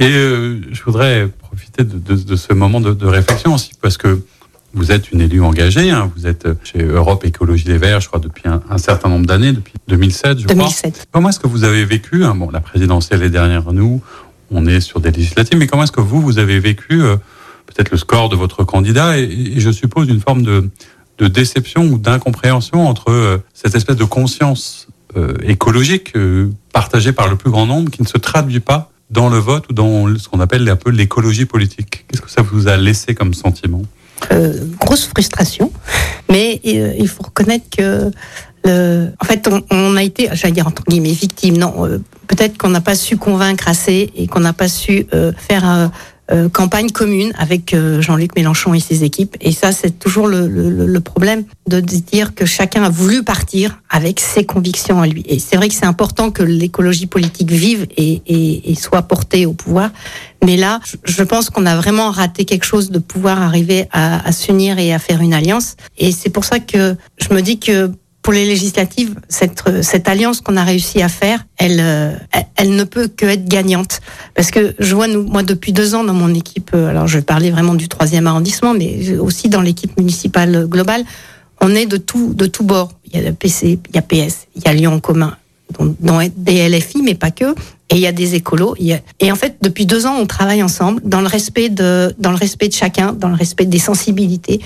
Et 0.00 0.06
euh, 0.10 0.60
je 0.72 0.82
voudrais 0.82 1.28
profiter 1.38 1.84
de, 1.84 1.98
de, 1.98 2.20
de 2.20 2.34
ce 2.34 2.52
moment 2.52 2.80
de, 2.80 2.92
de, 2.92 3.06
réflexion 3.06 3.54
aussi, 3.54 3.70
parce 3.80 3.96
que 3.96 4.22
vous 4.72 4.90
êtes 4.90 5.12
une 5.12 5.20
élue 5.20 5.40
engagée, 5.40 5.90
hein, 5.90 6.10
vous 6.16 6.26
êtes 6.26 6.48
chez 6.64 6.82
Europe 6.82 7.24
Écologie 7.24 7.68
Les 7.68 7.78
Verts, 7.78 8.00
je 8.00 8.08
crois, 8.08 8.18
depuis 8.18 8.48
un, 8.48 8.60
un 8.68 8.78
certain 8.78 9.08
nombre 9.08 9.24
d'années, 9.24 9.52
depuis 9.52 9.74
2007, 9.86 10.40
je 10.40 10.46
2007. 10.48 10.92
crois. 10.92 11.04
Comment 11.12 11.28
est-ce 11.28 11.38
que 11.38 11.46
vous 11.46 11.62
avez 11.62 11.84
vécu, 11.84 12.24
hein, 12.24 12.34
bon, 12.34 12.50
la 12.50 12.60
présidentielle 12.60 13.22
est 13.22 13.30
derrière 13.30 13.72
nous, 13.72 14.02
on 14.50 14.66
est 14.66 14.80
sur 14.80 14.98
des 14.98 15.12
législatives, 15.12 15.58
mais 15.58 15.68
comment 15.68 15.84
est-ce 15.84 15.92
que 15.92 16.00
vous, 16.00 16.20
vous 16.20 16.38
avez 16.40 16.58
vécu 16.58 17.00
euh, 17.02 17.14
peut-être 17.66 17.92
le 17.92 17.98
score 17.98 18.30
de 18.30 18.34
votre 18.36 18.64
candidat 18.64 19.16
et, 19.16 19.22
et 19.22 19.60
je 19.60 19.70
suppose 19.70 20.08
une 20.08 20.20
forme 20.20 20.42
de 20.42 20.68
de 21.18 21.28
déception 21.28 21.84
ou 21.84 21.98
d'incompréhension 21.98 22.86
entre 22.86 23.10
euh, 23.10 23.38
cette 23.52 23.74
espèce 23.74 23.96
de 23.96 24.04
conscience 24.04 24.88
euh, 25.16 25.34
écologique 25.42 26.12
euh, 26.16 26.50
partagée 26.72 27.12
par 27.12 27.28
le 27.28 27.36
plus 27.36 27.50
grand 27.50 27.66
nombre 27.66 27.90
qui 27.90 28.02
ne 28.02 28.06
se 28.06 28.18
traduit 28.18 28.60
pas 28.60 28.90
dans 29.10 29.28
le 29.28 29.38
vote 29.38 29.66
ou 29.70 29.72
dans 29.72 30.18
ce 30.18 30.28
qu'on 30.28 30.40
appelle 30.40 30.68
un 30.68 30.76
peu 30.76 30.90
l'écologie 30.90 31.44
politique. 31.44 32.04
Qu'est-ce 32.08 32.22
que 32.22 32.30
ça 32.30 32.42
vous 32.42 32.68
a 32.68 32.76
laissé 32.76 33.14
comme 33.14 33.34
sentiment? 33.34 33.82
Grosse 34.80 35.06
frustration, 35.06 35.70
mais 36.30 36.60
il 36.64 37.06
faut 37.08 37.24
reconnaître 37.24 37.66
que 37.76 38.10
en 38.66 39.24
fait, 39.24 39.46
on, 39.48 39.62
on, 39.70 39.96
a 39.96 40.02
été, 40.02 40.30
j'allais 40.32 40.54
dire 40.54 40.66
entre 40.66 40.82
guillemets, 40.84 41.12
victime. 41.12 41.58
Non, 41.58 42.00
peut-être 42.26 42.56
qu'on 42.56 42.70
n'a 42.70 42.80
pas 42.80 42.94
su 42.94 43.18
convaincre 43.18 43.68
assez 43.68 44.10
et 44.16 44.26
qu'on 44.26 44.40
n'a 44.40 44.54
pas 44.54 44.68
su 44.68 45.06
faire 45.36 45.90
euh, 46.30 46.48
campagne 46.48 46.90
commune 46.90 47.32
avec 47.36 47.74
euh, 47.74 48.00
Jean-Luc 48.00 48.34
Mélenchon 48.34 48.72
et 48.72 48.80
ses 48.80 49.04
équipes. 49.04 49.36
Et 49.42 49.52
ça, 49.52 49.72
c'est 49.72 49.98
toujours 49.98 50.26
le, 50.26 50.48
le, 50.48 50.70
le, 50.70 51.00
problème 51.00 51.44
de 51.68 51.80
dire 51.80 52.34
que 52.34 52.46
chacun 52.46 52.82
a 52.82 52.88
voulu 52.88 53.22
partir 53.22 53.82
avec 53.90 54.20
ses 54.20 54.44
convictions 54.44 55.02
à 55.02 55.06
lui. 55.06 55.22
Et 55.28 55.38
c'est 55.38 55.56
vrai 55.56 55.68
que 55.68 55.74
c'est 55.74 55.84
important 55.84 56.30
que 56.30 56.42
l'écologie 56.42 57.06
politique 57.06 57.50
vive 57.50 57.86
et, 57.98 58.22
et, 58.26 58.70
et, 58.70 58.74
soit 58.74 59.02
portée 59.02 59.44
au 59.44 59.52
pouvoir. 59.52 59.90
Mais 60.42 60.56
là, 60.56 60.80
je 61.04 61.22
pense 61.22 61.50
qu'on 61.50 61.66
a 61.66 61.76
vraiment 61.76 62.10
raté 62.10 62.46
quelque 62.46 62.64
chose 62.64 62.90
de 62.90 62.98
pouvoir 62.98 63.42
arriver 63.42 63.86
à, 63.92 64.26
à 64.26 64.32
s'unir 64.32 64.78
et 64.78 64.94
à 64.94 64.98
faire 64.98 65.20
une 65.20 65.34
alliance. 65.34 65.76
Et 65.98 66.10
c'est 66.10 66.30
pour 66.30 66.46
ça 66.46 66.58
que 66.58 66.96
je 67.18 67.34
me 67.34 67.42
dis 67.42 67.58
que 67.58 67.90
pour 68.24 68.32
les 68.32 68.46
législatives, 68.46 69.14
cette, 69.28 70.08
alliance 70.08 70.40
qu'on 70.40 70.56
a 70.56 70.64
réussi 70.64 71.02
à 71.02 71.10
faire, 71.10 71.44
elle, 71.58 72.18
elle, 72.56 72.74
ne 72.74 72.84
peut 72.84 73.06
que 73.06 73.26
être 73.26 73.44
gagnante. 73.44 74.00
Parce 74.34 74.50
que 74.50 74.74
je 74.78 74.94
vois, 74.94 75.08
nous, 75.08 75.22
moi, 75.22 75.42
depuis 75.42 75.72
deux 75.72 75.94
ans 75.94 76.04
dans 76.04 76.14
mon 76.14 76.32
équipe, 76.32 76.74
alors 76.74 77.06
je 77.06 77.18
vais 77.18 77.22
parler 77.22 77.50
vraiment 77.50 77.74
du 77.74 77.86
troisième 77.86 78.26
arrondissement, 78.26 78.72
mais 78.72 79.18
aussi 79.18 79.50
dans 79.50 79.60
l'équipe 79.60 79.94
municipale 79.98 80.66
globale, 80.66 81.04
on 81.60 81.74
est 81.74 81.84
de 81.84 81.98
tout, 81.98 82.32
de 82.32 82.46
tout 82.46 82.64
bord. 82.64 82.92
Il 83.12 83.20
y 83.20 83.26
a 83.26 83.32
PC, 83.32 83.78
il 83.90 83.94
y 83.94 83.98
a 83.98 84.02
PS, 84.02 84.46
il 84.56 84.62
y 84.64 84.68
a 84.68 84.72
Lyon 84.72 84.94
en 84.94 85.00
commun, 85.00 85.36
dont 85.78 86.20
des 86.36 86.68
LFI, 86.68 87.02
mais 87.02 87.14
pas 87.14 87.30
que. 87.30 87.54
Et 87.90 87.96
il 87.96 88.00
y 88.00 88.06
a 88.06 88.12
des 88.12 88.34
écolos. 88.34 88.74
Et 89.20 89.30
en 89.30 89.36
fait, 89.36 89.56
depuis 89.60 89.86
deux 89.86 90.06
ans, 90.06 90.16
on 90.18 90.26
travaille 90.26 90.62
ensemble 90.62 91.00
dans 91.04 91.20
le 91.20 91.26
respect 91.26 91.68
de, 91.68 92.14
dans 92.18 92.30
le 92.30 92.36
respect 92.36 92.68
de 92.68 92.72
chacun, 92.72 93.12
dans 93.12 93.28
le 93.28 93.34
respect 93.34 93.66
des 93.66 93.78
sensibilités. 93.78 94.60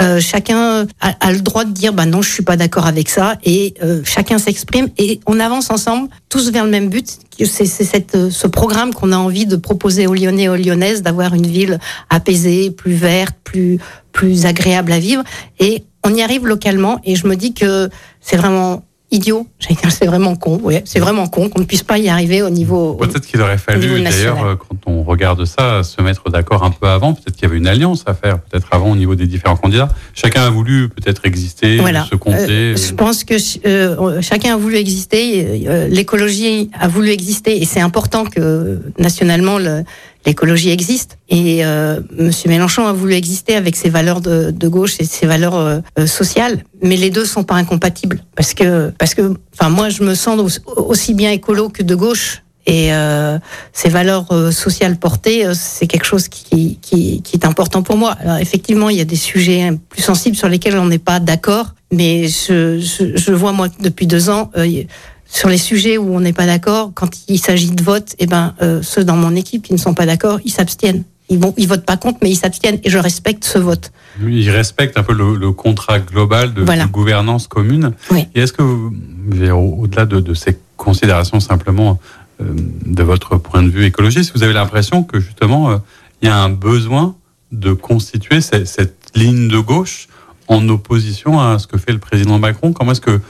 Euh, 0.00 0.20
chacun 0.20 0.86
a, 1.00 1.32
le 1.32 1.40
droit 1.40 1.64
de 1.64 1.70
dire, 1.70 1.92
bah 1.92 2.06
non, 2.06 2.22
je 2.22 2.30
suis 2.30 2.42
pas 2.42 2.56
d'accord 2.56 2.86
avec 2.86 3.10
ça, 3.10 3.36
et 3.44 3.74
euh, 3.82 4.00
chacun 4.04 4.38
s'exprime 4.38 4.88
et 4.96 5.20
on 5.26 5.38
avance 5.38 5.70
ensemble, 5.70 6.08
tous 6.30 6.50
vers 6.50 6.64
le 6.64 6.70
même 6.70 6.88
but. 6.88 7.18
C'est 7.44 7.66
cette, 7.66 8.30
ce 8.30 8.46
programme 8.46 8.94
qu'on 8.94 9.12
a 9.12 9.16
envie 9.16 9.44
de 9.44 9.56
proposer 9.56 10.06
aux 10.06 10.14
Lyonnais 10.14 10.44
et 10.44 10.48
aux 10.48 10.56
Lyonnaises, 10.56 11.02
d'avoir 11.02 11.34
une 11.34 11.46
ville 11.46 11.78
apaisée, 12.08 12.70
plus 12.70 12.94
verte, 12.94 13.36
plus 13.44 13.78
plus 14.12 14.46
agréable 14.46 14.92
à 14.92 14.98
vivre. 14.98 15.24
Et 15.58 15.84
on 16.04 16.14
y 16.14 16.22
arrive 16.22 16.46
localement. 16.46 17.00
Et 17.04 17.16
je 17.16 17.26
me 17.26 17.34
dis 17.34 17.54
que 17.54 17.88
c'est 18.20 18.36
vraiment 18.36 18.84
idiot. 19.12 19.46
C'est 19.90 20.06
vraiment 20.06 20.34
con. 20.34 20.58
Ouais, 20.62 20.82
c'est 20.84 20.98
vraiment 20.98 21.28
con 21.28 21.48
qu'on 21.48 21.60
ne 21.60 21.64
puisse 21.64 21.82
pas 21.82 21.98
y 21.98 22.08
arriver 22.08 22.42
au 22.42 22.50
niveau. 22.50 22.94
Peut-être 22.94 23.26
qu'il 23.26 23.40
aurait 23.40 23.58
fallu, 23.58 24.02
d'ailleurs, 24.02 24.58
quand 24.58 24.76
on 24.86 25.02
regarde 25.02 25.44
ça, 25.44 25.82
se 25.82 26.00
mettre 26.02 26.30
d'accord 26.30 26.64
un 26.64 26.70
peu 26.70 26.88
avant. 26.88 27.12
Peut-être 27.14 27.34
qu'il 27.36 27.44
y 27.44 27.46
avait 27.46 27.58
une 27.58 27.66
alliance 27.66 28.02
à 28.06 28.14
faire, 28.14 28.40
peut-être 28.40 28.68
avant 28.72 28.90
au 28.90 28.96
niveau 28.96 29.14
des 29.14 29.26
différents 29.26 29.56
candidats. 29.56 29.88
Chacun 30.14 30.42
a 30.42 30.50
voulu 30.50 30.88
peut-être 30.88 31.24
exister, 31.24 31.76
voilà. 31.76 32.04
se 32.04 32.16
compter. 32.16 32.72
Euh, 32.72 32.76
je 32.76 32.94
pense 32.94 33.24
que 33.24 33.34
euh, 33.66 34.20
chacun 34.20 34.54
a 34.54 34.56
voulu 34.56 34.76
exister. 34.76 35.66
Euh, 35.68 35.88
L'écologie 35.88 36.70
a 36.78 36.88
voulu 36.88 37.10
exister, 37.10 37.60
et 37.60 37.64
c'est 37.64 37.80
important 37.80 38.24
que 38.24 38.80
nationalement 38.98 39.58
le 39.58 39.84
l'écologie 40.26 40.70
existe. 40.70 41.18
Et 41.28 41.64
euh, 41.64 42.00
Mélenchon 42.46 42.86
a 42.86 42.92
voulu 42.92 43.14
exister 43.14 43.54
avec 43.54 43.76
ses 43.76 43.90
valeurs 43.90 44.20
de, 44.20 44.50
de 44.50 44.68
gauche 44.68 44.96
et 45.00 45.04
ses 45.04 45.26
valeurs 45.26 45.56
euh, 45.56 45.80
sociales, 46.06 46.64
mais 46.82 46.96
les 46.96 47.10
deux 47.10 47.24
sont 47.24 47.44
pas 47.44 47.54
incompatibles 47.54 48.22
parce 48.36 48.54
que 48.54 48.92
parce 48.98 49.14
que 49.14 49.34
enfin 49.54 49.70
moi 49.70 49.88
je 49.88 50.02
me 50.02 50.14
sens 50.14 50.60
aussi 50.76 51.14
bien 51.14 51.30
écolo 51.30 51.68
que 51.68 51.82
de 51.82 51.94
gauche. 51.94 52.42
Et 52.64 52.92
euh, 52.92 53.38
ces 53.72 53.88
valeurs 53.88 54.30
euh, 54.30 54.52
sociales 54.52 54.96
portées, 54.96 55.44
euh, 55.44 55.52
c'est 55.52 55.88
quelque 55.88 56.04
chose 56.04 56.28
qui, 56.28 56.78
qui, 56.80 57.20
qui, 57.22 57.36
est 57.36 57.44
important 57.44 57.82
pour 57.82 57.96
moi. 57.96 58.12
Alors 58.20 58.36
effectivement, 58.36 58.88
il 58.88 58.98
y 58.98 59.00
a 59.00 59.04
des 59.04 59.16
sujets 59.16 59.72
plus 59.88 60.02
sensibles 60.02 60.36
sur 60.36 60.48
lesquels 60.48 60.78
on 60.78 60.86
n'est 60.86 61.00
pas 61.00 61.18
d'accord, 61.18 61.74
mais 61.90 62.28
je, 62.28 62.78
je, 62.78 63.16
je, 63.16 63.32
vois 63.32 63.50
moi 63.50 63.66
depuis 63.80 64.06
deux 64.06 64.30
ans 64.30 64.52
euh, 64.56 64.84
sur 65.32 65.48
les 65.48 65.58
sujets 65.58 65.96
où 65.96 66.14
on 66.14 66.20
n'est 66.20 66.34
pas 66.34 66.44
d'accord, 66.44 66.92
quand 66.94 67.08
il 67.26 67.38
s'agit 67.38 67.70
de 67.70 67.82
vote, 67.82 68.14
eh 68.18 68.26
ben, 68.26 68.54
euh, 68.60 68.82
ceux 68.82 69.02
dans 69.02 69.16
mon 69.16 69.34
équipe 69.34 69.62
qui 69.62 69.72
ne 69.72 69.78
sont 69.78 69.94
pas 69.94 70.04
d'accord, 70.04 70.38
ils 70.44 70.50
s'abstiennent. 70.50 71.04
Ils, 71.30 71.38
vont, 71.38 71.54
ils 71.56 71.66
votent 71.66 71.86
pas 71.86 71.96
contre, 71.96 72.18
mais 72.22 72.30
ils 72.30 72.36
s'abstiennent 72.36 72.78
et 72.84 72.90
je 72.90 72.98
respecte 72.98 73.44
ce 73.44 73.58
vote. 73.58 73.92
Ils 74.22 74.50
respectent 74.50 74.98
un 74.98 75.02
peu 75.02 75.14
le, 75.14 75.36
le 75.36 75.52
contrat 75.52 76.00
global 76.00 76.52
de, 76.52 76.62
voilà. 76.62 76.84
de, 76.84 76.90
gouvernance 76.90 77.46
commune. 77.48 77.92
Oui. 78.10 78.26
Et 78.34 78.42
est-ce 78.42 78.52
que, 78.52 78.62
au-delà 78.62 80.04
de, 80.04 80.20
de, 80.20 80.34
ces 80.34 80.58
considérations 80.76 81.40
simplement 81.40 81.98
euh, 82.42 82.44
de 82.84 83.02
votre 83.02 83.38
point 83.38 83.62
de 83.62 83.70
vue 83.70 83.86
écologiste, 83.86 84.32
vous 84.34 84.42
avez 84.42 84.52
l'impression 84.52 85.02
que 85.02 85.18
justement, 85.18 85.70
euh, 85.70 85.76
il 86.20 86.28
y 86.28 86.30
a 86.30 86.36
un 86.36 86.50
besoin 86.50 87.16
de 87.52 87.72
constituer 87.72 88.42
cette, 88.42 88.66
cette 88.66 89.10
ligne 89.14 89.48
de 89.48 89.58
gauche 89.58 90.08
en 90.48 90.68
opposition 90.68 91.40
à 91.40 91.58
ce 91.58 91.66
que 91.66 91.78
fait 91.78 91.92
le 91.92 91.98
président 91.98 92.38
Macron? 92.38 92.74
Comment 92.74 92.92
est-ce 92.92 93.00
que 93.00 93.20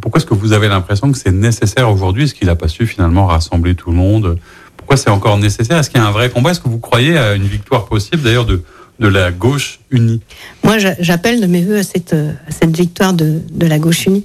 pourquoi 0.00 0.18
est-ce 0.18 0.26
que 0.26 0.34
vous 0.34 0.52
avez 0.52 0.68
l'impression 0.68 1.10
que 1.12 1.18
c'est 1.18 1.32
nécessaire 1.32 1.90
aujourd'hui? 1.90 2.24
Est-ce 2.24 2.34
qu'il 2.34 2.46
n'a 2.46 2.56
pas 2.56 2.68
su 2.68 2.86
finalement 2.86 3.26
rassembler 3.26 3.74
tout 3.74 3.90
le 3.90 3.96
monde? 3.96 4.38
Pourquoi 4.76 4.96
c'est 4.96 5.10
encore 5.10 5.38
nécessaire? 5.38 5.78
Est-ce 5.78 5.90
qu'il 5.90 6.00
y 6.00 6.04
a 6.04 6.06
un 6.06 6.12
vrai 6.12 6.30
combat? 6.30 6.50
Est-ce 6.50 6.60
que 6.60 6.68
vous 6.68 6.78
croyez 6.78 7.16
à 7.18 7.34
une 7.34 7.46
victoire 7.46 7.86
possible 7.86 8.22
d'ailleurs 8.22 8.46
de, 8.46 8.62
de 9.00 9.08
la 9.08 9.32
gauche 9.32 9.80
unie? 9.90 10.20
Moi, 10.62 10.76
j'appelle 10.78 11.40
de 11.40 11.46
mes 11.46 11.62
voeux 11.62 11.78
à 11.78 11.82
cette, 11.82 12.14
cette 12.48 12.76
victoire 12.76 13.12
de, 13.12 13.40
de 13.50 13.66
la 13.66 13.78
gauche 13.78 14.06
unie. 14.06 14.24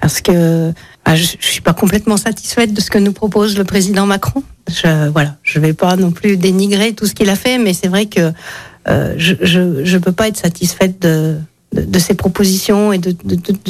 Parce 0.00 0.20
que 0.20 0.72
ah, 1.04 1.16
je, 1.16 1.24
je 1.40 1.46
suis 1.46 1.60
pas 1.60 1.74
complètement 1.74 2.16
satisfaite 2.16 2.72
de 2.72 2.80
ce 2.80 2.88
que 2.88 2.98
nous 2.98 3.12
propose 3.12 3.58
le 3.58 3.64
président 3.64 4.06
Macron. 4.06 4.44
Je, 4.68 5.08
voilà, 5.08 5.36
je 5.42 5.58
vais 5.58 5.72
pas 5.72 5.96
non 5.96 6.12
plus 6.12 6.36
dénigrer 6.36 6.92
tout 6.92 7.06
ce 7.06 7.14
qu'il 7.14 7.28
a 7.30 7.34
fait, 7.34 7.58
mais 7.58 7.74
c'est 7.74 7.88
vrai 7.88 8.06
que 8.06 8.32
euh, 8.86 9.14
je, 9.18 9.34
je 9.42 9.98
peux 9.98 10.12
pas 10.12 10.28
être 10.28 10.36
satisfaite 10.36 11.02
de, 11.02 11.36
de, 11.72 11.98
ses 11.98 12.14
propositions 12.14 12.92
et 12.92 12.98
de, 12.98 13.12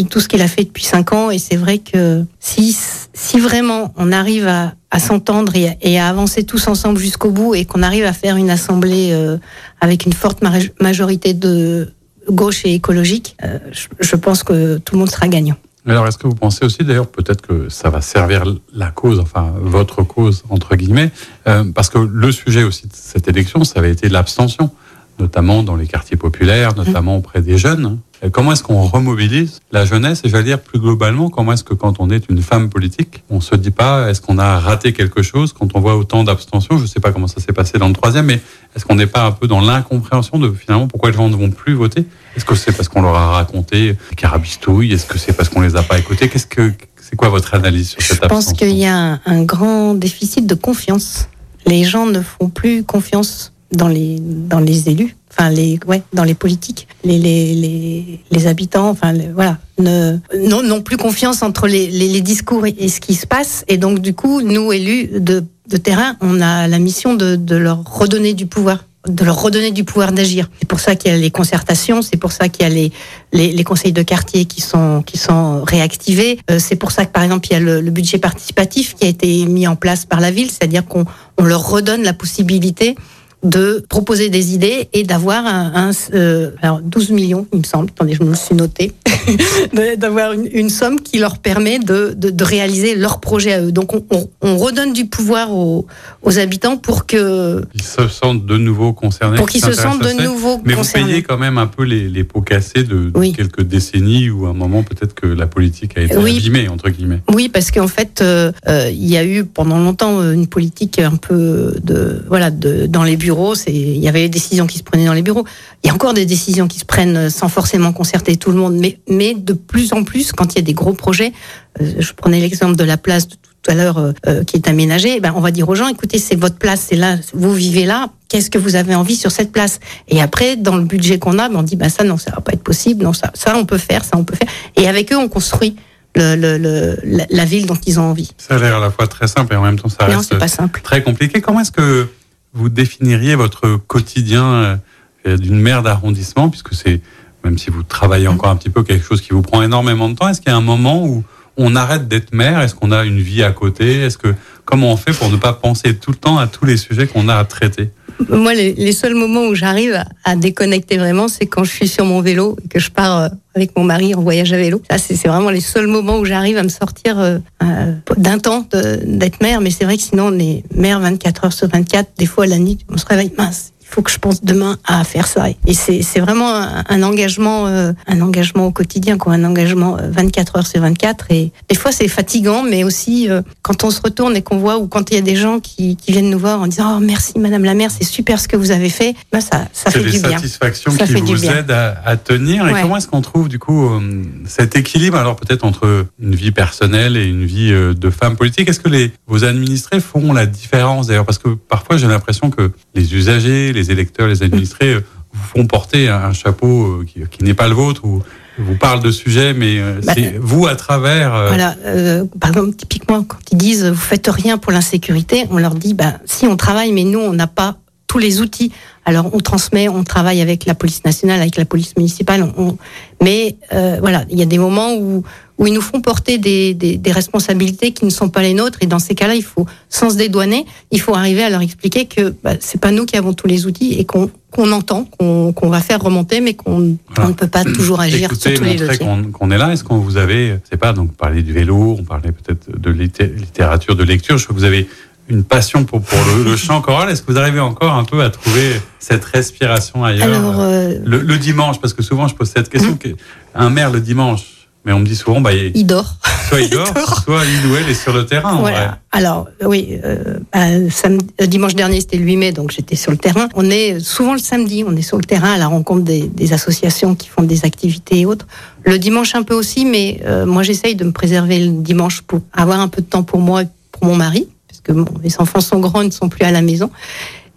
tout 0.03 0.21
ce 0.21 0.29
qu'il 0.29 0.43
a 0.43 0.49
fait 0.49 0.65
depuis 0.65 0.85
cinq 0.85 1.13
ans. 1.13 1.31
Et 1.31 1.39
c'est 1.39 1.57
vrai 1.57 1.79
que 1.79 2.25
si, 2.41 2.77
si 3.13 3.41
vraiment 3.41 3.93
on 3.97 4.13
arrive 4.13 4.47
à, 4.47 4.73
s'entendre 4.99 5.53
et, 5.55 5.99
à 5.99 6.09
avancer 6.09 6.45
tous 6.45 6.67
ensemble 6.69 6.99
jusqu'au 6.99 7.31
bout 7.31 7.55
et 7.55 7.65
qu'on 7.65 7.83
arrive 7.83 8.05
à 8.05 8.13
faire 8.13 8.37
une 8.37 8.51
assemblée 8.51 9.11
euh, 9.13 9.37
avec 9.81 10.07
une 10.07 10.13
forte 10.13 10.43
majorité 10.81 11.35
de 11.35 11.93
gauche 12.31 12.65
et 12.65 12.75
écologique, 12.75 13.37
euh, 13.45 13.59
je, 13.71 13.87
je 14.01 14.17
pense 14.17 14.43
que 14.43 14.79
tout 14.79 14.95
le 14.95 15.01
monde 15.01 15.11
sera 15.11 15.29
gagnant. 15.29 15.57
Alors, 15.91 16.07
est-ce 16.07 16.19
que 16.19 16.27
vous 16.27 16.35
pensez 16.35 16.65
aussi, 16.65 16.85
d'ailleurs, 16.85 17.07
peut-être 17.07 17.41
que 17.41 17.69
ça 17.71 17.89
va 17.89 18.03
servir 18.03 18.45
la 18.75 18.91
cause, 18.91 19.21
enfin, 19.21 19.55
votre 19.59 20.03
cause, 20.03 20.45
entre 20.51 20.77
guillemets, 20.77 21.11
euh, 21.47 21.65
parce 21.75 21.89
que 21.89 21.99
le 21.99 22.31
sujet 22.31 22.63
aussi 22.63 22.87
de 22.87 22.93
cette 22.93 23.27
élection, 23.27 23.65
ça 23.65 23.79
avait 23.79 23.93
été 23.93 24.09
l'abstention 24.11 24.71
notamment 25.19 25.63
dans 25.63 25.77
les 25.77 25.87
quartiers 25.87 26.17
populaires, 26.17 26.75
notamment 26.77 27.17
auprès 27.17 27.43
des 27.43 27.59
jeunes. 27.59 27.99
Comment 28.33 28.53
est-ce 28.53 28.65
qu'on 28.65 28.83
remobilise 28.83 29.61
la 29.71 29.85
jeunesse 29.85 30.23
Et 30.25 30.29
j'allais 30.29 30.45
dire 30.45 30.61
plus 30.61 30.81
globalement, 30.81 31.31
comment 31.31 31.53
est-ce 31.53 31.63
que 31.63 31.75
quand 31.75 32.01
on 32.01 32.11
est 32.11 32.29
une 32.29 32.43
femme 32.43 32.69
politique, 32.69 33.23
on 33.31 33.41
se 33.41 33.55
dit 33.55 33.71
pas 33.71 34.11
est-ce 34.11 34.21
qu'on 34.21 34.39
a 34.39 34.59
raté 34.59 34.93
quelque 34.93 35.23
chose 35.23 35.53
quand 35.53 35.77
on 35.77 35.81
voit 35.81 35.97
autant 35.97 36.25
d'abstention 36.25 36.79
Je 36.79 36.87
sais 36.87 36.99
pas 36.99 37.13
comment 37.13 37.29
ça 37.29 37.41
s'est 37.41 37.53
passé 37.53 37.79
dans 37.79 37.87
le 37.87 37.95
troisième, 37.95 38.27
mais 38.27 38.41
est-ce 38.75 38.85
qu'on 38.85 38.97
n'est 38.97 39.07
pas 39.07 39.25
un 39.25 39.31
peu 39.31 39.47
dans 39.47 39.61
l'incompréhension 39.61 40.39
de 40.39 40.51
finalement 40.51 40.89
pourquoi 40.89 41.11
les 41.11 41.17
gens 41.17 41.29
ne 41.29 41.37
vont 41.37 41.51
plus 41.51 41.75
voter? 41.75 42.05
Est-ce 42.37 42.45
que 42.45 42.57
c'est 42.57 42.73
parce 42.73 42.89
qu'on 42.89 43.03
leur 43.03 43.15
a 43.15 43.33
raconté 43.35 43.93
des 43.93 44.17
carabistouilles? 44.17 44.93
Est-ce 44.93 45.07
que 45.07 45.19
c'est 45.19 45.33
parce 45.33 45.49
qu'on 45.49 45.61
les 45.61 45.77
a 45.77 45.83
pas 45.83 45.99
écoutés? 45.99 46.29
Qu'est-ce 46.29 46.47
que 46.47 46.73
c'est 47.01 47.15
quoi 47.15 47.29
votre 47.29 47.55
analyse 47.55 47.91
sur 47.91 48.03
cette 48.03 48.25
abstention 48.25 48.51
Je 48.51 48.51
pense 48.51 48.59
qu'il 48.59 48.77
y 48.77 48.87
a 48.87 48.97
un, 48.97 49.21
un 49.27 49.45
grand 49.45 49.95
déficit 49.95 50.45
de 50.45 50.55
confiance. 50.55 51.29
Les 51.67 51.85
gens 51.85 52.07
ne 52.07 52.21
font 52.21 52.49
plus 52.49 52.83
confiance 52.83 53.53
dans 53.73 53.89
les 53.89 54.19
dans 54.21 54.61
les 54.61 54.89
élus, 54.89 55.17
enfin 55.31 55.51
les 55.51 55.79
ouais 55.87 56.03
dans 56.13 56.25
les 56.25 56.35
politiques, 56.35 56.89
les 57.05 57.19
les 57.19 57.55
les, 57.55 58.21
les 58.31 58.47
habitants, 58.47 58.89
enfin 58.89 59.13
voilà, 59.35 59.59
ne 59.79 60.19
n'ont 60.35 60.63
non 60.63 60.81
plus 60.81 60.97
confiance 60.97 61.43
entre 61.43 61.67
les, 61.67 61.89
les, 61.89 62.09
les 62.09 62.21
discours 62.21 62.67
et, 62.67 62.75
et, 62.79 62.89
ce 62.89 63.01
qui 63.01 63.15
se 63.15 63.27
passe 63.27 63.65
et 63.69 63.77
donc 63.77 64.01
du 64.01 64.15
coup 64.15 64.41
nous 64.41 64.73
élus 64.73 65.21
de 65.21 65.45
de 65.69 65.77
terrain, 65.77 66.17
on 66.23 66.41
a 66.41 66.67
la 66.67 66.79
mission 66.79 67.15
de 67.15 67.37
de 67.37 67.57
leur 67.57 67.85
redonner 67.85 68.33
du 68.33 68.47
pouvoir 68.47 68.85
de 69.07 69.25
leur 69.25 69.41
redonner 69.41 69.71
du 69.71 69.85
pouvoir 69.85 70.13
d'agir. 70.13 70.51
C'est 70.59 70.69
pour 70.69 70.81
ça 70.81 70.95
qu'il 70.95 71.11
y 71.11 71.15
a 71.15 71.17
les 71.17 71.31
concertations, 71.31 72.03
c'est 72.03 72.17
pour 72.17 72.33
ça 72.33 72.49
qu'il 72.49 72.65
y 72.65 72.67
a 72.67 72.69
les, 72.69 72.93
les, 73.33 73.53
les, 73.53 73.65
conseils 73.65 73.93
de 73.93 74.03
quartier 74.03 74.45
qui 74.45 74.61
sont, 74.61 75.03
qui 75.03 75.17
sont 75.17 75.63
réactivés. 75.65 76.39
Euh, 76.51 76.59
c'est 76.59 76.77
pour 76.77 76.91
ça 76.91 77.07
que, 77.07 77.13
par 77.13 77.23
exemple, 77.23 77.47
il 77.49 77.53
y 77.53 77.57
a 77.57 77.61
le, 77.61 77.81
le, 77.81 77.91
budget 77.91 78.19
participatif 78.19 78.95
qui 78.95 79.07
a 79.07 79.09
été 79.09 79.47
mis 79.47 79.67
en 79.67 79.77
place 79.77 80.05
par 80.05 80.21
la 80.21 80.31
ville, 80.31 80.51
c'est-à-dire 80.51 80.85
qu'on 80.85 81.05
on 81.39 81.45
leur 81.45 81.67
redonne 81.69 82.03
la 82.03 82.13
possibilité 82.13 82.97
de 83.43 83.85
proposer 83.89 84.31
des 84.31 84.55
idées 84.55 84.89
et 84.93 85.05
d'avoir 85.05 85.47
un, 85.47 85.73
un 85.75 85.91
euh, 86.15 86.51
alors 86.61 86.81
12 86.81 87.11
millions, 87.11 87.47
il 87.53 87.61
me 87.61 87.65
semble, 87.65 87.91
attendez, 87.91 88.15
je 88.15 88.23
me 88.23 88.31
le 88.31 88.35
suis 88.35 88.55
noté, 88.55 88.93
d'avoir 89.99 90.33
une, 90.33 90.49
une, 90.53 90.71
somme 90.71 91.01
qui 91.01 91.19
leur 91.19 91.39
permet 91.39 91.79
de, 91.79 92.15
de, 92.17 92.31
de, 92.31 92.45
réaliser 92.45 92.95
leur 92.97 93.21
projet 93.21 93.53
à 93.53 93.63
eux. 93.63 93.73
Donc 93.73 93.95
on, 93.95 94.05
on, 94.11 94.29
on 94.43 94.57
redonne 94.57 94.93
du 94.93 95.07
pouvoir 95.07 95.53
aux, 95.53 95.87
aux, 96.23 96.39
habitants 96.39 96.77
pour 96.77 97.07
que 97.07 97.63
ils 97.75 97.83
se 97.83 98.09
sentent 98.09 98.45
de 98.45 98.57
nouveau 98.57 98.93
concernés. 98.93 99.37
Pour 99.37 99.49
qu'ils 99.49 99.65
se 99.65 99.73
sentent 99.73 100.03
de 100.03 100.23
nouveau 100.23 100.61
Mais 100.65 100.75
concernés. 100.75 101.05
vous 101.05 101.11
payez 101.11 101.23
quand 101.23 101.39
même 101.39 101.59
un 101.59 101.67
peu 101.67 101.85
les, 101.85 102.09
les 102.09 102.25
pots 102.25 102.43
cassés 102.43 102.83
de, 102.83 103.13
quelques 103.31 103.63
décennies 103.63 104.31
ou 104.31 104.47
un 104.47 104.53
moment 104.53 104.83
peut-être 104.83 105.15
que 105.15 105.27
la 105.27 105.47
politique 105.47 105.97
a 105.97 106.03
été 106.03 106.17
oui. 106.17 106.39
abîmée 106.39 106.69
entre 106.69 106.91
guillemets. 106.91 107.21
Oui, 107.33 107.49
parce 107.49 107.71
qu'en 107.71 107.89
fait, 107.89 108.21
euh, 108.21 108.53
euh, 108.69 108.91
il 108.91 109.09
y 109.09 109.17
a 109.17 109.25
eu 109.25 109.45
pendant 109.45 109.79
longtemps 109.79 110.23
une 110.33 110.47
politique 110.47 110.99
un 110.99 111.17
peu 111.17 111.75
de 111.83 112.25
voilà 112.29 112.51
de 112.51 112.87
dans 112.87 113.05
les 113.05 113.17
bureaux, 113.17 113.28
c'est 113.55 113.73
il 113.73 113.99
y 113.99 114.09
avait 114.09 114.23
des 114.23 114.29
décisions 114.29 114.67
qui 114.67 114.79
se 114.79 114.83
prenaient 114.83 115.07
dans 115.07 115.13
les 115.13 115.23
bureaux. 115.23 115.45
Il 115.83 115.89
y 115.89 115.91
a 115.91 115.95
encore 115.95 116.15
des 116.15 116.27
décisions 116.27 116.69
qui 116.69 116.79
se 116.79 116.85
prennent 116.85 117.31
sans 117.31 117.49
forcément 117.49 117.93
concerter 117.93 118.37
tout 118.37 118.51
le 118.51 118.59
monde, 118.59 118.75
mais 118.75 118.99
mais 119.09 119.35
de 119.35 119.53
plus 119.53 119.93
en 119.93 120.05
plus 120.05 120.33
quand 120.33 120.55
il 120.55 120.57
y 120.57 120.59
a 120.61 120.63
des 120.63 120.75
gros 120.75 120.93
projets, 120.93 121.33
euh, 121.81 121.93
je 121.99 122.13
prenais 122.13 122.41
l'exemple 122.41 122.77
de 122.77 122.85
la 122.85 122.97
place 122.97 123.29
de 123.29 123.35
tout 123.35 123.73
à 123.73 123.75
l'heure 123.75 123.99
euh, 123.99 124.45
qui 124.45 124.57
est 124.57 124.69
aménagée, 124.69 125.21
ben 125.21 125.33
on 125.35 125.41
va 125.41 125.51
dire 125.51 125.69
aux 125.69 125.75
gens 125.75 125.89
écoutez, 125.89 126.19
c'est 126.19 126.37
votre 126.37 126.57
place, 126.57 126.87
c'est 126.89 126.97
là, 126.97 127.17
vous 127.35 127.53
vivez 127.53 127.87
là, 127.87 128.09
qu'est-ce 128.29 128.51
que 128.51 128.59
vous 128.59 128.77
avez 128.77 128.95
envie 128.95 129.17
sur 129.17 129.33
cette 129.33 129.51
place? 129.51 129.81
Et 130.09 130.23
après 130.23 130.57
dans 130.57 130.77
le 130.77 130.85
budget 130.85 131.19
qu'on 131.19 131.39
a, 131.39 131.49
ben, 131.49 131.57
on 131.57 131.63
dit 131.63 131.77
ben 131.77 131.89
ça 131.89 132.05
non, 132.05 132.19
ça 132.19 132.31
va 132.31 132.41
pas 132.41 132.53
être 132.53 132.63
possible, 132.63 133.05
non 133.05 133.13
ça 133.13 133.31
ça 133.35 133.57
on 133.57 133.65
peut 133.65 133.79
faire, 133.79 134.05
ça 134.05 134.17
on 134.17 134.25
peut 134.25 134.37
faire 134.37 134.49
et 134.77 134.89
avec 134.89 135.13
eux 135.13 135.17
on 135.17 135.29
construit 135.29 135.77
le, 136.15 136.35
le, 136.37 136.59
le, 136.59 136.99
la, 137.05 137.27
la, 137.31 137.45
ville 137.45 137.67
dont 137.67 137.79
ils 137.87 138.01
ont 138.01 138.05
envie. 138.05 138.31
Ça 138.39 138.57
a 138.57 138.59
l'air 138.59 138.77
à 138.77 138.81
la 138.81 138.91
fois 138.91 139.07
très 139.07 139.29
simple 139.29 139.53
et 139.55 139.57
en 139.57 139.63
même 139.63 139.79
temps 139.79 139.89
ça 139.89 140.09
non, 140.09 140.19
reste 140.19 140.39
pas 140.39 140.49
simple. 140.49 140.81
très 140.83 141.03
compliqué. 141.03 141.41
Comment 141.41 141.61
est-ce 141.61 141.73
que 141.73 142.09
vous 142.53 142.69
définiriez 142.69 143.35
votre 143.35 143.77
quotidien 143.77 144.81
euh, 145.27 145.37
d'une 145.37 145.61
maire 145.61 145.83
d'arrondissement, 145.83 146.49
puisque 146.49 146.75
c'est, 146.75 147.01
même 147.45 147.59
si 147.59 147.71
vous 147.71 147.83
travaillez 147.83 148.29
encore 148.29 148.51
un 148.51 148.57
petit 148.57 148.71
peu, 148.71 148.83
quelque 148.83 149.05
chose 149.05 149.21
qui 149.21 149.31
vous 149.31 149.43
prend 149.43 149.63
énormément 149.63 150.09
de 150.09 150.15
temps, 150.15 150.29
est-ce 150.29 150.41
qu'il 150.41 150.51
y 150.51 150.55
a 150.55 150.57
un 150.57 150.63
moment 150.63 151.07
où 151.07 151.25
on 151.57 151.77
arrête 151.77 152.09
d'être 152.09 152.33
maire 152.33 152.61
Est-ce 152.61 152.75
qu'on 152.75 152.93
a 152.93 153.05
une 153.05 153.21
vie 153.21 153.43
à 153.43 153.51
côté? 153.51 154.01
Est-ce 154.01 154.17
que 154.17 154.35
comment 154.65 154.93
on 154.93 154.97
fait 154.97 155.13
pour 155.13 155.31
ne 155.31 155.37
pas 155.37 155.53
penser 155.53 155.97
tout 155.97 156.13
le 156.13 156.17
temps 156.17 156.39
à 156.39 156.47
tous 156.47 156.65
les 156.65 156.77
sujets 156.77 157.07
qu'on 157.07 157.29
a 157.29 157.37
à 157.37 157.45
traiter? 157.45 157.91
Moi, 158.29 158.55
les, 158.55 158.75
les, 158.75 158.93
seuls 158.93 159.15
moments 159.15 159.47
où 159.47 159.55
j'arrive 159.55 159.95
à, 159.95 160.07
à, 160.25 160.37
déconnecter 160.37 160.97
vraiment, 160.97 161.29
c'est 161.29 161.47
quand 161.47 161.65
je 161.65 161.71
suis 161.71 161.89
sur 161.89 162.05
mon 162.05 162.21
vélo 162.21 162.57
et 162.65 162.69
que 162.69 162.79
je 162.79 162.91
pars 162.91 163.19
euh, 163.19 163.29
avec 163.55 163.77
mon 163.77 163.85
mari 163.85 164.15
en 164.15 164.23
voyage 164.23 164.53
à 164.53 164.57
vélo. 164.57 164.83
Ça, 164.91 164.99
c'est 164.99 165.15
vraiment 165.27 165.51
les 165.51 165.61
seuls 165.61 165.87
moments 165.87 166.19
où 166.19 166.25
j'arrive 166.25 166.57
à 166.57 166.63
me 166.63 166.69
sortir 166.69 167.19
euh, 167.19 167.39
euh, 167.63 167.95
d'un 168.17 168.39
temps 168.39 168.67
d'être 169.05 169.41
mère. 169.43 169.61
Mais 169.61 169.71
c'est 169.71 169.85
vrai 169.85 169.97
que 169.97 170.03
sinon, 170.03 170.31
on 170.33 170.39
est 170.39 170.65
mère 170.75 171.01
24 171.01 171.45
heures 171.45 171.53
sur 171.53 171.69
24. 171.69 172.11
Des 172.19 172.27
fois, 172.27 172.47
la 172.47 172.59
nuit, 172.59 172.79
on 172.89 172.97
se 172.97 173.07
réveille 173.07 173.33
mince 173.37 173.73
il 173.89 173.95
faut 173.95 174.03
que 174.03 174.11
je 174.11 174.19
pense 174.19 174.43
demain 174.45 174.77
à 174.85 175.03
faire 175.05 175.27
ça. 175.27 175.47
Et 175.67 175.75
c'est 175.75 176.21
vraiment 176.21 176.55
un, 176.55 176.85
un 176.89 177.03
engagement, 177.03 177.67
euh, 177.67 177.93
un 178.07 178.21
engagement 178.21 178.67
au 178.67 178.71
quotidien, 178.71 179.17
quoi, 179.17 179.33
un 179.33 179.45
engagement 179.45 179.97
24 180.01 180.59
heures 180.59 180.67
sur 180.67 180.81
24. 180.81 181.27
Et 181.31 181.53
des 181.69 181.75
fois, 181.75 181.91
c'est 181.91 182.09
fatigant, 182.09 182.63
mais 182.63 182.85
aussi 182.85 183.31
euh, 183.31 183.43
quand 183.63 183.85
on 183.85 183.91
se 183.91 184.01
retourne 184.01 184.37
et 184.37 184.43
qu'on 184.43 184.59
voit 184.59 184.79
ou 184.79 184.89
quand 184.89 185.11
il 185.11 185.15
y 185.15 185.19
a 185.19 185.23
des 185.23 185.37
gens 185.37 185.61
qui, 185.61 185.97
qui, 185.97 186.13
viennent 186.13 186.31
nous 186.31 186.39
voir 186.39 186.61
en 186.61 186.67
disant 186.67 186.97
oh 186.97 187.01
merci 187.01 187.39
Madame 187.39 187.65
la 187.65 187.75
maire, 187.75 187.91
c'est 187.91 188.05
super 188.05 188.41
ce 188.41 188.49
que 188.49 188.57
vous 188.57 188.71
avez 188.71 188.91
fait. 188.91 189.15
Ben, 189.33 189.41
ça, 189.41 189.69
ça 189.73 189.91
fait 189.91 190.01
du 190.01 190.11
bien. 190.11 190.21
C'est 190.21 190.29
des 190.29 190.35
satisfactions 190.35 190.93
qui 190.93 191.13
vous 191.15 191.45
aident 191.47 191.71
à, 191.71 192.01
à, 192.05 192.17
tenir. 192.17 192.69
Et 192.69 192.73
ouais. 192.73 192.83
comment 192.83 192.97
est-ce 192.97 193.09
qu'on 193.09 193.23
trouve 193.23 193.49
du 193.49 193.59
coup 193.59 193.87
euh, 193.87 194.01
cet 194.47 194.77
équilibre 194.77 195.17
alors 195.17 195.37
peut-être 195.37 195.65
entre 195.65 196.07
une 196.21 196.35
vie 196.35 196.51
personnelle 196.51 197.17
et 197.17 197.27
une 197.27 197.45
vie 197.45 197.73
euh, 197.73 197.95
de 197.95 198.11
femme 198.11 198.37
politique? 198.37 198.69
Est-ce 198.69 198.81
que 198.81 198.89
les 198.89 199.13
vos 199.27 199.45
administrés 199.45 200.01
font 200.01 200.33
la 200.33 200.47
différence? 200.47 201.07
D'ailleurs 201.07 201.27
Parce 201.27 201.39
que 201.39 201.49
parfois 201.51 201.97
j'ai 201.97 202.07
l'impression 202.07 202.51
que 202.51 202.73
les 202.95 203.15
usagers 203.15 203.73
les 203.79 203.91
électeurs, 203.91 204.29
les 204.29 204.43
administrés 204.43 204.95
euh, 204.95 205.05
vous 205.33 205.47
font 205.55 205.67
porter 205.67 206.09
un 206.09 206.33
chapeau 206.33 207.01
euh, 207.01 207.07
qui, 207.07 207.21
qui 207.31 207.45
n'est 207.45 207.55
pas 207.55 207.69
le 207.69 207.75
vôtre 207.75 208.05
ou 208.05 208.23
vous 208.59 208.77
parle 208.77 209.01
de 209.03 209.11
sujets, 209.11 209.55
mais 209.55 209.79
euh, 209.79 210.01
bah, 210.05 210.13
c'est 210.15 210.37
vous 210.39 210.67
à 210.67 210.75
travers. 210.75 211.35
Euh... 211.35 211.49
Voilà, 211.49 211.77
euh, 211.87 212.25
par 212.41 212.51
exemple, 212.51 212.75
typiquement, 212.75 213.23
quand 213.23 213.39
ils 213.53 213.59
disent 213.59 213.85
vous 213.85 213.95
faites 213.95 214.29
rien 214.29 214.59
pour 214.59 214.73
l'insécurité, 214.73 215.47
on 215.51 215.59
leur 215.59 215.75
dit 215.75 215.95
bah, 215.95 216.15
si 216.25 216.47
on 216.47 216.57
travaille, 216.57 216.93
mais 216.93 217.05
nous, 217.05 217.21
on 217.21 217.33
n'a 217.33 217.47
pas 217.47 217.77
tous 218.07 218.19
les 218.19 218.41
outils. 218.41 218.73
Alors, 219.05 219.31
on 219.33 219.39
transmet, 219.39 219.89
on 219.89 220.03
travaille 220.03 220.41
avec 220.41 220.67
la 220.67 220.75
police 220.75 221.05
nationale, 221.05 221.41
avec 221.41 221.57
la 221.57 221.65
police 221.65 221.97
municipale, 221.97 222.53
on... 222.57 222.77
mais 223.23 223.57
euh, 223.73 223.99
voilà, 224.01 224.25
il 224.31 224.39
y 224.39 224.43
a 224.43 224.47
des 224.47 224.59
moments 224.59 224.95
où 224.95 225.23
où 225.59 225.67
ils 225.67 225.75
nous 225.75 225.81
font 225.81 226.01
porter 226.01 226.39
des, 226.39 226.73
des, 226.73 226.97
des, 226.97 227.13
responsabilités 227.13 227.93
qui 227.93 228.05
ne 228.05 228.11
sont 228.11 228.29
pas 228.29 228.43
les 228.43 228.55
nôtres. 228.55 228.79
Et 228.81 228.87
dans 228.87 229.01
ces 229.01 229.15
cas-là, 229.15 229.35
il 229.35 229.43
faut, 229.43 229.67
sans 229.89 230.11
se 230.11 230.17
dédouaner, 230.17 230.65
il 230.93 231.01
faut 231.01 231.15
arriver 231.15 231.43
à 231.43 231.51
leur 231.51 231.61
expliquer 231.63 232.07
que 232.07 232.33
bah, 232.45 232.53
c'est 232.61 232.81
pas 232.81 232.93
nous 232.93 233.07
qui 233.07 233.17
avons 233.17 233.33
tous 233.33 233.49
les 233.49 233.67
outils 233.67 233.95
et 233.95 234.05
qu'on 234.05 234.31
qu'on 234.51 234.73
entend, 234.73 235.05
qu'on 235.05 235.53
qu 235.53 235.69
va 235.69 235.83
faire 235.83 236.01
remonter, 236.01 236.41
mais 236.41 236.55
qu'on 236.55 236.97
voilà. 237.15 237.29
ne 237.29 237.35
peut 237.35 237.49
pas 237.49 237.65
toujours 237.65 238.01
agir 238.01 238.31
Écoutez, 238.33 238.57
sur 238.57 238.59
tous 238.61 238.65
les 238.65 238.77
dossiers. 238.77 239.05
qu'on 239.05 239.31
qu 239.31 239.55
est 239.55 239.59
là. 239.59 239.73
Est-ce 239.73 239.85
que 239.85 239.93
vous 239.93 240.17
avez, 240.17 240.57
c'est 240.71 240.79
pas 240.79 240.95
donc 240.95 241.13
parler 241.15 241.43
du 241.43 241.53
vélo, 241.53 241.97
on 241.99 242.03
parlait 242.03 242.33
peut-être 242.33 242.71
de 242.75 242.91
littérature, 242.91 243.95
de 243.95 244.05
lecture. 244.05 244.39
Je 244.39 244.45
crois 244.45 244.55
que 244.55 244.61
vous 244.61 244.67
avez 244.67 244.89
une 245.29 245.45
passion 245.45 245.85
pour, 245.85 246.01
pour 246.01 246.19
le, 246.35 246.45
le 246.45 246.57
chant 246.57 246.81
choral. 246.81 247.11
Est-ce 247.11 247.23
que 247.23 247.31
vous 247.31 247.39
arrivez 247.39 247.61
encore 247.61 247.93
un 247.93 248.05
peu 248.05 248.23
à 248.23 248.31
trouver 248.31 248.81
cette 248.99 249.25
respiration 249.27 250.03
ailleurs 250.05 250.29
Alors, 250.29 250.61
euh... 250.61 250.95
le, 251.05 251.21
le, 251.21 251.37
dimanche? 251.37 251.79
Parce 251.81 251.93
que 251.93 252.03
souvent, 252.03 252.29
je 252.29 252.35
pose 252.35 252.49
cette 252.49 252.71
question. 252.71 252.93
Mmh. 252.93 253.13
Un 253.55 253.71
maire 253.71 253.91
le 253.91 254.01
dimanche, 254.01 254.58
mais 254.85 254.93
on 254.93 255.01
me 255.01 255.07
dit 255.07 255.17
souvent, 255.17 255.41
bah, 255.41 255.53
il, 255.53 255.73
il 255.75 255.85
dort. 255.85 256.17
Soit 256.49 256.61
il 256.63 256.71
dort, 256.71 257.23
soit 257.23 257.43
il 257.45 257.71
ou 257.71 257.77
elle 257.77 257.89
est 257.91 257.95
sur 257.95 258.13
le 258.13 258.25
terrain. 258.25 258.57
Voilà. 258.57 258.99
Alors, 259.13 259.49
oui, 259.65 259.99
euh, 260.05 260.39
bah, 260.53 260.91
samedi, 260.91 261.27
dimanche 261.47 261.75
dernier, 261.75 262.01
c'était 262.01 262.17
le 262.17 262.25
8 262.25 262.37
mai, 262.37 262.53
donc 262.53 262.71
j'étais 262.71 262.97
sur 262.97 263.11
le 263.11 263.19
terrain. 263.19 263.49
On 263.55 263.69
est 263.71 264.01
souvent 264.01 264.33
le 264.33 264.39
samedi, 264.39 264.85
on 264.87 264.97
est 264.97 265.03
sur 265.03 265.19
le 265.19 265.25
terrain 265.25 265.53
à 265.53 265.59
la 265.59 265.67
rencontre 265.67 266.03
des, 266.03 266.23
des 266.23 266.53
associations 266.53 267.15
qui 267.15 267.29
font 267.29 267.43
des 267.43 267.65
activités 267.65 268.21
et 268.21 268.27
autres. 268.27 268.47
Le 268.85 268.99
dimanche 268.99 269.35
un 269.35 269.43
peu 269.43 269.55
aussi, 269.55 269.85
mais 269.85 270.21
euh, 270.25 270.47
moi 270.47 270.63
j'essaye 270.63 270.95
de 270.95 271.05
me 271.05 271.13
préserver 271.13 271.59
le 271.59 271.83
dimanche 271.83 272.23
pour 272.23 272.41
avoir 272.53 272.81
un 272.81 272.89
peu 272.89 273.03
de 273.03 273.07
temps 273.07 273.23
pour 273.23 273.41
moi 273.41 273.63
et 273.63 273.67
pour 273.93 274.07
mon 274.07 274.17
mari, 274.17 274.49
parce 274.69 274.81
que 274.81 274.93
bon, 274.93 275.13
les 275.23 275.39
enfants 275.41 275.61
sont 275.61 275.81
grands, 275.81 276.01
ils 276.01 276.09
ne 276.09 276.13
sont 276.13 276.29
plus 276.29 276.45
à 276.45 276.53
la 276.53 276.63
maison. 276.63 276.91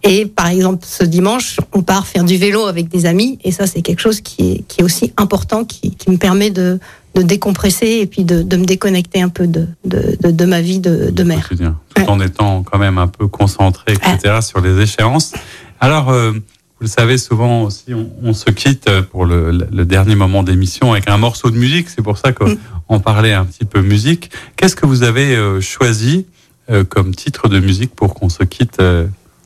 Et 0.04 0.26
par 0.26 0.48
exemple, 0.48 0.84
ce 0.86 1.04
dimanche, 1.04 1.58
on 1.72 1.82
part 1.82 2.06
faire 2.06 2.24
du 2.24 2.36
vélo 2.36 2.66
avec 2.66 2.88
des 2.88 3.06
amis, 3.06 3.38
et 3.44 3.52
ça, 3.52 3.66
c'est 3.66 3.82
quelque 3.82 4.00
chose 4.00 4.20
qui 4.20 4.52
est, 4.52 4.64
qui 4.66 4.80
est 4.80 4.84
aussi 4.84 5.12
important, 5.16 5.64
qui, 5.64 5.94
qui 5.94 6.10
me 6.10 6.16
permet 6.16 6.50
de, 6.50 6.80
de 7.14 7.22
décompresser 7.22 7.98
et 8.00 8.06
puis 8.06 8.24
de, 8.24 8.42
de 8.42 8.56
me 8.56 8.64
déconnecter 8.64 9.20
un 9.22 9.28
peu 9.28 9.46
de, 9.46 9.66
de, 9.84 10.16
de, 10.20 10.30
de 10.30 10.44
ma 10.44 10.60
vie 10.62 10.78
de, 10.80 11.10
de 11.10 11.22
mère. 11.22 11.48
Tout 11.94 12.02
en 12.08 12.20
étant 12.20 12.62
quand 12.62 12.78
même 12.78 12.98
un 12.98 13.06
peu 13.08 13.26
concentré, 13.28 13.92
etc., 13.92 14.38
sur 14.40 14.60
les 14.60 14.80
échéances. 14.80 15.32
Alors, 15.80 16.10
euh, 16.10 16.32
vous 16.32 16.38
le 16.80 16.86
savez, 16.88 17.18
souvent 17.18 17.62
aussi, 17.64 17.92
on, 17.94 18.10
on 18.22 18.32
se 18.32 18.50
quitte 18.50 18.90
pour 19.10 19.24
le, 19.26 19.50
le 19.50 19.84
dernier 19.84 20.14
moment 20.14 20.42
d'émission 20.42 20.92
avec 20.92 21.08
un 21.08 21.18
morceau 21.18 21.50
de 21.50 21.56
musique. 21.56 21.88
C'est 21.88 22.02
pour 22.02 22.18
ça 22.18 22.32
qu'on 22.32 22.56
Mm. 22.90 23.00
parlait 23.02 23.32
un 23.32 23.44
petit 23.46 23.64
peu 23.64 23.80
musique. 23.82 24.30
Qu'est-ce 24.56 24.76
que 24.76 24.84
vous 24.86 25.02
avez 25.02 25.34
euh, 25.36 25.60
choisi 25.60 26.26
euh, 26.70 26.84
comme 26.84 27.14
titre 27.14 27.48
de 27.48 27.58
musique 27.60 27.94
pour 27.94 28.14
qu'on 28.14 28.28
se 28.28 28.42
quitte 28.44 28.78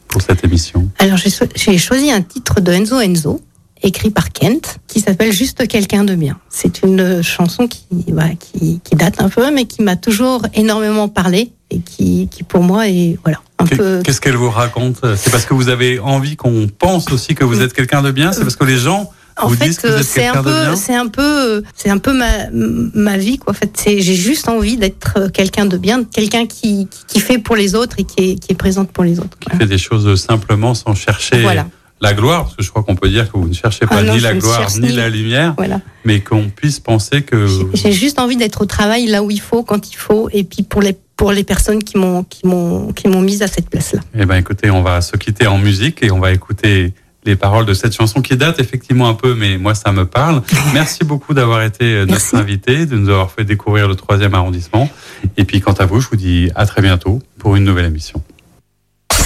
pour 0.08 0.20
cette 0.22 0.44
émission? 0.44 0.88
Alors, 0.98 1.18
j'ai 1.18 1.78
choisi 1.78 2.10
un 2.10 2.22
titre 2.22 2.60
de 2.60 2.72
Enzo 2.72 3.00
Enzo, 3.00 3.40
écrit 3.82 4.10
par 4.10 4.32
Kent, 4.32 4.78
qui 4.86 5.00
s'appelle 5.00 5.32
Juste 5.32 5.66
quelqu'un 5.68 6.04
de 6.04 6.14
bien. 6.14 6.38
C'est 6.48 6.82
une 6.82 7.22
chanson 7.22 7.68
qui, 7.68 7.84
voilà, 8.08 8.30
qui, 8.34 8.80
qui 8.82 8.96
date 8.96 9.20
un 9.20 9.28
peu, 9.28 9.50
mais 9.52 9.64
qui 9.66 9.82
m'a 9.82 9.96
toujours 9.96 10.42
énormément 10.54 11.08
parlé 11.08 11.52
et 11.70 11.80
qui, 11.80 12.28
qui 12.30 12.42
pour 12.42 12.62
moi 12.62 12.88
est 12.88 13.18
voilà, 13.22 13.40
un 13.58 13.66
Qu'est- 13.66 13.76
peu. 13.76 14.02
Qu'est-ce 14.04 14.20
qu'elle 14.20 14.36
vous 14.36 14.50
raconte? 14.50 15.00
C'est 15.16 15.30
parce 15.30 15.44
que 15.44 15.54
vous 15.54 15.68
avez 15.68 15.98
envie 15.98 16.36
qu'on 16.36 16.68
pense 16.68 17.10
aussi 17.12 17.34
que 17.34 17.44
vous 17.44 17.60
êtes 17.60 17.72
quelqu'un 17.72 18.02
de 18.02 18.10
bien? 18.10 18.32
C'est 18.32 18.40
parce 18.42 18.56
que 18.56 18.64
les 18.64 18.78
gens 18.78 19.10
En 19.36 19.48
vous 19.48 19.56
fait, 19.56 19.72
c'est 20.02 20.26
un 20.26 20.42
peu, 20.42 20.74
c'est 20.76 20.94
un 20.94 21.08
peu, 21.08 21.62
c'est 21.74 21.90
un 21.90 21.98
peu 21.98 22.12
ma, 22.14 22.48
ma 22.52 23.18
vie 23.18 23.36
quoi. 23.38 23.50
En 23.52 23.54
fait, 23.54 23.70
c'est, 23.76 24.00
j'ai 24.00 24.14
juste 24.14 24.48
envie 24.48 24.76
d'être 24.78 25.30
quelqu'un 25.32 25.66
de 25.66 25.76
bien, 25.76 26.04
quelqu'un 26.04 26.46
qui, 26.46 26.86
qui, 26.88 27.04
qui 27.06 27.20
fait 27.20 27.38
pour 27.38 27.56
les 27.56 27.74
autres 27.74 27.96
et 27.98 28.04
qui 28.04 28.30
est, 28.30 28.34
qui 28.36 28.52
est 28.52 28.56
présente 28.56 28.90
pour 28.92 29.04
les 29.04 29.18
autres. 29.18 29.36
qui 29.38 29.48
Voilà. 29.50 29.58
fait 29.60 29.68
des 29.70 29.78
choses 29.78 30.18
simplement 30.20 30.72
sans 30.74 30.94
chercher 30.94 31.42
Voilà. 31.42 31.66
La 32.00 32.12
gloire, 32.12 32.44
parce 32.44 32.56
que 32.56 32.62
je 32.62 32.70
crois 32.70 32.82
qu'on 32.82 32.94
peut 32.96 33.08
dire 33.08 33.30
que 33.32 33.38
vous 33.38 33.48
ne 33.48 33.54
cherchez 33.54 33.86
pas 33.86 33.96
Ah 33.98 34.02
non, 34.02 34.14
ni 34.14 34.20
la 34.20 34.34
gloire 34.34 34.68
ni, 34.78 34.88
ni- 34.88 34.92
la 34.92 35.08
lumière, 35.08 35.54
Voilà. 35.56 35.80
mais 36.04 36.20
qu'on 36.20 36.48
puisse 36.50 36.78
penser 36.80 37.22
que 37.22 37.46
J'ai- 37.74 37.92
juste 37.92 38.18
envie 38.18 38.36
d'être 38.36 38.60
au 38.62 38.66
travail 38.66 39.06
là 39.06 39.22
où 39.22 39.30
il 39.30 39.40
faut, 39.40 39.62
quand 39.62 39.90
il 39.90 39.96
faut, 39.96 40.28
et 40.32 40.44
puis 40.44 40.62
pour 40.62 40.82
les 40.82 40.96
pour 41.16 41.32
les 41.32 41.44
personnes 41.44 41.82
qui 41.82 41.96
m'ont 41.96 42.24
qui 42.24 42.46
m'ont 42.46 42.92
qui 42.92 43.08
m'ont 43.08 43.22
mise 43.22 43.40
à 43.42 43.46
cette 43.46 43.70
place-là. 43.70 44.00
Eh 44.14 44.26
ben, 44.26 44.36
écoutez, 44.36 44.70
on 44.70 44.82
va 44.82 45.00
se 45.00 45.16
quitter 45.16 45.46
en 45.46 45.56
musique 45.56 46.02
et 46.02 46.10
on 46.10 46.18
va 46.20 46.32
écouter 46.32 46.92
les 47.24 47.34
paroles 47.36 47.64
de 47.64 47.72
cette 47.74 47.94
chanson 47.96 48.20
qui 48.20 48.36
date 48.36 48.60
effectivement 48.60 49.08
un 49.08 49.14
peu, 49.14 49.34
mais 49.34 49.56
moi 49.56 49.74
ça 49.74 49.90
me 49.92 50.04
parle. 50.04 50.42
Merci 50.74 51.04
beaucoup 51.04 51.32
d'avoir 51.32 51.62
été 51.62 51.84
euh, 51.86 52.00
notre 52.00 52.10
Merci. 52.12 52.36
invité, 52.36 52.84
de 52.84 52.96
nous 52.98 53.08
avoir 53.08 53.30
fait 53.32 53.44
découvrir 53.44 53.88
le 53.88 53.94
troisième 53.96 54.34
arrondissement. 54.34 54.90
Et 55.38 55.44
puis 55.44 55.60
quant 55.62 55.72
à 55.72 55.86
vous, 55.86 56.00
je 56.02 56.08
vous 56.10 56.16
dis 56.16 56.50
à 56.54 56.66
très 56.66 56.82
bientôt 56.82 57.20
pour 57.38 57.56
une 57.56 57.64
nouvelle 57.64 57.86
émission. 57.86 58.22